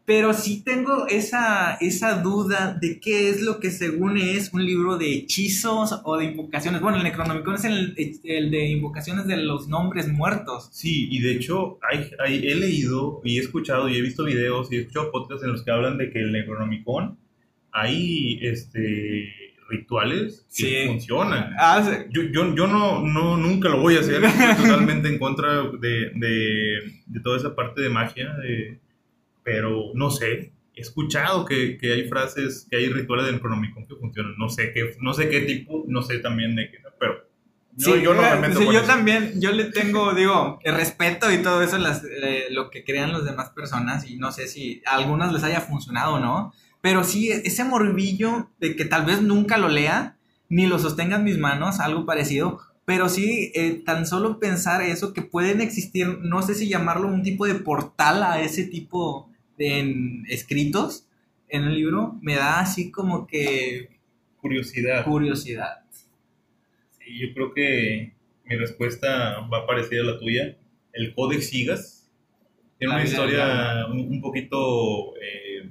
Pero 0.09 0.33
sí 0.33 0.63
tengo 0.63 1.05
esa, 1.09 1.73
esa 1.81 2.21
duda 2.21 2.77
de 2.79 2.97
qué 3.01 3.29
es 3.29 3.41
lo 3.41 3.59
que 3.59 3.71
según 3.71 4.17
es 4.17 4.53
un 4.53 4.65
libro 4.65 4.97
de 4.97 5.13
hechizos 5.13 5.99
o 6.05 6.15
de 6.15 6.23
invocaciones. 6.23 6.79
Bueno, 6.79 6.97
el 6.97 7.03
Necronomicon 7.03 7.55
es 7.55 7.65
el, 7.65 7.93
el 8.23 8.49
de 8.49 8.67
invocaciones 8.69 9.27
de 9.27 9.35
los 9.35 9.67
nombres 9.67 10.07
muertos. 10.07 10.69
Sí, 10.71 11.09
y 11.11 11.19
de 11.19 11.33
hecho 11.33 11.77
hay, 11.91 12.09
hay- 12.23 12.47
he 12.47 12.55
leído 12.55 13.19
y 13.25 13.37
he 13.37 13.41
escuchado 13.41 13.89
y 13.89 13.97
he 13.97 14.01
visto 14.01 14.23
videos 14.23 14.71
y 14.71 14.77
he 14.77 14.79
escuchado 14.79 15.11
podcasts 15.11 15.43
en 15.43 15.51
los 15.51 15.63
que 15.63 15.71
hablan 15.71 15.97
de 15.97 16.09
que 16.09 16.19
el 16.21 16.31
Necronomicon 16.31 17.17
hay 17.73 18.39
este 18.41 19.29
rituales 19.69 20.45
que 20.57 20.85
funcionan. 20.87 21.51
Ah, 21.59 21.83
sí. 21.85 22.05
Yo, 22.11 22.21
yo, 22.31 22.55
yo 22.55 22.67
no, 22.67 23.01
no, 23.05 23.35
nunca 23.35 23.67
lo 23.67 23.81
voy 23.81 23.97
a 23.97 23.99
hacer, 23.99 24.23
estoy 24.23 24.55
totalmente 24.69 25.09
en 25.09 25.19
contra 25.19 25.63
de, 25.81 26.11
de, 26.15 26.79
de 27.05 27.19
toda 27.21 27.35
esa 27.37 27.53
parte 27.53 27.81
de 27.81 27.89
magia, 27.89 28.33
de- 28.35 28.79
pero 29.47 29.91
no 29.93 30.11
sé, 30.11 30.51
he 30.75 30.81
escuchado 30.81 31.45
que, 31.45 31.77
que 31.77 31.93
hay 31.93 32.09
frases, 32.09 32.67
que 32.69 32.75
hay 32.75 32.89
rituales 32.89 33.27
del 33.27 33.35
Necronomicon 33.35 33.87
que 33.87 33.95
funcionan, 33.95 34.35
no 34.37 34.49
sé 34.49 34.73
qué, 34.73 34.93
no 34.99 35.13
sé 35.13 35.29
qué 35.29 35.39
tipo, 35.39 35.85
no 35.87 36.01
sé 36.01 36.19
también 36.19 36.53
de 36.57 36.69
qué, 36.69 36.79
pero 36.99 37.13
yo, 37.77 37.95
Sí, 37.95 38.01
yo 38.01 38.13
no 38.13 38.23
me 38.23 38.35
meto 38.49 38.59
sí, 38.59 38.65
yo 38.65 38.79
eso. 38.79 38.87
también, 38.87 39.39
yo 39.39 39.53
le 39.53 39.71
tengo, 39.71 40.13
digo, 40.15 40.59
el 40.65 40.75
respeto 40.75 41.31
y 41.31 41.37
todo 41.37 41.61
eso, 41.61 41.77
las, 41.77 42.03
eh, 42.03 42.47
lo 42.51 42.69
que 42.69 42.83
crean 42.83 43.13
las 43.13 43.23
demás 43.23 43.51
personas, 43.51 44.05
y 44.05 44.17
no 44.17 44.33
sé 44.33 44.49
si 44.49 44.81
a 44.85 44.97
algunas 44.97 45.31
les 45.31 45.45
haya 45.45 45.61
funcionado 45.61 46.15
o 46.15 46.19
no, 46.19 46.53
pero 46.81 47.05
sí, 47.05 47.31
ese 47.31 47.63
morbillo 47.63 48.49
de 48.59 48.75
que 48.75 48.83
tal 48.83 49.05
vez 49.05 49.21
nunca 49.21 49.57
lo 49.57 49.69
lea, 49.69 50.17
ni 50.49 50.67
lo 50.67 50.77
sostenga 50.77 51.15
en 51.15 51.23
mis 51.23 51.37
manos, 51.37 51.79
algo 51.79 52.05
parecido, 52.05 52.59
pero 52.83 53.07
sí, 53.07 53.53
eh, 53.55 53.81
tan 53.85 54.05
solo 54.05 54.39
pensar 54.39 54.81
eso, 54.81 55.13
que 55.13 55.21
pueden 55.21 55.61
existir, 55.61 56.19
no 56.19 56.41
sé 56.41 56.53
si 56.53 56.67
llamarlo 56.67 57.07
un 57.07 57.23
tipo 57.23 57.45
de 57.45 57.55
portal 57.55 58.23
a 58.23 58.41
ese 58.41 58.65
tipo 58.65 59.26
en- 59.59 60.25
escritos 60.29 61.07
en 61.49 61.63
el 61.63 61.75
libro, 61.75 62.17
me 62.21 62.35
da 62.35 62.59
así 62.59 62.91
como 62.91 63.25
que 63.27 63.89
Curiosidad. 64.41 65.03
curiosidad. 65.05 65.83
Sí, 66.99 67.19
yo 67.19 67.33
creo 67.33 67.53
que 67.53 68.13
mi 68.45 68.55
respuesta 68.55 69.39
va 69.51 69.65
parecida 69.65 70.01
a 70.01 70.05
la 70.05 70.19
tuya. 70.19 70.57
El 70.93 71.13
Codex 71.13 71.49
Gigas 71.49 72.09
tiene 72.77 72.93
una 72.93 73.03
Ah, 73.03 73.05
historia 73.05 73.85
un, 73.91 73.99
un 73.99 74.21
poquito, 74.21 75.13
eh, 75.21 75.69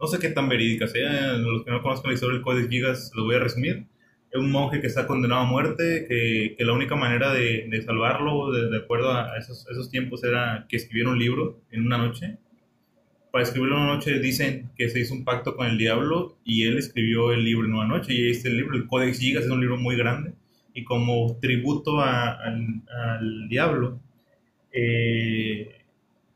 no 0.00 0.06
sé 0.06 0.18
qué 0.18 0.28
tan 0.30 0.48
verídica 0.48 0.86
sea. 0.86 1.32
Los 1.34 1.64
que 1.64 1.70
no 1.70 1.82
conozcan 1.82 2.10
la 2.10 2.14
historia 2.14 2.34
del 2.34 2.42
Codex 2.44 2.68
Gigas, 2.68 3.10
lo 3.14 3.24
voy 3.24 3.36
a 3.36 3.40
resumir. 3.40 3.86
Es 4.30 4.40
un 4.40 4.50
monje 4.50 4.80
que 4.80 4.86
está 4.86 5.06
condenado 5.06 5.42
a 5.42 5.44
muerte, 5.44 6.06
que, 6.08 6.54
que 6.56 6.64
la 6.64 6.72
única 6.72 6.96
manera 6.96 7.32
de, 7.34 7.66
de 7.68 7.82
salvarlo, 7.82 8.50
de, 8.52 8.70
de 8.70 8.78
acuerdo 8.78 9.12
a 9.12 9.36
esos, 9.38 9.66
esos 9.70 9.90
tiempos, 9.90 10.24
era 10.24 10.66
que 10.68 10.76
escribiera 10.76 11.10
un 11.10 11.18
libro 11.18 11.60
en 11.70 11.84
una 11.86 11.98
noche. 11.98 12.38
Para 13.32 13.44
escribirlo 13.44 13.76
una 13.76 13.94
noche 13.94 14.18
dicen 14.20 14.70
que 14.76 14.88
se 14.90 15.00
hizo 15.00 15.14
un 15.14 15.24
pacto 15.24 15.56
con 15.56 15.66
el 15.66 15.78
diablo 15.78 16.36
y 16.44 16.64
él 16.64 16.76
escribió 16.78 17.32
el 17.32 17.42
libro 17.44 17.66
en 17.66 17.72
una 17.74 17.88
noche. 17.88 18.12
Y 18.14 18.30
este 18.30 18.50
libro, 18.50 18.76
el 18.76 18.86
Codex 18.86 19.18
Gigas, 19.18 19.44
es 19.44 19.50
un 19.50 19.60
libro 19.60 19.76
muy 19.78 19.96
grande. 19.96 20.34
Y 20.74 20.84
como 20.84 21.38
tributo 21.40 22.00
a- 22.00 22.32
al, 22.34 22.82
al 22.94 23.48
diablo, 23.48 23.98
eh, 24.72 25.76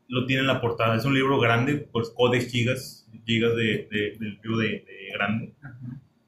lo 0.07 0.25
tiene 0.25 0.41
en 0.41 0.47
la 0.47 0.61
portada. 0.61 0.95
Es 0.95 1.05
un 1.05 1.13
libro 1.13 1.39
grande, 1.39 1.75
pues 1.91 2.09
Codex 2.15 2.51
Gigas, 2.51 3.07
gigas 3.25 3.55
de, 3.55 3.87
de- 3.91 4.15
del 4.19 4.39
libro 4.43 4.57
de, 4.57 4.67
de 4.67 5.11
grande. 5.13 5.53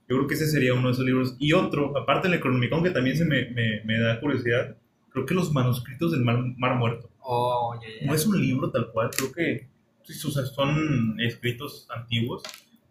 Yo 0.07 0.15
creo 0.17 0.27
que 0.27 0.33
ese 0.33 0.47
sería 0.47 0.73
uno 0.73 0.87
de 0.87 0.93
esos 0.93 1.05
libros. 1.05 1.35
Y 1.39 1.53
otro, 1.53 1.97
aparte 1.97 2.27
del 2.27 2.37
Necronomicon, 2.37 2.83
que 2.83 2.89
también 2.91 3.15
se 3.17 3.25
me, 3.25 3.49
me- 3.51 3.81
me 3.85 3.99
da 3.99 4.19
curiosidad, 4.19 4.75
creo 5.09 5.25
que 5.25 5.33
los 5.33 5.51
manuscritos 5.53 6.11
del 6.11 6.21
Mar, 6.21 6.39
Mar 6.57 6.75
Muerto. 6.77 7.09
Oh. 7.21 7.75
No 8.05 8.13
es 8.13 8.25
un 8.25 8.39
libro 8.41 8.69
tal 8.71 8.91
cual, 8.91 9.09
creo 9.15 9.31
que 9.31 9.67
o 10.03 10.31
sea, 10.31 10.45
son 10.45 11.19
escritos 11.19 11.87
antiguos, 11.95 12.43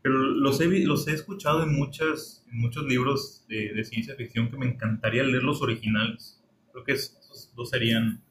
pero 0.03 0.15
los 0.15 0.61
he, 0.61 0.67
los 0.87 1.07
he 1.09 1.13
escuchado 1.13 1.63
en, 1.65 1.75
muchas, 1.75 2.45
en 2.51 2.59
muchos 2.61 2.85
libros 2.85 3.45
de, 3.49 3.73
de 3.75 3.85
ciencia 3.85 4.15
ficción 4.15 4.51
que 4.51 4.57
me 4.57 4.67
encantaría 4.67 5.23
leer 5.25 5.43
los 5.43 5.61
originales. 5.63 6.41
Creo 6.73 6.85
que 6.85 6.93
es- 6.93 7.17
esos 7.21 7.53
dos 7.57 7.71
serían 7.71 8.23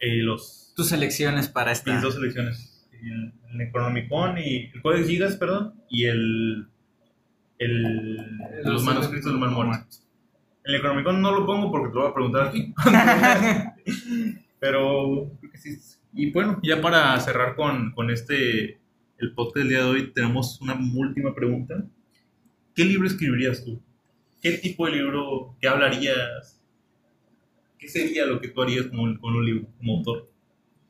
eh, 0.00 0.16
los, 0.22 0.72
tus 0.76 0.90
elecciones 0.92 1.48
para 1.48 1.72
esta. 1.72 1.92
mis 1.92 2.02
dos 2.02 2.14
selecciones. 2.14 2.86
El, 2.92 3.32
el 3.50 3.56
Necronomicon 3.58 4.38
y 4.38 4.70
el 4.74 4.82
Codex 4.82 5.06
Gigas, 5.08 5.36
perdón, 5.36 5.74
y 5.88 6.04
el, 6.06 6.66
el 7.58 8.16
los, 8.64 8.82
manuscritos 8.82 9.26
del 9.30 9.38
Mar 9.38 9.50
Muerto. 9.50 9.96
El 10.64 10.72
Necronomicon 10.72 11.20
no 11.22 11.30
lo 11.38 11.46
pongo 11.46 11.70
porque 11.70 11.88
te 11.90 11.94
lo 11.94 12.00
voy 12.02 12.10
a 12.10 12.14
preguntar 12.14 12.46
aquí. 12.48 12.74
Pero 14.58 15.30
creo 15.40 15.52
que 15.52 15.58
sí. 15.58 15.76
Y 16.16 16.30
bueno, 16.30 16.60
ya 16.62 16.80
para 16.80 17.18
cerrar 17.18 17.56
con, 17.56 17.92
con 17.92 18.08
este, 18.08 18.78
el 19.18 19.34
podcast 19.34 19.56
del 19.56 19.68
día 19.68 19.78
de 19.78 19.84
hoy, 19.84 20.12
tenemos 20.12 20.60
una 20.60 20.78
última 20.94 21.34
pregunta. 21.34 21.84
¿Qué 22.72 22.84
libro 22.84 23.08
escribirías 23.08 23.64
tú? 23.64 23.82
¿Qué 24.40 24.52
tipo 24.52 24.86
de 24.86 24.92
libro? 24.92 25.56
¿Qué 25.60 25.66
hablarías? 25.66 26.62
¿Qué 27.78 27.88
sería 27.88 28.26
lo 28.26 28.40
que 28.40 28.48
tú 28.48 28.62
harías 28.62 28.86
como, 28.86 29.18
con 29.20 29.34
un 29.34 29.44
libro, 29.44 29.66
como 29.78 29.96
autor? 29.96 30.30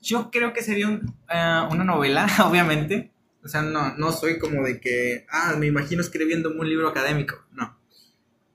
Yo 0.03 0.31
creo 0.31 0.53
que 0.53 0.63
sería 0.63 0.89
un, 0.89 1.15
eh, 1.31 1.69
una 1.71 1.85
novela, 1.85 2.27
obviamente. 2.47 3.11
O 3.43 3.49
sea, 3.49 3.63
no, 3.63 3.97
no 3.97 4.13
soy 4.13 4.39
como 4.39 4.63
de 4.63 4.79
que, 4.79 5.25
ah, 5.31 5.57
me 5.59 5.67
imagino 5.67 6.03
escribiendo 6.03 6.51
un 6.51 6.69
libro 6.69 6.87
académico. 6.87 7.37
No. 7.53 7.79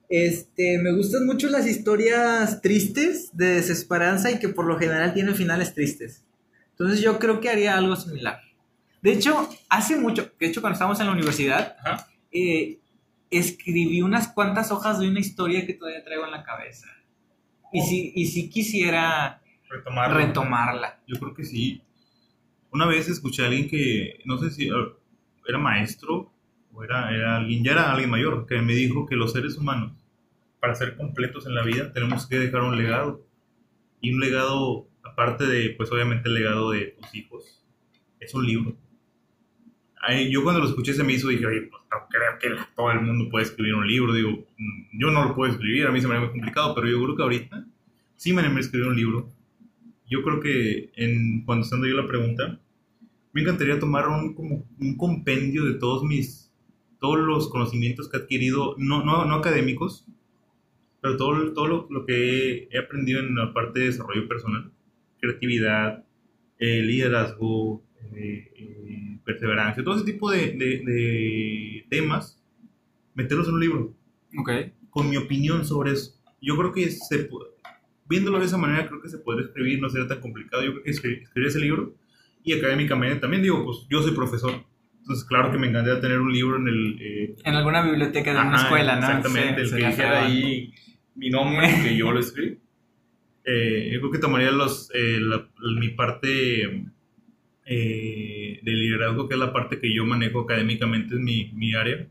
Este, 0.08 0.78
me 0.78 0.92
gustan 0.92 1.26
mucho 1.26 1.50
las 1.50 1.66
historias 1.66 2.62
tristes, 2.62 3.30
de 3.34 3.56
desesperanza 3.56 4.30
y 4.30 4.38
que 4.40 4.50
por 4.50 4.66
lo 4.66 4.78
general 4.78 5.16
tienen 5.16 5.34
finales 5.34 5.74
tristes. 5.74 6.24
Entonces 6.80 7.02
yo 7.04 7.20
creo 7.20 7.42
que 7.42 7.50
haría 7.50 7.78
algo 7.78 7.96
similar. 7.98 8.42
De 9.02 9.12
hecho, 9.12 9.50
hace 9.70 9.98
mucho, 9.98 10.32
de 10.40 10.48
hecho 10.48 10.62
cuando 10.62 10.74
estábamos 10.76 11.00
en 11.02 11.08
la 11.08 11.12
universidad, 11.12 11.76
eh, 12.32 12.80
escribí 13.30 14.02
unas 14.02 14.30
cuantas 14.30 14.72
hojas 14.72 15.00
de 15.00 15.10
una 15.10 15.20
historia 15.20 15.66
que 15.66 15.74
todavía 15.74 16.04
traigo 16.04 16.26
en 16.26 16.32
la 16.32 16.44
cabeza. 16.44 16.88
Y 17.72 17.82
si, 17.82 18.14
y 18.16 18.26
si 18.26 18.50
quisiera 18.50 19.42
Retomar. 19.70 20.14
retomarla. 20.14 21.00
Yo 21.06 21.20
creo 21.20 21.34
que 21.34 21.44
sí. 21.44 21.84
Una 22.72 22.86
vez 22.88 23.08
escuché 23.08 23.44
a 23.44 23.48
alguien 23.48 23.70
que, 23.70 24.20
no 24.26 24.38
sé 24.38 24.50
si 24.52 24.68
eh, 24.68 24.74
era 25.48 25.58
maestro 25.60 26.32
o 26.74 26.84
era, 26.84 27.14
era 27.14 27.38
alguien, 27.38 27.64
ya 27.64 27.74
era 27.74 27.92
alguien 27.92 28.10
mayor, 28.10 28.46
que 28.48 28.62
me 28.62 28.74
dijo 28.74 29.06
que 29.06 29.16
los 29.16 29.34
seres 29.34 29.58
humanos, 29.58 29.94
para 30.60 30.76
ser 30.76 30.96
completos 30.98 31.46
en 31.46 31.56
la 31.56 31.64
vida, 31.64 31.94
tenemos 31.94 32.26
que 32.28 32.38
dejar 32.40 32.62
un 32.62 32.78
legado. 32.78 33.26
Y 34.02 34.14
un 34.14 34.20
legado, 34.20 34.88
aparte 35.20 35.46
de, 35.46 35.72
pues 35.72 35.92
obviamente 35.92 36.30
el 36.30 36.36
legado 36.36 36.72
de 36.72 36.96
tus 36.98 37.14
hijos, 37.16 37.66
es 38.20 38.34
un 38.34 38.46
libro. 38.46 38.76
Ay, 40.02 40.32
yo 40.32 40.44
cuando 40.44 40.62
lo 40.62 40.68
escuché 40.68 40.94
se 40.94 41.04
me 41.04 41.14
hizo, 41.14 41.28
dije, 41.28 41.46
oye, 41.46 41.62
pues 41.64 41.82
no 41.92 41.98
creo 42.10 42.40
que 42.40 42.64
todo 42.76 42.92
el 42.92 43.02
mundo 43.02 43.30
puede 43.30 43.46
escribir 43.46 43.76
un 43.76 43.88
libro. 43.88 44.14
Digo, 44.14 44.48
yo 44.94 45.12
no 45.12 45.28
lo 45.28 45.36
puedo 45.36 45.52
escribir, 45.52 45.88
a 45.88 45.92
mí 45.92 46.00
se 46.00 46.08
me 46.08 46.16
hace 46.16 46.26
muy 46.26 46.32
complicado, 46.32 46.74
pero 46.74 46.88
yo 46.88 47.04
creo 47.04 47.16
que 47.18 47.24
ahorita 47.24 47.66
sí 48.16 48.32
me 48.32 48.42
animé 48.42 48.58
a 48.58 48.60
escribir 48.62 48.88
un 48.88 48.96
libro 48.96 49.30
yo 50.10 50.24
creo 50.24 50.40
que 50.40 50.92
en, 50.96 51.44
cuando 51.46 51.64
estando 51.64 51.88
yo 51.88 51.96
la 51.96 52.08
pregunta, 52.08 52.60
me 53.32 53.42
encantaría 53.42 53.80
tomar 53.80 54.08
un, 54.08 54.34
como 54.34 54.66
un 54.80 54.98
compendio 54.98 55.66
de 55.66 55.76
todos 55.76 56.04
mis, 56.04 56.52
todos 57.00 57.20
los 57.20 57.48
conocimientos 57.50 58.10
que 58.10 58.18
he 58.18 58.22
adquirido, 58.22 58.76
no, 58.78 59.06
no, 59.06 59.26
no 59.26 59.36
académicos, 59.36 60.06
pero 61.00 61.16
todo, 61.16 61.54
todo 61.54 61.68
lo, 61.68 61.88
lo 61.92 62.06
que 62.06 62.68
he 62.72 62.80
aprendido 62.80 63.20
en 63.20 63.36
la 63.36 63.54
parte 63.54 63.80
de 63.80 63.86
desarrollo 63.86 64.28
personal, 64.28 64.72
creatividad, 65.20 66.04
eh, 66.60 66.82
liderazgo, 66.82 67.84
eh, 68.16 68.52
eh, 68.56 69.18
perseverancia, 69.26 69.84
todo 69.84 69.96
ese 69.96 70.06
tipo 70.06 70.30
de, 70.32 70.52
de- 70.54 70.82
de 70.86 71.86
temas, 71.90 72.42
meterlos 73.16 73.48
en 73.48 73.54
un 73.56 73.60
libro 73.60 73.96
Ok. 74.38 74.50
con 74.90 75.10
mi 75.10 75.18
opinión 75.18 75.66
sobre 75.66 75.92
eso. 75.92 76.16
Yo 76.42 76.56
creo 76.58 76.72
que 76.72 76.90
se, 76.90 77.30
viéndolo 78.10 78.40
de 78.40 78.46
esa 78.46 78.58
manera, 78.58 78.88
creo 78.88 79.02
que 79.02 79.10
se 79.10 79.18
podría 79.20 79.48
escribir, 79.48 79.80
no 79.82 79.90
sería 79.90 80.08
tan 80.08 80.22
complicado. 80.22 80.64
Yo 80.64 80.72
creo 80.72 80.84
que 80.84 80.92
escri- 80.92 81.22
escribir 81.22 81.48
ese 81.50 81.60
libro 81.60 81.96
y 82.44 82.54
académicamente 82.54 83.18
también 83.20 83.44
digo, 83.44 83.64
pues 83.66 83.86
yo 83.90 84.02
soy 84.02 84.14
profesor. 84.16 84.64
Entonces, 85.00 85.26
claro 85.26 85.52
que 85.52 85.58
me 85.58 85.68
encantaría 85.68 86.00
tener 86.02 86.20
un 86.20 86.32
libro 86.32 86.58
en 86.58 86.68
el... 86.68 86.98
eh, 87.02 87.36
En 87.44 87.56
alguna 87.56 87.82
biblioteca 87.82 88.34
de 88.34 88.48
una 88.48 88.62
escuela, 88.62 88.96
¿no? 88.96 89.08
Exactamente, 89.08 89.66
Sí, 89.66 89.74
el 89.76 89.82
que 89.82 89.88
dijera 89.88 90.26
ahí 90.26 90.74
mi 91.16 91.30
nombre, 91.30 91.68
que 91.84 91.96
yo 91.98 92.12
lo 92.12 92.20
escribí. 92.20 92.60
Eh, 93.46 93.90
yo 93.94 94.00
creo 94.00 94.12
que 94.12 94.20
tomaría 94.20 94.52
los, 94.52 94.92
eh, 94.94 95.20
la- 95.22 95.48
mi 95.80 95.90
parte 95.90 96.84
eh, 97.66 98.60
de 98.64 98.72
liderazgo, 98.72 99.28
que 99.28 99.36
es 99.36 99.40
la 99.40 99.54
parte 99.54 99.80
que 99.80 99.94
yo 99.94 100.06
manejo 100.06 100.42
académicamente, 100.42 101.16
es 101.16 101.22
mi, 101.22 101.52
mi 101.54 101.74
área. 101.76 102.08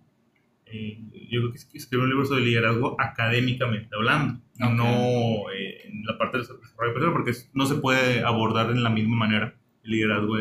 Eh, 0.67 0.99
yo 1.31 1.41
creo 1.41 1.51
que 1.53 1.59
es- 1.59 1.69
escribir 1.75 2.05
un 2.05 2.11
libro 2.11 2.25
sobre 2.27 2.45
liderazgo 2.45 3.01
académicamente 3.01 3.89
hablando, 3.95 4.41
y 4.59 4.63
Ok. 4.65 4.73
no 4.73 5.51
eh, 5.53 5.81
en 5.89 6.05
la 6.05 6.17
parte 6.19 6.39
del 6.39 6.47
desarrollo 6.47 6.93
personal, 6.95 7.13
porque 7.13 7.33
no 7.55 7.67
se 7.67 7.75
puede 7.77 8.21
abordar 8.23 8.71
en 8.71 8.83
la 8.83 8.91
misma 8.91 9.17
manera 9.17 9.55
liderazgo. 9.83 10.37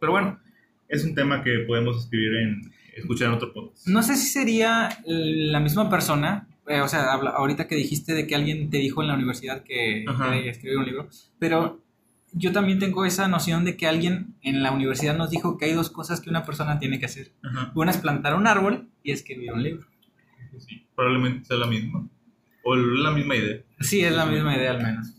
Pero 0.00 0.12
bueno, 0.12 0.38
es 0.88 1.04
un 1.04 1.14
tema 1.14 1.42
que 1.42 1.60
podemos 1.60 2.04
escribir 2.04 2.34
en, 2.34 2.72
escuchar 2.96 3.28
en 3.28 3.34
otro 3.34 3.52
podcast. 3.52 3.86
No 3.88 4.02
sé 4.02 4.16
si 4.16 4.26
sería 4.28 4.90
la 5.06 5.58
misma 5.60 5.88
persona, 5.88 6.46
eh, 6.68 6.80
o 6.80 6.88
sea, 6.88 7.12
ahorita 7.12 7.66
que 7.66 7.74
dijiste 7.74 8.14
de 8.14 8.26
que 8.26 8.34
alguien 8.34 8.70
te 8.70 8.78
dijo 8.78 9.02
en 9.02 9.08
la 9.08 9.14
universidad 9.14 9.62
que 9.64 10.04
escribir 10.46 10.78
un 10.78 10.86
libro, 10.86 11.08
pero 11.38 11.82
yo 12.32 12.52
también 12.52 12.78
tengo 12.78 13.04
esa 13.04 13.28
noción 13.28 13.64
de 13.64 13.76
que 13.76 13.86
alguien 13.86 14.36
en 14.42 14.62
la 14.62 14.72
universidad 14.72 15.16
nos 15.16 15.30
dijo 15.30 15.58
que 15.58 15.66
hay 15.66 15.72
dos 15.72 15.90
cosas 15.90 16.20
que 16.20 16.30
una 16.30 16.44
persona 16.44 16.78
tiene 16.78 16.98
que 16.98 17.06
hacer. 17.06 17.32
Una 17.74 17.90
es 17.90 17.98
plantar 17.98 18.34
un 18.34 18.46
árbol 18.46 18.88
y 19.02 19.12
escribir 19.12 19.52
un 19.52 19.62
libro. 19.62 19.86
Sí, 20.58 20.86
probablemente 20.94 21.44
sea 21.46 21.56
la 21.56 21.66
misma. 21.66 22.08
O 22.64 22.76
la 22.76 23.10
misma 23.10 23.36
idea. 23.36 23.62
Sí, 23.80 24.02
es 24.02 24.14
la 24.14 24.26
misma 24.26 24.56
idea 24.56 24.70
al 24.70 24.82
menos. 24.82 25.14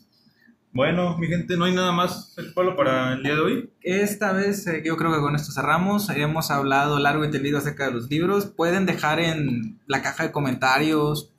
Bueno, 0.71 1.17
mi 1.19 1.27
gente, 1.27 1.55
no 1.55 1.65
hay 1.65 1.75
nada 1.75 1.91
más, 1.91 2.35
Pablo, 2.55 2.75
para 2.75 3.13
el 3.13 3.21
día 3.21 3.35
de 3.35 3.41
hoy. 3.41 3.69
Esta 3.81 4.31
vez 4.31 4.65
eh, 4.65 4.81
yo 4.83 4.97
creo 4.97 5.13
que 5.13 5.19
con 5.19 5.35
esto 5.35 5.51
cerramos. 5.51 6.09
Hemos 6.09 6.49
hablado 6.49 6.97
largo 6.97 7.23
y 7.25 7.29
tendido 7.29 7.59
acerca 7.59 7.85
de 7.85 7.93
los 7.93 8.09
libros. 8.09 8.47
Pueden 8.47 8.87
dejar 8.87 9.19
en 9.19 9.79
la 9.85 10.01
caja 10.01 10.23
de 10.23 10.31
comentarios 10.31 11.32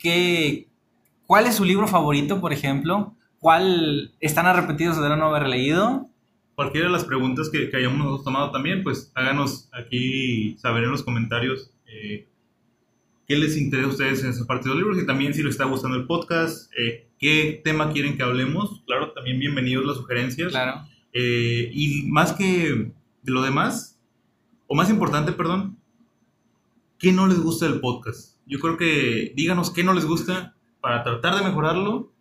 que, 0.00 0.66
cuál 1.26 1.46
es 1.46 1.54
su 1.54 1.64
libro 1.64 1.86
favorito, 1.86 2.40
por 2.40 2.52
ejemplo. 2.52 3.14
¿Cuál 3.38 4.12
están 4.20 4.46
arrepentidos 4.46 5.00
de 5.00 5.08
no 5.16 5.26
haber 5.26 5.48
leído? 5.48 6.08
Cualquiera 6.54 6.88
de 6.88 6.92
las 6.92 7.04
preguntas 7.04 7.48
que, 7.48 7.70
que 7.70 7.76
hayamos 7.76 8.22
tomado 8.24 8.50
también, 8.50 8.82
pues 8.82 9.12
háganos 9.14 9.68
aquí 9.72 10.56
saber 10.58 10.84
en 10.84 10.90
los 10.90 11.02
comentarios 11.02 11.70
eh, 11.86 12.26
qué 13.26 13.36
les 13.36 13.56
interesa 13.56 13.86
a 13.86 13.90
ustedes 13.90 14.24
en 14.24 14.30
esa 14.30 14.46
parte 14.46 14.68
de 14.68 14.74
los 14.74 14.78
libros 14.78 15.02
y 15.02 15.06
también 15.06 15.32
si 15.32 15.42
les 15.42 15.52
está 15.52 15.64
gustando 15.64 15.96
el 15.96 16.06
podcast. 16.06 16.70
Eh, 16.76 17.06
qué 17.18 17.60
tema 17.64 17.92
quieren 17.92 18.16
que 18.16 18.22
hablemos. 18.22 18.82
Claro, 18.86 19.12
también 19.12 19.38
bienvenidos 19.38 19.86
las 19.86 19.96
sugerencias. 19.96 20.50
Claro. 20.50 20.86
Eh, 21.12 21.70
y 21.72 22.04
más 22.10 22.32
que 22.32 22.92
de 23.22 23.32
lo 23.32 23.42
demás, 23.42 23.98
o 24.66 24.74
más 24.74 24.90
importante, 24.90 25.32
perdón, 25.32 25.78
¿qué 26.98 27.12
no 27.12 27.26
les 27.26 27.40
gusta 27.40 27.66
del 27.66 27.80
podcast? 27.80 28.36
Yo 28.50 28.58
creo 28.58 28.76
que 28.76 29.32
díganos 29.34 29.70
qué 29.70 29.82
no 29.82 29.94
les 29.94 30.04
gusta 30.04 30.54
para 30.82 31.02
tratar 31.02 31.36
de 31.36 31.44
mejorarlo 31.44 32.12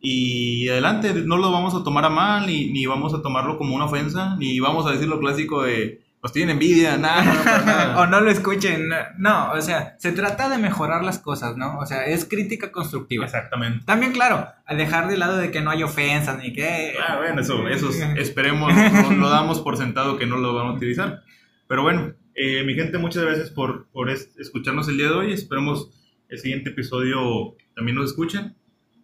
y 0.00 0.68
adelante, 0.68 1.12
no 1.12 1.36
lo 1.36 1.52
vamos 1.52 1.74
a 1.74 1.84
tomar 1.84 2.04
a 2.04 2.08
mal, 2.08 2.46
ni, 2.46 2.72
ni 2.72 2.86
vamos 2.86 3.12
a 3.14 3.20
tomarlo 3.20 3.58
como 3.58 3.74
una 3.76 3.84
ofensa, 3.84 4.36
ni 4.36 4.58
vamos 4.60 4.86
a 4.86 4.92
decir 4.92 5.08
lo 5.08 5.20
clásico 5.20 5.62
de 5.62 6.02
pues 6.22 6.32
tienen 6.32 6.54
envidia, 6.54 6.96
nada, 6.98 7.96
o 7.98 8.06
no 8.06 8.20
lo 8.20 8.30
escuchen. 8.30 8.88
No, 9.18 9.50
o 9.50 9.60
sea, 9.60 9.96
se 9.98 10.12
trata 10.12 10.48
de 10.48 10.56
mejorar 10.56 11.04
las 11.04 11.18
cosas, 11.18 11.56
¿no? 11.56 11.78
O 11.78 11.84
sea, 11.84 12.06
es 12.06 12.24
crítica 12.24 12.70
constructiva. 12.70 13.24
Exactamente. 13.24 13.84
También, 13.84 14.12
claro, 14.12 14.46
a 14.64 14.74
dejar 14.74 15.08
de 15.08 15.16
lado 15.16 15.36
de 15.36 15.50
que 15.50 15.60
no 15.60 15.70
hay 15.70 15.82
ofensas 15.82 16.38
ni 16.38 16.52
que. 16.52 16.94
Ah, 17.06 17.16
bueno, 17.18 17.40
eso, 17.40 17.66
eso 17.66 17.90
esperemos, 18.16 18.72
lo, 19.10 19.28
damos 19.28 19.60
por 19.60 19.76
sentado 19.76 20.16
que 20.16 20.26
no 20.26 20.36
lo 20.36 20.54
van 20.54 20.68
a 20.68 20.72
utilizar. 20.74 21.22
Pero 21.66 21.82
bueno, 21.82 22.12
eh, 22.44 22.64
mi 22.64 22.74
gente, 22.74 22.98
muchas 22.98 23.22
gracias 23.22 23.50
por, 23.50 23.86
por 23.90 24.10
escucharnos 24.10 24.88
el 24.88 24.96
día 24.96 25.06
de 25.06 25.12
hoy. 25.12 25.32
Esperemos 25.32 25.90
el 26.28 26.40
siguiente 26.40 26.70
episodio 26.70 27.56
también 27.76 27.96
nos 27.96 28.10
escuchen. 28.10 28.56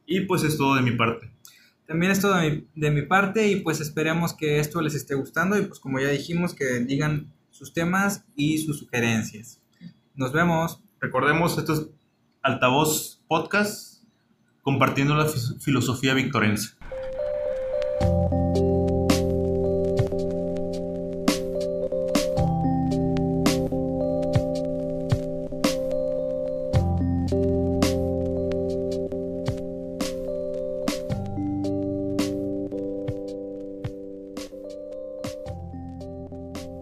Y 0.07 0.23
pues 0.23 0.43
es 0.43 0.59
todo 0.59 0.75
de 0.75 0.83
mi 0.83 0.91
parte. 0.91 1.31
También 1.87 2.11
es 2.11 2.21
todo 2.21 2.35
de 2.35 2.91
mi, 2.91 3.03
parte 3.03 3.47
y 3.49 3.61
pues 3.61 3.81
esperemos 3.81 4.35
que 4.35 4.59
esto 4.59 4.81
les 4.81 4.97
esté 4.97 5.15
gustando 5.15 5.57
y 5.57 5.63
pues 5.63 5.79
como 5.79 6.01
ya 6.01 6.09
dijimos 6.09 6.53
que 6.53 6.81
digan 6.81 7.33
sus 7.51 7.73
temas 7.73 8.25
y 8.35 8.59
sus 8.59 8.81
sugerencias. 8.81 9.63
Nos 10.17 10.33
vemos. 10.33 10.83
Recordemos, 11.01 11.57
esto 11.59 11.75
es 11.75 11.87
Altavoz 12.43 13.23
Podcast 13.29 14.03
compartiendo 14.63 15.15
la 15.15 15.27
filosofía 15.61 16.13
victorense. 16.15 16.71